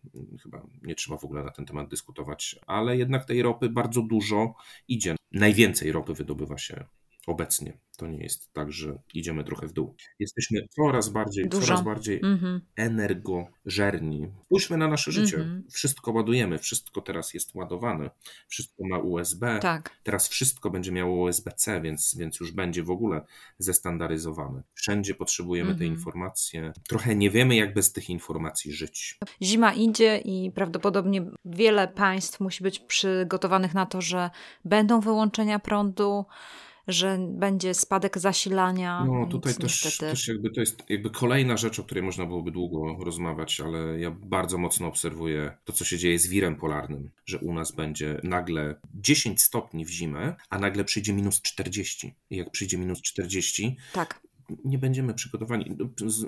Chyba 0.43 0.68
nie 0.82 0.95
trzeba 0.95 1.18
w 1.18 1.24
ogóle 1.24 1.43
na 1.43 1.51
ten 1.51 1.66
temat 1.66 1.89
dyskutować, 1.89 2.60
ale 2.68 2.97
jednak 2.97 3.26
tej 3.26 3.41
ropy 3.41 3.70
bardzo 3.70 4.01
dużo 4.01 4.53
idzie 4.88 5.16
najwięcej 5.32 5.91
ropy 5.91 6.13
wydobywa 6.13 6.57
się 6.57 6.86
obecnie. 7.28 7.78
To 7.99 8.07
nie 8.07 8.24
jest 8.24 8.53
tak, 8.53 8.72
że 8.72 8.99
idziemy 9.13 9.43
trochę 9.43 9.67
w 9.67 9.74
dół. 9.74 9.95
Jesteśmy 10.20 10.67
coraz 10.70 11.09
bardziej, 11.09 11.49
Dużo. 11.49 11.67
coraz 11.67 11.84
bardziej 11.84 12.22
mm-hmm. 12.22 12.59
energożerni. 12.76 14.28
Spójrzmy 14.45 14.78
na 14.78 14.88
nasze 14.88 15.11
życie. 15.11 15.38
Mm-hmm. 15.38 15.61
Wszystko 15.72 16.11
ładujemy, 16.11 16.57
wszystko 16.57 17.01
teraz 17.01 17.34
jest 17.34 17.55
ładowane, 17.55 18.09
wszystko 18.47 18.88
ma 18.88 18.99
USB. 18.99 19.59
Tak. 19.61 19.97
Teraz 20.03 20.28
wszystko 20.28 20.70
będzie 20.70 20.91
miało 20.91 21.15
USB-C, 21.15 21.82
więc, 21.82 22.15
więc 22.20 22.39
już 22.39 22.51
będzie 22.51 22.84
w 22.84 22.91
ogóle 22.91 23.26
zestandaryzowane. 23.57 24.63
Wszędzie 24.74 25.15
potrzebujemy 25.15 25.70
mm-hmm. 25.70 25.78
te 25.78 25.84
mhm. 25.84 25.93
informacje. 25.93 26.74
Trochę 26.89 27.15
nie 27.15 27.30
wiemy, 27.30 27.55
jak 27.55 27.74
bez 27.74 27.93
tych 27.93 28.09
informacji 28.09 28.72
żyć. 28.72 29.17
Zima 29.41 29.74
idzie 29.74 30.17
i 30.17 30.51
prawdopodobnie 30.51 31.26
wiele 31.45 31.88
państw 31.88 32.39
musi 32.39 32.63
być 32.63 32.80
przygotowanych 32.80 33.74
na 33.74 33.86
to, 33.86 34.01
że 34.01 34.30
będą 34.65 34.99
wyłączenia 34.99 35.59
prądu 35.59 36.26
że 36.89 37.17
będzie 37.29 37.73
spadek 37.73 38.17
zasilania. 38.17 39.05
No 39.05 39.25
tutaj 39.25 39.53
też, 39.53 39.83
niestety... 39.83 40.11
też 40.11 40.27
jakby 40.27 40.49
to 40.49 40.59
jest 40.59 40.83
jakby 40.89 41.09
kolejna 41.09 41.57
rzecz, 41.57 41.79
o 41.79 41.83
której 41.83 42.03
można 42.03 42.25
byłoby 42.25 42.51
długo 42.51 43.03
rozmawiać, 43.03 43.61
ale 43.61 43.99
ja 43.99 44.11
bardzo 44.11 44.57
mocno 44.57 44.87
obserwuję 44.87 45.57
to, 45.65 45.73
co 45.73 45.85
się 45.85 45.97
dzieje 45.97 46.19
z 46.19 46.27
wirem 46.27 46.55
polarnym, 46.55 47.09
że 47.25 47.37
u 47.37 47.53
nas 47.53 47.71
będzie 47.71 48.21
nagle 48.23 48.75
10 48.93 49.41
stopni 49.41 49.85
w 49.85 49.89
zimę, 49.89 50.35
a 50.49 50.59
nagle 50.59 50.83
przyjdzie 50.83 51.13
minus 51.13 51.41
40. 51.41 52.15
I 52.29 52.37
jak 52.37 52.51
przyjdzie 52.51 52.77
minus 52.77 53.01
40, 53.01 53.77
tak 53.93 54.21
nie 54.65 54.77
będziemy 54.77 55.13
przygotowani. 55.13 55.77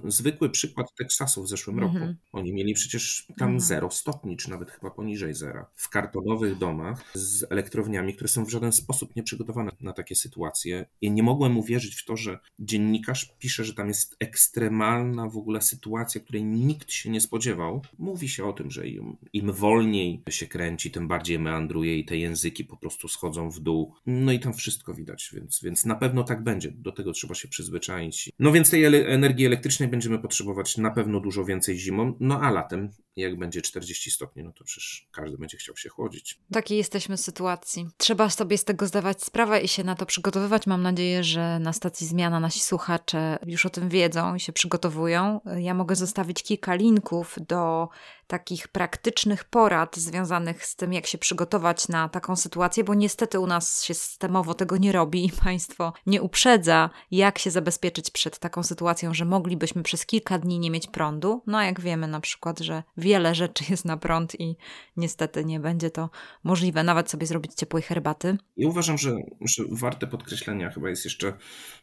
Zwykły 0.07 0.49
przykład 0.49 0.95
Teksasu 0.95 1.43
w 1.43 1.49
zeszłym 1.49 1.80
mm 1.80 1.89
-hmm. 1.89 1.99
roku. 1.99 2.13
Oni 2.32 2.53
mieli 2.53 2.74
przecież 2.74 3.28
tam 3.38 3.49
mm 3.49 3.59
-hmm. 3.59 3.63
zero 3.63 3.91
stopni, 3.91 4.38
czy 4.38 4.49
nawet 4.49 4.72
chyba 4.72 4.91
poniżej 4.91 5.34
zera. 5.34 5.69
W 5.76 5.89
kartonowych 5.89 6.57
domach 6.57 7.03
z 7.13 7.45
elektrowniami, 7.49 8.13
które 8.13 8.28
są 8.28 8.45
w 8.45 8.49
żaden 8.49 8.72
sposób 8.72 9.15
nieprzygotowane 9.15 9.72
na 9.82 9.93
takie 9.93 10.15
sytuacje. 10.15 10.86
I 11.01 11.11
nie 11.11 11.24
mogłem 11.24 11.57
uwierzyć 11.57 11.95
w 11.95 12.05
to, 12.05 12.17
że 12.17 12.39
dziennikarz 12.59 13.36
pisze, 13.39 13.63
że 13.63 13.74
tam 13.74 13.88
jest 13.88 14.15
ekstremalna 14.19 15.30
w 15.30 15.38
ogóle 15.38 15.61
sytuacja, 15.61 16.22
której 16.22 16.43
nikt 16.43 16.91
się 16.91 17.09
nie 17.09 17.22
spodziewał. 17.22 17.82
Mówi 17.99 18.30
się 18.30 18.45
o 18.45 18.53
tym, 18.53 18.72
że 18.72 18.88
im, 18.88 19.17
im 19.34 19.51
wolniej 19.51 20.24
się 20.30 20.47
kręci, 20.47 20.91
tym 20.91 21.07
bardziej 21.07 21.39
meandruje 21.39 21.97
i 21.97 22.05
te 22.05 22.17
języki 22.17 22.65
po 22.65 22.78
prostu 22.78 23.07
schodzą 23.07 23.49
w 23.49 23.59
dół. 23.59 23.93
No 24.05 24.32
i 24.32 24.39
tam 24.39 24.53
wszystko 24.53 24.93
widać, 24.93 25.30
więc, 25.34 25.61
więc 25.63 25.86
na 25.86 25.95
pewno 25.95 26.24
tak 26.24 26.43
będzie. 26.43 26.72
Do 26.72 26.91
tego 26.91 27.11
trzeba 27.11 27.36
się 27.36 27.47
przyzwyczaić 27.47 28.11
no 28.39 28.51
więc 28.51 28.70
tej 28.70 28.86
energii 29.14 29.45
elektrycznej 29.45 29.89
będziemy 29.89 30.20
potrzebować 30.20 30.78
na 30.78 30.91
pewno 30.91 31.20
dużo 31.20 31.45
więcej 31.45 31.80
zimą, 31.80 32.18
no 32.20 32.41
a 32.41 32.51
latem, 32.51 32.89
jak 33.16 33.38
będzie 33.38 33.62
40 33.62 34.12
stopni, 34.12 34.43
no 34.43 34.51
to 34.51 34.64
przecież 34.64 35.07
każdy 35.12 35.38
będzie 35.38 35.57
chciał 35.57 35.78
się 35.78 35.89
chłodzić. 35.89 36.39
Takiej 36.51 36.78
jesteśmy 36.78 37.18
sytuacji. 37.18 37.88
Trzeba 37.97 38.30
sobie 38.30 38.57
z 38.57 38.64
tego 38.64 38.88
zdawać 38.88 39.24
sprawę 39.24 39.62
i 39.62 39.68
się 39.68 39.84
na 39.84 39.95
to 39.95 40.05
przygotowywać. 40.05 40.68
Mam 40.68 40.82
nadzieję, 40.82 41.24
że 41.24 41.59
na 41.59 41.74
stacji 41.74 42.07
Zmiana 42.07 42.39
nasi 42.39 42.59
słuchacze 42.59 43.39
już 43.45 43.66
o 43.66 43.70
tym 43.70 43.89
wiedzą 43.89 44.36
i 44.36 44.39
się 44.39 44.53
przygotowują. 44.53 45.41
Ja 45.57 45.74
mogę 45.74 45.95
zostawić 45.95 46.43
kilka 46.43 46.76
linków 46.76 47.36
do 47.47 47.89
takich 48.32 48.68
praktycznych 48.68 49.44
porad 49.44 49.98
związanych 49.98 50.66
z 50.66 50.76
tym, 50.76 50.94
jak 50.94 51.08
się 51.08 51.18
przygotować 51.18 51.88
na 51.88 52.10
taką 52.10 52.36
sytuację, 52.36 52.84
bo 52.84 52.94
niestety 52.94 53.40
u 53.40 53.48
nas 53.48 53.84
się 53.84 53.94
systemowo 53.94 54.54
tego 54.54 54.78
nie 54.78 54.92
robi 54.92 55.26
i 55.26 55.32
państwo 55.44 55.94
nie 56.06 56.22
uprzedza, 56.22 56.90
jak 57.12 57.40
się 57.40 57.52
zabezpieczyć 57.52 58.12
przed 58.12 58.40
taką 58.40 58.64
sytuacją, 58.64 59.14
że 59.14 59.26
moglibyśmy 59.26 59.84
przez 59.84 60.06
kilka 60.06 60.40
dni 60.40 60.60
nie 60.60 60.72
mieć 60.72 60.88
prądu. 60.88 61.44
No 61.48 61.58
a 61.58 61.66
jak 61.66 61.82
wiemy 61.82 62.08
na 62.08 62.20
przykład, 62.20 62.60
że 62.60 62.84
wiele 62.98 63.36
rzeczy 63.36 63.64
jest 63.70 63.86
na 63.86 63.98
prąd 63.98 64.40
i 64.40 64.58
niestety 64.98 65.46
nie 65.46 65.60
będzie 65.60 65.90
to 65.90 66.10
możliwe, 66.44 66.84
nawet 66.84 67.10
sobie 67.10 67.28
zrobić 67.28 67.54
ciepłej 67.54 67.84
herbaty. 67.84 68.38
I 68.58 68.66
uważam, 68.66 68.98
że, 68.98 69.16
że 69.42 69.64
warte 69.72 70.08
podkreślenia 70.08 70.70
chyba 70.70 70.90
jest 70.90 71.06
jeszcze 71.06 71.34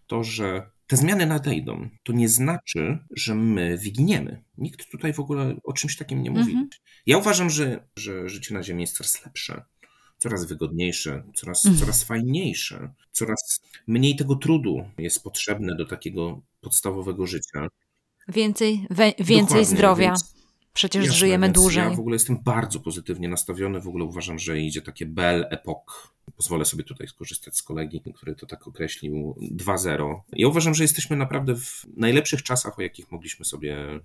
to, 0.07 0.25
że 0.25 0.71
te 0.89 0.97
zmiany 0.97 1.27
nadejdą. 1.27 1.89
To 2.03 2.13
nie 2.13 2.29
znaczy, 2.29 2.99
że 3.11 3.35
my 3.35 3.79
wyginiemy. 3.79 4.43
Nikt 4.59 4.91
tutaj 4.91 5.13
w 5.13 5.21
ogóle 5.21 5.57
o 5.65 5.73
czymś 5.73 5.97
takim 5.97 6.23
nie 6.23 6.31
mówi. 6.31 6.53
Mhm. 6.53 6.69
Ja 7.07 7.19
uważam, 7.19 7.51
że, 7.51 7.89
że 7.97 8.29
życie 8.29 8.55
na 8.55 8.63
Ziemi 8.63 8.81
jest 8.81 8.97
coraz 8.97 9.25
lepsze, 9.25 9.63
coraz 10.19 10.47
wygodniejsze, 10.47 11.23
coraz, 11.35 11.67
mhm. 11.67 11.81
coraz 11.81 12.05
fajniejsze, 12.05 12.93
coraz 13.13 13.61
mniej 13.87 14.17
tego 14.17 14.37
trudu 14.37 14.91
jest 14.99 15.23
potrzebne 15.23 15.77
do 15.77 15.87
takiego 15.87 16.43
podstawowego 16.61 17.27
życia. 17.27 17.69
Więcej, 18.29 18.87
we, 18.91 19.13
więcej 19.19 19.65
zdrowia. 19.65 20.09
Więc, 20.09 20.38
przecież 20.73 21.05
Jasne, 21.05 21.19
żyjemy 21.19 21.53
dłużej. 21.53 21.85
Ja 21.85 21.91
w 21.91 22.01
ogóle 22.01 22.15
jestem 22.15 22.39
bardzo 22.45 22.81
pozytywnie 22.81 23.29
nastawiony, 23.29 23.81
w 23.81 23.89
ogóle 23.89 24.05
uważam, 24.05 24.39
że 24.39 24.61
idzie 24.61 24.83
takie 24.83 25.07
Belle 25.07 25.49
Epoque. 25.49 26.09
Pozwolę 26.37 26.65
sobie 26.65 26.85
tutaj 26.85 27.09
skorzystać 27.09 27.57
z 27.57 27.63
kolegi, 27.63 28.03
który 28.15 28.35
to 28.35 28.47
tak 28.47 28.69
określił 28.69 29.37
2.0. 29.41 30.21
Ja 30.33 30.49
uważam, 30.49 30.75
że 30.75 30.85
jesteśmy 30.85 31.17
naprawdę 31.17 31.57
w 31.57 31.87
najlepszych 31.97 32.43
czasach, 32.43 32.79
o 32.79 32.83
jakich 32.83 33.13
mogliśmy 33.13 33.45
sobie 33.45 33.77
e, 33.79 34.01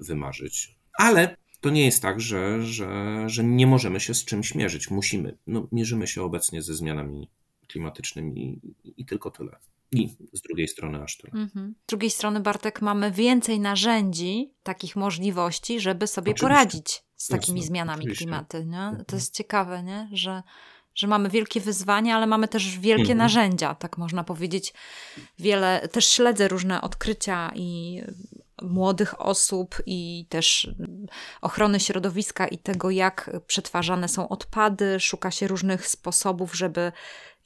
wymarzyć. 0.00 0.76
Ale 0.98 1.36
to 1.60 1.70
nie 1.70 1.84
jest 1.84 2.02
tak, 2.02 2.20
że, 2.20 2.62
że, 2.62 3.22
że 3.26 3.44
nie 3.44 3.66
możemy 3.66 4.00
się 4.00 4.14
z 4.14 4.24
czymś 4.24 4.54
mierzyć. 4.54 4.90
Musimy. 4.90 5.38
No, 5.46 5.68
mierzymy 5.72 6.06
się 6.06 6.22
obecnie 6.22 6.62
ze 6.62 6.74
zmianami 6.74 7.28
klimatycznymi 7.68 8.60
i, 8.84 8.94
i 8.96 9.04
tylko 9.06 9.30
tyle. 9.30 9.56
I 10.00 10.16
z 10.32 10.42
drugiej 10.42 10.68
strony 10.68 11.02
aż 11.02 11.16
tyle. 11.16 11.32
Mhm. 11.42 11.74
Z 11.86 11.88
drugiej 11.88 12.10
strony, 12.10 12.40
Bartek, 12.40 12.82
mamy 12.82 13.10
więcej 13.10 13.60
narzędzi, 13.60 14.54
takich 14.62 14.96
możliwości, 14.96 15.80
żeby 15.80 16.06
sobie 16.06 16.32
Oczywiście. 16.32 16.46
poradzić 16.46 17.04
z 17.16 17.28
takimi 17.28 17.60
Jasne. 17.60 17.68
zmianami 17.68 17.98
Oczywiście. 18.00 18.24
klimatu. 18.24 18.58
Nie? 18.58 18.76
To 18.76 18.90
mhm. 18.90 19.06
jest 19.12 19.34
ciekawe, 19.34 19.82
nie? 19.82 20.08
że 20.12 20.42
że 20.94 21.06
mamy 21.06 21.30
wielkie 21.30 21.60
wyzwania, 21.60 22.16
ale 22.16 22.26
mamy 22.26 22.48
też 22.48 22.78
wielkie 22.78 23.02
mhm. 23.02 23.18
narzędzia, 23.18 23.74
tak 23.74 23.98
można 23.98 24.24
powiedzieć. 24.24 24.74
Wiele, 25.38 25.88
też 25.92 26.06
śledzę 26.06 26.48
różne 26.48 26.80
odkrycia 26.80 27.52
i 27.54 28.00
młodych 28.62 29.20
osób 29.20 29.82
i 29.86 30.26
też 30.28 30.70
ochrony 31.40 31.80
środowiska 31.80 32.46
i 32.46 32.58
tego, 32.58 32.90
jak 32.90 33.30
przetwarzane 33.46 34.08
są 34.08 34.28
odpady. 34.28 35.00
Szuka 35.00 35.30
się 35.30 35.48
różnych 35.48 35.88
sposobów, 35.88 36.56
żeby 36.56 36.92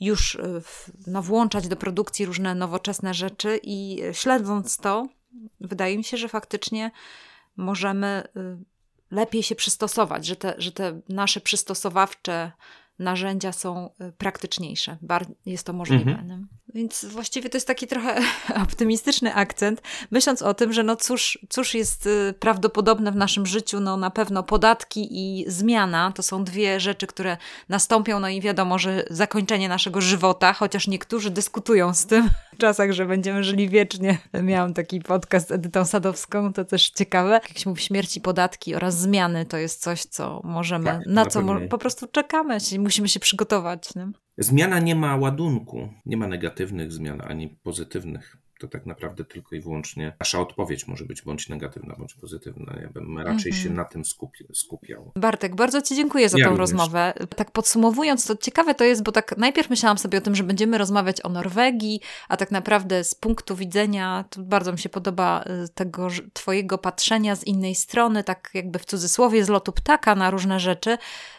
już 0.01 0.35
y, 0.35 0.63
no, 1.07 1.23
włączać 1.23 1.69
do 1.69 1.77
produkcji 1.77 2.27
różne 2.27 2.55
nowoczesne 2.55 3.15
rzeczy 3.15 3.61
i 3.63 4.03
śledząc 4.13 4.77
to, 4.77 5.09
wydaje 5.61 5.99
mi 5.99 6.05
się, 6.05 6.17
że 6.17 6.29
faktycznie 6.29 6.91
możemy 7.57 8.29
y, 8.37 8.59
lepiej 9.11 9.43
się 9.43 9.55
przystosować, 9.55 10.27
że 10.27 10.37
te, 10.37 10.55
że 10.59 10.73
te 10.73 11.01
nasze 11.09 11.41
przystosowawcze 11.41 12.53
narzędzia 12.99 13.53
są 13.53 13.91
y, 14.01 14.13
praktyczniejsze. 14.13 14.97
Jest 15.47 15.67
to 15.67 15.73
możliwe. 15.73 16.11
Mhm. 16.11 16.49
Więc 16.75 17.05
właściwie 17.05 17.49
to 17.49 17.57
jest 17.57 17.67
taki 17.67 17.87
trochę 17.87 18.21
optymistyczny 18.65 19.35
akcent, 19.35 19.83
myśląc 20.11 20.43
o 20.43 20.55
tym, 20.55 20.73
że 20.73 20.83
no 20.83 20.97
cóż, 20.97 21.39
cóż 21.49 21.75
jest 21.75 22.07
y, 22.07 22.35
prawdopodobne 22.41 23.13
w 23.13 23.17
naszym 23.17 23.47
życiu, 23.47 23.81
no 23.81 23.97
na 23.97 24.11
pewno 24.11 24.43
podatki 24.43 25.09
i 25.11 25.45
zmiana 25.47 26.13
to 26.15 26.23
są 26.23 26.45
dwie 26.45 26.81
rzeczy, 26.81 27.07
które 27.07 27.37
nastąpią, 27.69 28.21
no 28.21 28.29
i 28.29 28.41
wiadomo, 28.41 28.79
że 28.79 29.05
zakończenie 29.11 29.69
naszego 29.69 30.01
żywota, 30.01 30.53
chociaż 30.53 30.89
niektórzy 30.89 31.31
dyskutują 31.31 31.95
z 31.95 32.07
tym 32.07 32.31
w 32.55 32.59
czasach, 32.59 32.93
że 32.93 33.07
będziemy 33.07 33.45
żyli 33.45 33.69
wiecznie. 33.69 34.19
Miałam 34.43 34.75
taki 34.75 35.01
podcast 35.01 35.49
z 35.49 35.53
Edytą 35.53 35.85
Sadowską, 35.85 36.53
to 36.53 36.65
też 36.65 36.91
ciekawe. 36.91 37.41
Jak 37.49 37.59
się 37.59 37.71
mówi 37.71 37.83
śmierci, 37.83 38.21
podatki 38.21 38.75
oraz 38.75 38.99
zmiany, 38.99 39.47
to 39.47 39.57
jest 39.57 39.83
coś, 39.83 40.03
co 40.03 40.41
możemy, 40.45 40.85
tak, 40.85 41.07
na, 41.07 41.25
na 41.25 41.27
co 41.27 41.43
po 41.71 41.79
prostu 41.79 42.07
czekamy, 42.07 42.59
musimy 42.79 43.09
się 43.09 43.21
przygotować. 43.21 43.95
Nie? 43.95 44.28
Zmiana 44.39 44.81
nie 44.81 44.95
ma 44.95 45.17
ładunku, 45.17 45.89
nie 46.07 46.17
ma 46.17 46.27
negatywnych 46.27 46.93
zmian 46.93 47.21
ani 47.25 47.49
pozytywnych 47.49 48.37
to 48.59 48.69
tak 48.69 48.87
naprawdę 48.87 49.25
tylko 49.25 49.57
i 49.57 49.61
wyłącznie 49.61 50.17
nasza 50.21 50.41
odpowiedź 50.41 50.87
może 50.87 51.05
być 51.05 51.23
bądź 51.23 51.49
negatywna, 51.49 51.95
bądź 51.99 52.15
pozytywna. 52.15 52.79
Ja 52.83 52.89
bym 52.89 53.19
raczej 53.19 53.53
się 53.53 53.69
mhm. 53.69 53.77
na 53.77 53.85
tym 53.85 54.05
skupi 54.05 54.45
skupiał. 54.55 55.13
Bartek, 55.17 55.57
bardzo 55.57 55.83
Ci 55.83 55.97
dziękuję 55.97 56.29
za 56.29 56.39
ja 56.39 56.45
również. 56.45 56.59
rozmowę. 56.59 57.13
Tak 57.37 57.51
podsumowując, 57.51 58.27
to 58.27 58.37
ciekawe 58.37 58.75
to 58.75 58.85
jest, 58.85 59.03
bo 59.03 59.13
tak 59.13 59.35
najpierw 59.39 59.71
myślałam 59.71 59.99
sobie 59.99 60.19
o 60.19 60.21
tym, 60.21 60.35
że 60.35 60.45
będziemy 60.45 60.79
rozmawiać 60.79 61.25
o 61.25 61.29
Norwegii, 61.29 62.01
a 62.29 62.37
tak 62.37 62.51
naprawdę 62.51 63.05
z 63.05 63.15
punktu 63.15 63.57
widzenia, 63.57 64.25
to 64.31 64.43
bardzo 64.43 64.73
mi 64.73 64.79
się 64.79 64.89
podoba 64.89 65.45
y, 65.65 65.69
tego 65.69 66.09
Twojego 66.33 66.79
patrzenia 66.79 67.37
z 67.37 67.45
innej 67.45 67.75
strony, 67.75 68.25
tak 68.25 68.51
jakby 68.55 68.79
w 68.79 68.85
cudzysłowie 68.85 69.45
z 69.45 69.49
lotu 69.49 69.73
ptaka 69.73 70.15
na 70.15 70.31
różne 70.31 70.61
rzeczy. 70.61 70.99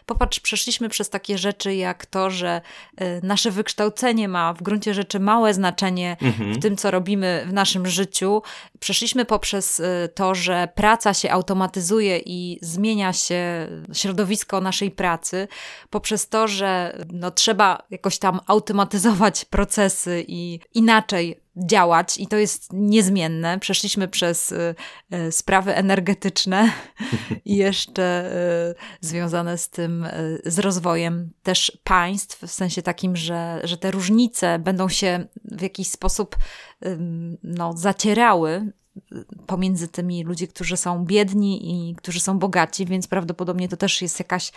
Popatrz, 0.10 0.40
przeszliśmy 0.40 0.90
przez 0.90 1.10
takie 1.10 1.38
rzeczy 1.38 1.76
jak 1.76 2.06
to, 2.06 2.30
że 2.30 2.62
y, 3.02 3.20
nasze 3.24 3.52
wykształcenie 3.52 4.28
ma 4.28 4.54
w 4.54 4.64
gruncie 4.64 4.94
rzeczy 4.94 5.20
małe 5.20 5.54
znaczenie 5.54 6.18
mhm. 6.22 6.54
w 6.54 6.60
tym, 6.60 6.78
co 6.78 6.92
robimy 6.92 7.46
w 7.48 7.54
naszym 7.54 7.88
życiu. 7.88 8.42
Przeszliśmy 8.80 9.26
poprzez 9.26 9.80
y, 9.80 10.10
to, 10.16 10.36
że 10.36 10.68
praca 10.76 11.14
się 11.14 11.32
automatyzuje 11.32 12.20
i 12.26 12.60
zmienia 12.62 13.14
się 13.14 13.68
środowisko 13.94 14.62
naszej 14.62 14.92
pracy, 14.92 15.48
poprzez 15.90 16.30
to, 16.30 16.48
że 16.48 16.98
no, 17.14 17.32
trzeba 17.32 17.78
jakoś 17.90 18.20
tam 18.20 18.40
automatyzować 18.48 19.46
procesy 19.46 20.26
i 20.28 20.60
inaczej 20.74 21.42
działać 21.66 22.18
i 22.18 22.28
to 22.28 22.38
jest 22.38 22.74
niezmienne. 22.74 23.60
Przeszliśmy 23.60 24.08
przez 24.08 24.52
y, 24.52 24.76
y, 25.14 25.32
sprawy 25.32 25.76
energetyczne 25.76 26.72
i 27.46 27.56
jeszcze 27.66 28.32
y, 28.72 29.08
związane 29.08 29.58
z 29.58 29.70
tym, 29.70 30.08
z 30.46 30.60
rozwojem 30.60 31.30
też 31.44 31.80
państw, 31.84 32.42
w 32.42 32.52
sensie 32.52 32.82
takim, 32.82 33.16
że, 33.16 33.62
że 33.64 33.78
te 33.78 33.92
różnice 33.92 34.60
będą 34.60 34.90
się 34.90 35.28
w 35.46 35.62
jakiś 35.62 35.88
sposób 35.88 36.38
no, 37.44 37.74
zacierały 37.78 38.72
pomiędzy 39.48 39.88
tymi 39.88 40.24
ludzi, 40.24 40.48
którzy 40.48 40.78
są 40.78 41.06
biedni 41.06 41.90
i 41.90 41.96
którzy 41.96 42.20
są 42.20 42.40
bogaci, 42.40 42.86
więc 42.86 43.08
prawdopodobnie 43.08 43.70
to 43.70 43.78
też 43.78 44.02
jest 44.02 44.20
jakaś 44.20 44.52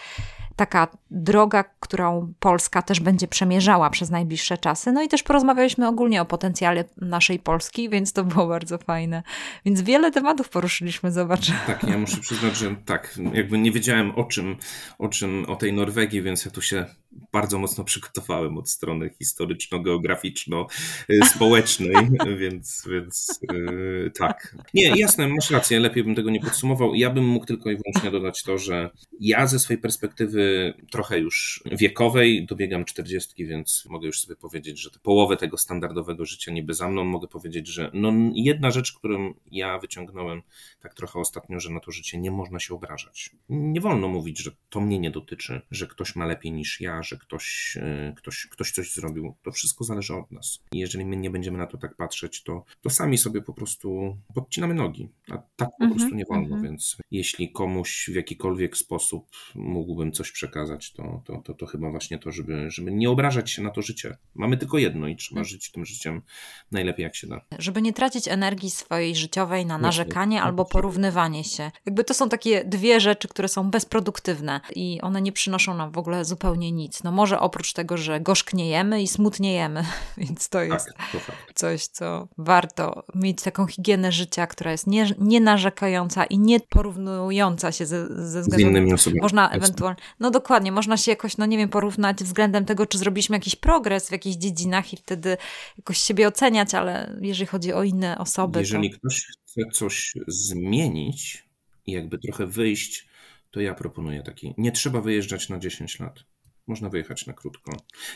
taka 0.57 0.89
droga, 1.11 1.65
którą 1.81 2.33
Polska 2.41 2.83
też 2.83 3.01
będzie 3.01 3.29
przemierzała 3.29 3.91
przez 3.91 4.11
najbliższe 4.11 4.59
czasy. 4.59 4.93
No 4.93 5.03
i 5.03 5.09
też 5.09 5.23
porozmawialiśmy 5.23 5.89
ogólnie 5.89 6.23
o 6.23 6.25
potencjale 6.25 6.85
naszej 6.97 7.39
Polski, 7.39 7.91
więc 7.91 8.13
to 8.13 8.25
było 8.25 8.47
bardzo 8.47 8.79
fajne. 8.79 9.23
Więc 9.65 9.83
wiele 9.83 10.11
tematów 10.11 10.49
poruszyliśmy, 10.49 11.13
zobacz. 11.13 11.51
Tak, 11.67 11.83
ja 11.83 11.99
muszę 11.99 12.17
przyznać, 12.17 12.57
że 12.57 12.77
tak, 12.85 13.19
jakby 13.33 13.59
nie 13.59 13.73
wiedziałem 13.73 14.11
o 14.11 14.25
czym, 14.25 14.57
o 14.99 15.09
czym, 15.09 15.45
o 15.49 15.57
tej 15.57 15.73
Norwegii, 15.73 16.23
więc 16.23 16.45
ja 16.45 16.51
tu 16.51 16.63
się 16.63 16.87
bardzo 17.33 17.59
mocno 17.59 17.85
przygotowałem 17.85 18.59
od 18.59 18.71
strony 18.71 19.11
historyczno-geograficzno-społecznej, 19.19 22.11
więc, 22.43 22.89
więc 22.91 23.41
yy, 23.53 24.11
tak. 24.29 24.57
Nie, 24.75 24.97
jasne, 24.97 25.29
masz 25.29 25.51
rację, 25.51 25.81
lepiej 25.81 26.05
bym 26.05 26.15
tego 26.15 26.31
nie 26.31 26.41
podsumował. 26.41 26.95
Ja 26.95 27.11
bym 27.11 27.27
mógł 27.27 27.47
tylko 27.47 27.71
i 27.71 27.77
wyłącznie 27.77 28.11
dodać 28.11 28.43
to, 28.43 28.59
że 28.59 28.91
ja 29.21 29.47
ze 29.47 29.59
swojej 29.59 29.83
perspektywy 29.83 30.75
trochę 30.91 31.19
już 31.19 31.63
wiekowej 31.73 32.47
dobiegam 32.47 32.85
40, 32.85 33.47
więc 33.47 33.85
mogę 33.91 34.07
już 34.07 34.21
sobie 34.21 34.37
powiedzieć, 34.37 34.81
że 34.81 34.91
połowę 35.03 35.37
tego 35.37 35.59
standardowego 35.59 36.27
życia 36.27 36.53
niby 36.53 36.75
za 36.75 36.89
mną, 36.89 37.05
mogę 37.05 37.29
powiedzieć, 37.29 37.69
że 37.69 37.91
no 37.95 38.13
jedna 38.35 38.71
rzecz, 38.71 38.93
którą 38.93 39.35
ja 39.51 39.79
wyciągnąłem 39.79 40.43
tak 40.81 40.95
trochę 40.95 41.19
ostatnio, 41.19 41.61
że 41.61 41.71
na 41.71 41.81
to 41.81 41.91
życie 41.91 42.19
nie 42.19 42.31
można 42.31 42.59
się 42.59 42.75
obrażać. 42.75 43.31
Nie 43.49 43.81
wolno 43.81 44.09
mówić, 44.09 44.43
że 44.43 44.51
to 44.71 44.81
mnie 44.81 44.99
nie 44.99 45.11
dotyczy, 45.11 45.61
że 45.71 45.87
ktoś 45.87 46.17
ma 46.17 46.27
lepiej 46.27 46.53
niż 46.53 46.81
ja, 46.81 47.03
że 47.03 47.17
ktoś, 47.17 47.77
e, 47.81 48.15
ktoś, 48.17 48.47
ktoś 48.51 48.73
coś 48.73 48.95
zrobił. 48.95 49.35
To 49.43 49.53
wszystko 49.53 49.85
zależy 49.85 50.15
od 50.15 50.33
nas. 50.33 50.63
I 50.73 50.79
jeżeli 50.79 51.05
my 51.05 51.17
nie 51.17 51.31
będziemy 51.31 51.59
na 51.59 51.67
to 51.67 51.79
tak 51.79 51.97
patrzeć, 51.97 52.43
to, 52.43 52.65
to 52.83 52.91
sami 52.91 53.19
sobie 53.19 53.43
po 53.43 53.53
prostu 53.53 54.12
podcinamy 54.35 54.75
nogi. 54.75 55.09
A 55.31 55.39
tak 55.57 55.69
po 55.79 55.85
mm 55.85 55.91
-hmm, 55.91 55.97
prostu 55.97 56.15
nie 56.15 56.25
wolno, 56.25 56.47
mm 56.47 56.59
-hmm. 56.59 56.63
więc 56.63 56.97
jeśli 57.11 57.53
komuś 57.53 58.11
w 58.13 58.15
jakikolwiek 58.15 58.77
sposób 58.77 59.27
mógłbym 59.55 60.13
coś 60.13 60.33
przekazać, 60.33 60.93
to, 60.93 61.23
to, 61.25 61.43
to, 61.45 61.55
to 61.55 61.67
chyba 61.67 61.91
właśnie 61.91 62.19
to, 62.19 62.33
żeby, 62.33 62.71
żeby 62.71 62.93
nie 62.93 63.11
obrażać 63.11 63.51
się 63.51 63.63
na 63.63 63.71
to 63.71 63.83
życie. 63.83 64.17
Mamy 64.35 64.57
tylko 64.57 64.79
jedno 64.79 65.09
i 65.09 65.17
trzeba 65.17 65.41
mm. 65.41 65.45
żyć 65.45 65.71
tym 65.71 65.85
życiem 65.85 66.23
najlepiej 66.71 67.05
jak 67.05 67.17
się 67.17 67.27
da. 67.27 67.41
Żeby 67.59 67.83
nie 67.83 67.93
tracić 67.93 68.29
energii 68.29 68.71
swojej 68.71 69.17
życiowej 69.17 69.67
na 69.67 69.79
narzekanie 69.79 70.43
albo 70.43 70.65
porównywanie 70.65 71.45
się. 71.45 71.71
Jakby 71.87 72.05
to 72.05 72.15
są 72.15 72.29
takie 72.29 72.65
dwie 72.65 73.01
rzeczy, 73.01 73.29
które 73.29 73.49
są 73.49 73.71
bezproduktywne 73.71 74.61
i 74.77 75.01
one 75.01 75.23
nie 75.23 75.33
przynoszą 75.33 75.75
nam 75.75 75.93
w 75.93 75.99
ogóle 75.99 76.25
zupełnie 76.25 76.73
nic 76.73 76.83
nic. 76.83 77.03
No 77.03 77.13
może 77.13 77.41
oprócz 77.41 77.73
tego, 77.73 77.97
że 77.97 78.21
gorzkniejemy 78.21 79.03
i 79.03 79.09
smutniejemy, 79.09 79.85
więc 80.17 80.49
to 80.49 80.59
tak, 80.59 80.69
jest 80.69 80.87
tak, 80.87 81.11
to 81.13 81.19
coś, 81.55 81.87
co 81.87 82.29
warto 82.39 83.05
mieć 83.15 83.43
taką 83.43 83.67
higienę 83.67 84.02
życia, 84.11 84.47
która 84.47 84.71
jest 84.73 84.87
nie, 84.87 85.07
nie 85.19 85.41
narzekająca 85.41 86.25
i 86.25 86.39
nie 86.39 86.61
porównująca 86.61 87.73
się 87.73 87.87
ze, 87.87 88.29
ze 88.31 88.41
względem... 88.41 88.69
Z 88.69 88.71
innymi 88.71 88.93
osobami. 88.93 89.21
Można 89.21 89.51
ewentualnie, 89.51 90.01
no 90.21 90.31
dokładnie, 90.31 90.73
można 90.73 90.97
się 90.97 91.11
jakoś, 91.11 91.37
no 91.37 91.47
nie 91.47 91.59
wiem, 91.59 91.69
porównać 91.69 92.17
względem 92.17 92.65
tego, 92.65 92.87
czy 92.87 92.99
zrobiliśmy 92.99 93.37
jakiś 93.37 93.57
progres 93.57 94.09
w 94.09 94.13
jakichś 94.13 94.37
dziedzinach 94.37 94.93
i 94.93 94.97
wtedy 94.97 95.37
jakoś 95.79 95.99
siebie 95.99 96.29
oceniać, 96.29 96.75
ale 96.75 97.17
jeżeli 97.21 97.47
chodzi 97.47 97.73
o 97.73 97.83
inne 97.83 98.19
osoby... 98.19 98.59
Jeżeli 98.59 98.91
to... 98.91 98.99
ktoś 98.99 99.27
chce 99.27 99.61
coś 99.73 100.13
zmienić 100.29 101.45
i 101.87 101.93
jakby 101.93 102.19
trochę 102.19 102.47
wyjść, 102.47 103.09
to 103.51 103.61
ja 103.61 103.75
proponuję 103.75 104.23
taki, 104.23 104.55
nie 104.59 104.73
trzeba 104.73 105.01
wyjeżdżać 105.01 105.49
na 105.49 105.59
10 105.59 106.01
lat. 106.01 106.25
Można 106.67 106.89
wyjechać 106.89 107.27
na 107.27 107.33
krótko. 107.33 107.73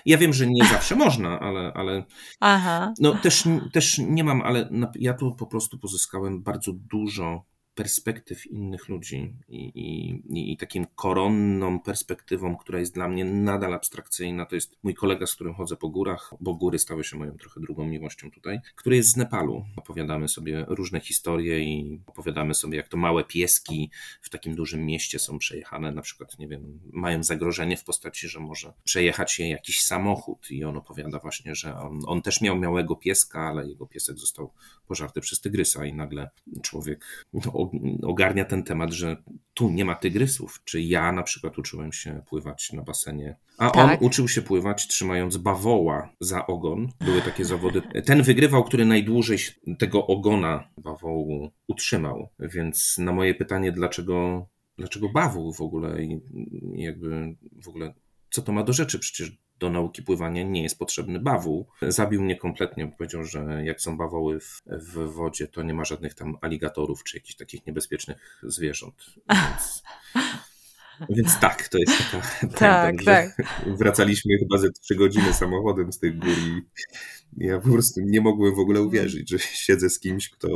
Ja 0.06 0.18
wiem, 0.18 0.32
że 0.32 0.47
nie 0.47 0.64
zawsze 0.64 0.97
można, 1.05 1.40
ale, 1.40 1.73
ale 1.74 2.05
Aha. 2.40 2.94
no 2.98 3.14
też, 3.14 3.44
też 3.73 3.98
nie 3.98 4.24
mam, 4.24 4.43
ale 4.43 4.68
ja 4.94 5.14
tu 5.14 5.35
po 5.35 5.47
prostu 5.47 5.78
pozyskałem 5.78 6.43
bardzo 6.43 6.73
dużo 6.73 7.44
perspektyw 7.77 8.47
innych 8.47 8.89
ludzi 8.89 9.35
i, 9.48 9.66
i, 10.35 10.53
i 10.53 10.57
takim 10.57 10.86
koronną 10.94 11.81
perspektywą, 11.81 12.57
która 12.57 12.78
jest 12.81 12.94
dla 12.94 13.09
mnie 13.09 13.24
nadal 13.24 13.74
abstrakcyjna, 13.74 14.47
to 14.47 14.55
jest 14.55 14.77
mój 14.82 14.94
kolega, 14.94 15.27
z 15.27 15.35
którym 15.35 15.55
chodzę 15.55 15.77
po 15.77 15.89
górach, 15.89 16.31
bo 16.40 16.55
góry 16.55 16.78
stały 16.78 17.05
się 17.05 17.16
moją 17.16 17.36
trochę 17.36 17.61
drugą 17.61 17.85
miłością 17.85 18.31
tutaj, 18.31 18.61
który 18.77 18.97
jest 18.97 19.09
z 19.09 19.16
Nepalu. 19.16 19.65
Opowiadamy 19.77 20.28
sobie 20.28 20.65
różne 20.69 21.01
historie 21.01 21.61
i 21.61 22.01
opowiadamy 22.07 22.55
sobie, 22.55 22.77
jak 22.77 22.89
to 22.89 22.97
małe 22.97 23.24
pieski 23.24 23.90
w 24.23 24.31
takim 24.31 24.55
dużym 24.55 24.86
mieście 24.86 25.19
są 25.19 25.39
przejechane, 25.39 25.93
na 25.93 26.03
przykład, 26.03 26.39
nie 26.39 26.48
wiem, 26.48 26.81
mają 26.93 27.23
zagrożenie 27.23 27.77
w 27.77 27.85
postaci, 27.85 28.28
że 28.28 28.40
może 28.40 28.73
przejechać 28.85 29.39
je 29.39 29.51
jakiś 29.51 29.82
samochód 29.82 30.51
i 30.51 30.65
on 30.65 30.77
opowiada 30.77 31.19
właśnie, 31.19 31.55
że 31.55 31.77
on, 31.78 32.03
on 32.07 32.23
też 32.23 32.40
miał 32.40 32.57
małego 32.57 32.97
pieska, 32.97 33.40
ale 33.40 33.69
jego 33.69 33.86
piesek 33.86 34.19
został 34.19 34.53
pożarty 34.89 35.20
przez 35.20 35.40
tygrysa 35.40 35.86
i 35.86 35.94
nagle 35.94 36.31
człowiek 36.62 37.27
no, 37.32 37.66
ogarnia 38.03 38.45
ten 38.45 38.63
temat, 38.63 38.93
że 38.93 39.17
tu 39.55 39.71
nie 39.71 39.85
ma 39.85 39.95
tygrysów. 39.95 40.61
Czy 40.65 40.81
ja 40.81 41.13
na 41.13 41.23
przykład 41.23 41.59
uczyłem 41.59 41.93
się 41.93 42.23
pływać 42.29 42.73
na 42.73 42.83
basenie, 42.83 43.37
a 43.59 43.71
tak. 43.71 43.85
on 44.03 44.07
uczył 44.07 44.29
się 44.29 44.43
pływać 44.43 44.87
trzymając 44.87 45.37
bawoła 45.37 46.09
za 46.21 46.47
ogon. 46.47 46.89
Były 47.01 47.23
takie 47.23 47.45
zawody. 47.45 47.83
Ten 48.05 48.23
wygrywał, 48.23 48.65
który 48.65 48.85
najdłużej 48.85 49.39
tego 49.79 50.07
ogona 50.07 50.69
bawołu 50.79 51.51
utrzymał. 51.67 52.29
Więc 52.39 52.99
na 52.99 53.13
moje 53.13 53.35
pytanie, 53.35 53.73
dlaczego, 53.73 54.47
dlaczego 54.79 55.09
bawół 55.09 55.53
w 55.53 55.61
ogóle 55.61 56.03
i 56.03 56.21
jakby 56.75 57.37
w 57.63 57.69
ogóle 57.69 57.95
co 58.31 58.43
to 58.43 58.53
ma 58.53 58.63
do 58.63 58.73
rzeczy? 58.73 58.99
Przecież 58.99 59.39
do 59.59 59.70
nauki 59.70 60.03
pływania 60.03 60.43
nie 60.43 60.62
jest 60.62 60.78
potrzebny 60.78 61.20
bawół. 61.20 61.66
Zabił 61.83 62.23
mnie 62.23 62.37
kompletnie, 62.37 62.87
bo 62.87 62.97
powiedział, 62.97 63.24
że 63.24 63.65
jak 63.65 63.81
są 63.81 63.97
bawoły 63.97 64.41
w, 64.41 64.62
w 64.66 65.12
wodzie, 65.12 65.49
to 65.49 65.62
nie 65.62 65.74
ma 65.74 65.85
żadnych 65.85 66.15
tam 66.15 66.39
aligatorów 66.41 67.05
czy 67.05 67.16
jakichś 67.16 67.37
takich 67.37 67.66
niebezpiecznych 67.66 68.41
zwierząt. 68.43 69.05
Więc, 69.31 69.83
więc 71.10 71.40
tak, 71.40 71.68
to 71.68 71.78
jest 71.78 71.93
taka. 71.98 72.27
Tak, 72.59 72.94
tak. 73.05 73.36
Wracaliśmy 73.78 74.39
chyba 74.39 74.59
ze 74.59 74.73
trzy 74.73 74.94
godziny 74.94 75.32
samochodem 75.32 75.93
z 75.93 75.98
tych 75.98 76.18
gór 76.18 76.39
i 76.39 76.62
ja 77.36 77.60
po 77.60 77.68
prostu 77.68 78.01
nie 78.01 78.20
mogłem 78.20 78.55
w 78.55 78.59
ogóle 78.59 78.82
uwierzyć, 78.82 79.31
że 79.31 79.39
siedzę 79.39 79.90
z 79.90 80.01
kimś, 80.01 80.31
kto, 80.31 80.48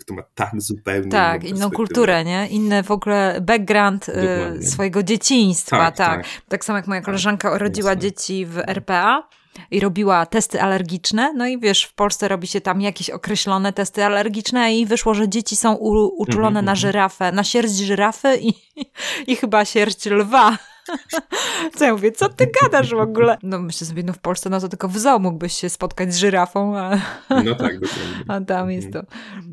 kto 0.00 0.14
ma 0.14 0.22
tak 0.34 0.50
zupełnie. 0.56 1.10
Tak, 1.10 1.44
inną, 1.44 1.56
inną 1.56 1.70
kulturę, 1.70 2.24
nie? 2.24 2.48
Inny 2.50 2.82
w 2.82 2.90
ogóle 2.90 3.40
background 3.40 4.06
Dokładnie. 4.06 4.66
swojego 4.66 5.02
dzieciństwa. 5.02 5.76
Tak, 5.76 5.96
tak. 5.96 6.22
tak. 6.22 6.42
tak 6.48 6.64
samo 6.64 6.76
jak 6.76 6.86
moja 6.86 7.00
koleżanka 7.00 7.50
tak, 7.50 7.60
urodziła 7.60 7.96
dzieci 7.96 8.46
w 8.46 8.58
RPA 8.58 9.28
i 9.70 9.80
robiła 9.80 10.26
testy 10.26 10.62
alergiczne. 10.62 11.32
No 11.32 11.46
i 11.46 11.58
wiesz, 11.58 11.84
w 11.84 11.94
Polsce 11.94 12.28
robi 12.28 12.46
się 12.46 12.60
tam 12.60 12.80
jakieś 12.80 13.10
określone 13.10 13.72
testy 13.72 14.04
alergiczne 14.04 14.74
i 14.74 14.86
wyszło, 14.86 15.14
że 15.14 15.28
dzieci 15.28 15.56
są 15.56 15.74
u, 15.74 16.06
uczulone 16.22 16.60
-hmm. 16.60 16.64
na 16.64 16.72
mhm. 16.72 16.76
żyrafę, 16.76 17.32
na 17.32 17.44
sierść 17.44 17.74
żyrafy 17.74 18.38
i, 18.40 18.52
i 19.32 19.36
chyba 19.36 19.64
sierść 19.64 20.06
lwa. 20.06 20.58
Co 21.76 21.84
ja 21.84 21.92
mówię, 21.92 22.12
co 22.12 22.28
ty 22.28 22.50
gadasz 22.62 22.90
w 22.90 22.98
ogóle? 22.98 23.38
No 23.42 23.58
myślę 23.58 23.86
sobie, 23.86 24.02
no 24.02 24.12
w 24.12 24.18
Polsce 24.18 24.50
no 24.50 24.60
to 24.60 24.68
tylko 24.68 24.88
w 24.88 24.98
zoo 24.98 25.18
mógłbyś 25.18 25.52
się 25.52 25.68
spotkać 25.68 26.14
z 26.14 26.16
żyrafą, 26.16 26.78
a, 26.78 26.96
no 27.30 27.54
tak, 27.54 27.80
dokładnie. 27.80 28.24
a 28.28 28.40
tam 28.40 28.70
jest 28.70 28.92
to. 28.92 29.02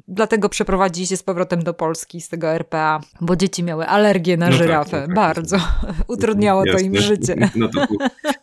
Dlatego 0.08 0.50
przeprowadzili 0.50 1.08
się 1.08 1.18
z 1.18 1.24
powrotem 1.24 1.64
do 1.64 1.74
Polski 1.74 2.22
z 2.22 2.30
tego 2.30 2.48
RPA, 2.48 3.00
bo 3.22 3.36
dzieci 3.36 3.64
miały 3.64 3.88
alergię 3.88 4.38
na 4.38 4.46
no 4.46 4.52
tak, 4.52 4.62
żyrafę. 4.62 4.92
Tak, 4.92 5.02
no 5.02 5.08
tak, 5.08 5.16
Bardzo. 5.16 5.58
Utrudniało 6.08 6.66
Jasne. 6.66 6.80
to 6.80 6.86
im 6.86 6.98
życie. 6.98 7.36
No, 7.56 7.68
to, 7.68 7.86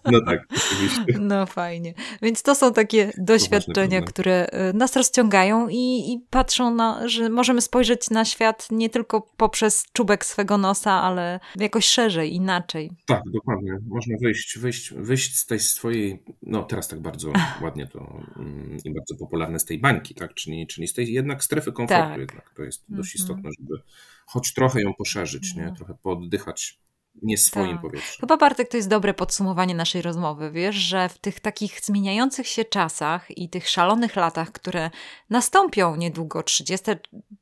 no 0.04 0.20
tak, 0.26 0.46
oczywiście. 0.56 1.04
No 1.34 1.46
fajnie. 1.46 1.94
Więc 2.22 2.42
to 2.42 2.54
są 2.54 2.72
takie 2.72 3.12
doświadczenia, 3.18 4.02
które 4.02 4.46
y, 4.70 4.72
nas 4.74 4.96
rozciągają 4.96 5.68
i, 5.68 6.12
i 6.12 6.20
patrzą 6.30 6.74
na, 6.74 7.08
że 7.08 7.28
możemy 7.28 7.60
spojrzeć 7.60 8.10
na 8.10 8.24
świat 8.24 8.68
nie 8.70 8.90
tylko 8.90 9.20
poprzez 9.36 9.84
czubek 9.92 10.24
swego 10.24 10.58
nosa, 10.58 10.92
ale 11.02 11.40
jakoś 11.56 11.86
szerzej, 11.86 12.34
inaczej 12.34 12.73
tak, 13.06 13.22
dokładnie. 13.32 13.78
Można 13.86 14.16
wyjść, 14.20 14.58
wyjść, 14.58 14.94
wyjść 14.94 15.38
z 15.38 15.46
tej 15.46 15.60
swojej, 15.60 16.22
no 16.42 16.62
teraz 16.62 16.88
tak 16.88 17.00
bardzo 17.00 17.32
ładnie 17.62 17.86
to 17.86 18.20
mm, 18.36 18.78
i 18.84 18.94
bardzo 18.94 19.16
popularne 19.16 19.58
z 19.60 19.64
tej 19.64 19.78
bańki, 19.78 20.14
tak? 20.14 20.34
Czyli, 20.34 20.66
czyli 20.66 20.88
z 20.88 20.92
tej 20.92 21.12
jednak 21.12 21.44
strefy 21.44 21.72
komfortu 21.72 22.04
tak. 22.04 22.18
jednak. 22.18 22.54
To 22.56 22.62
jest 22.62 22.84
dość 22.88 22.92
mm 22.92 23.02
-hmm. 23.02 23.14
istotne, 23.14 23.50
żeby 23.60 23.82
choć 24.26 24.54
trochę 24.54 24.82
ją 24.82 24.94
poszerzyć, 24.94 25.54
nie? 25.54 25.66
No. 25.66 25.74
Trochę 25.74 25.94
poddychać 26.02 26.78
nie 27.22 27.38
swoim 27.38 27.72
tak. 27.72 27.82
powietrzem. 27.82 28.20
Chyba 28.20 28.36
Bartek 28.36 28.68
to 28.68 28.76
jest 28.76 28.88
dobre 28.88 29.14
podsumowanie 29.14 29.74
naszej 29.74 30.02
rozmowy, 30.02 30.50
wiesz, 30.50 30.76
że 30.76 31.08
w 31.08 31.18
tych 31.18 31.40
takich 31.40 31.80
zmieniających 31.80 32.46
się 32.46 32.64
czasach 32.64 33.38
i 33.38 33.48
tych 33.48 33.68
szalonych 33.68 34.16
latach, 34.16 34.52
które 34.52 34.90
nastąpią 35.30 35.96
niedługo, 35.96 36.42
30, 36.42 36.90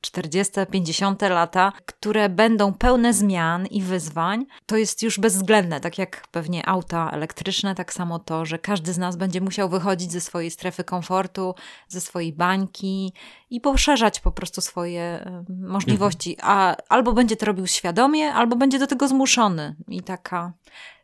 40, 0.01 0.53
50 0.71 1.23
lata, 1.23 1.73
które 1.87 2.29
będą 2.29 2.75
pełne 2.75 3.15
zmian 3.15 3.67
i 3.67 3.83
wyzwań, 3.83 4.47
to 4.67 4.77
jest 4.77 5.03
już 5.03 5.19
bezwzględne, 5.19 5.81
tak 5.81 5.99
jak 5.99 6.29
pewnie 6.31 6.69
auta 6.69 7.11
elektryczne, 7.11 7.75
tak 7.75 7.93
samo 7.93 8.19
to, 8.19 8.47
że 8.47 8.59
każdy 8.59 8.93
z 8.93 8.99
nas 8.99 9.17
będzie 9.17 9.41
musiał 9.41 9.69
wychodzić 9.69 10.13
ze 10.13 10.21
swojej 10.21 10.51
strefy 10.51 10.85
komfortu, 10.85 11.55
ze 11.89 12.01
swojej 12.01 12.33
bańki 12.33 13.13
i 13.53 13.61
poszerzać 13.61 14.21
po 14.21 14.33
prostu 14.33 14.61
swoje 14.61 15.31
możliwości, 15.49 16.37
a 16.43 16.77
albo 16.89 17.13
będzie 17.13 17.37
to 17.37 17.47
robił 17.47 17.67
świadomie, 17.67 18.33
albo 18.35 18.57
będzie 18.57 18.79
do 18.79 18.87
tego 18.87 19.09
zmuszony 19.09 19.77
i 19.89 20.03
taka 20.03 20.53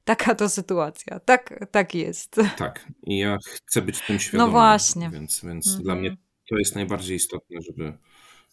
taka 0.05 0.35
to 0.35 0.49
sytuacja. 0.49 1.21
Tak, 1.21 1.67
tak 1.71 1.95
jest. 1.95 2.41
Tak. 2.57 2.87
I 3.03 3.19
ja 3.19 3.39
chcę 3.67 3.83
być 3.83 4.01
tym 4.01 4.19
świadomy. 4.19 4.47
No 4.47 4.59
właśnie. 4.59 5.11
Więc, 5.11 5.45
więc 5.45 5.67
mhm. 5.67 5.85
dla 5.85 5.95
mnie 5.95 6.17
to 6.49 6.59
jest 6.59 6.75
najbardziej 6.75 7.17
istotne, 7.17 7.59
żeby, 7.67 7.93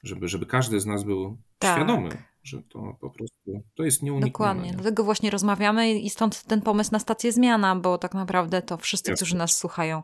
żeby, 0.04 0.28
żeby 0.28 0.46
każdy 0.46 0.80
z 0.80 0.86
nas 0.86 1.04
był 1.04 1.38
tak. 1.60 1.76
świadomy, 1.78 2.10
że 2.44 2.64
to 2.64 2.98
po 3.02 3.10
prostu 3.10 3.64
to 3.76 3.84
jest 3.84 4.04
nieuniknione. 4.04 4.32
Dokładnie. 4.32 4.72
Dlatego 4.74 5.04
właśnie 5.04 5.30
rozmawiamy 5.30 5.94
i 5.94 6.10
stąd 6.10 6.44
ten 6.44 6.62
pomysł 6.62 6.92
na 6.92 7.00
stację 7.00 7.32
zmiana, 7.32 7.76
bo 7.76 7.98
tak 7.98 8.14
naprawdę 8.14 8.62
to 8.62 8.78
wszyscy, 8.78 9.12
Jasne. 9.12 9.26
którzy 9.26 9.36
nas 9.36 9.58
słuchają, 9.58 10.02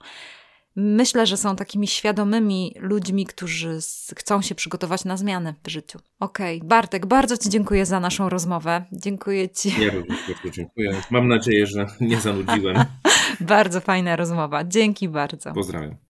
myślę, 0.76 1.26
że 1.28 1.38
są 1.38 1.56
takimi 1.56 1.88
świadomymi 1.88 2.76
ludźmi, 2.80 3.26
którzy 3.26 3.80
chcą 4.18 4.42
się 4.42 4.56
przygotować 4.56 5.06
na 5.06 5.18
zmiany 5.18 5.56
w 5.64 5.70
życiu. 5.70 6.00
Okej, 6.20 6.58
okay. 6.58 6.68
Bartek, 6.68 7.06
bardzo 7.06 7.38
Ci 7.38 7.50
dziękuję 7.50 7.86
za 7.86 8.00
naszą 8.00 8.30
rozmowę. 8.30 8.86
Dziękuję 8.92 9.50
Ci. 9.50 9.82
Ja 9.82 9.92
również 9.92 10.20
bardzo 10.28 10.50
dziękuję. 10.50 11.02
Mam 11.12 11.28
nadzieję, 11.28 11.68
że 11.68 11.88
nie 12.02 12.22
zanudziłem. 12.22 12.78
bardzo 13.40 13.82
fajna 13.82 14.16
rozmowa. 14.16 14.64
Dzięki 14.64 15.10
bardzo. 15.10 15.54
Pozdrawiam. 15.54 16.11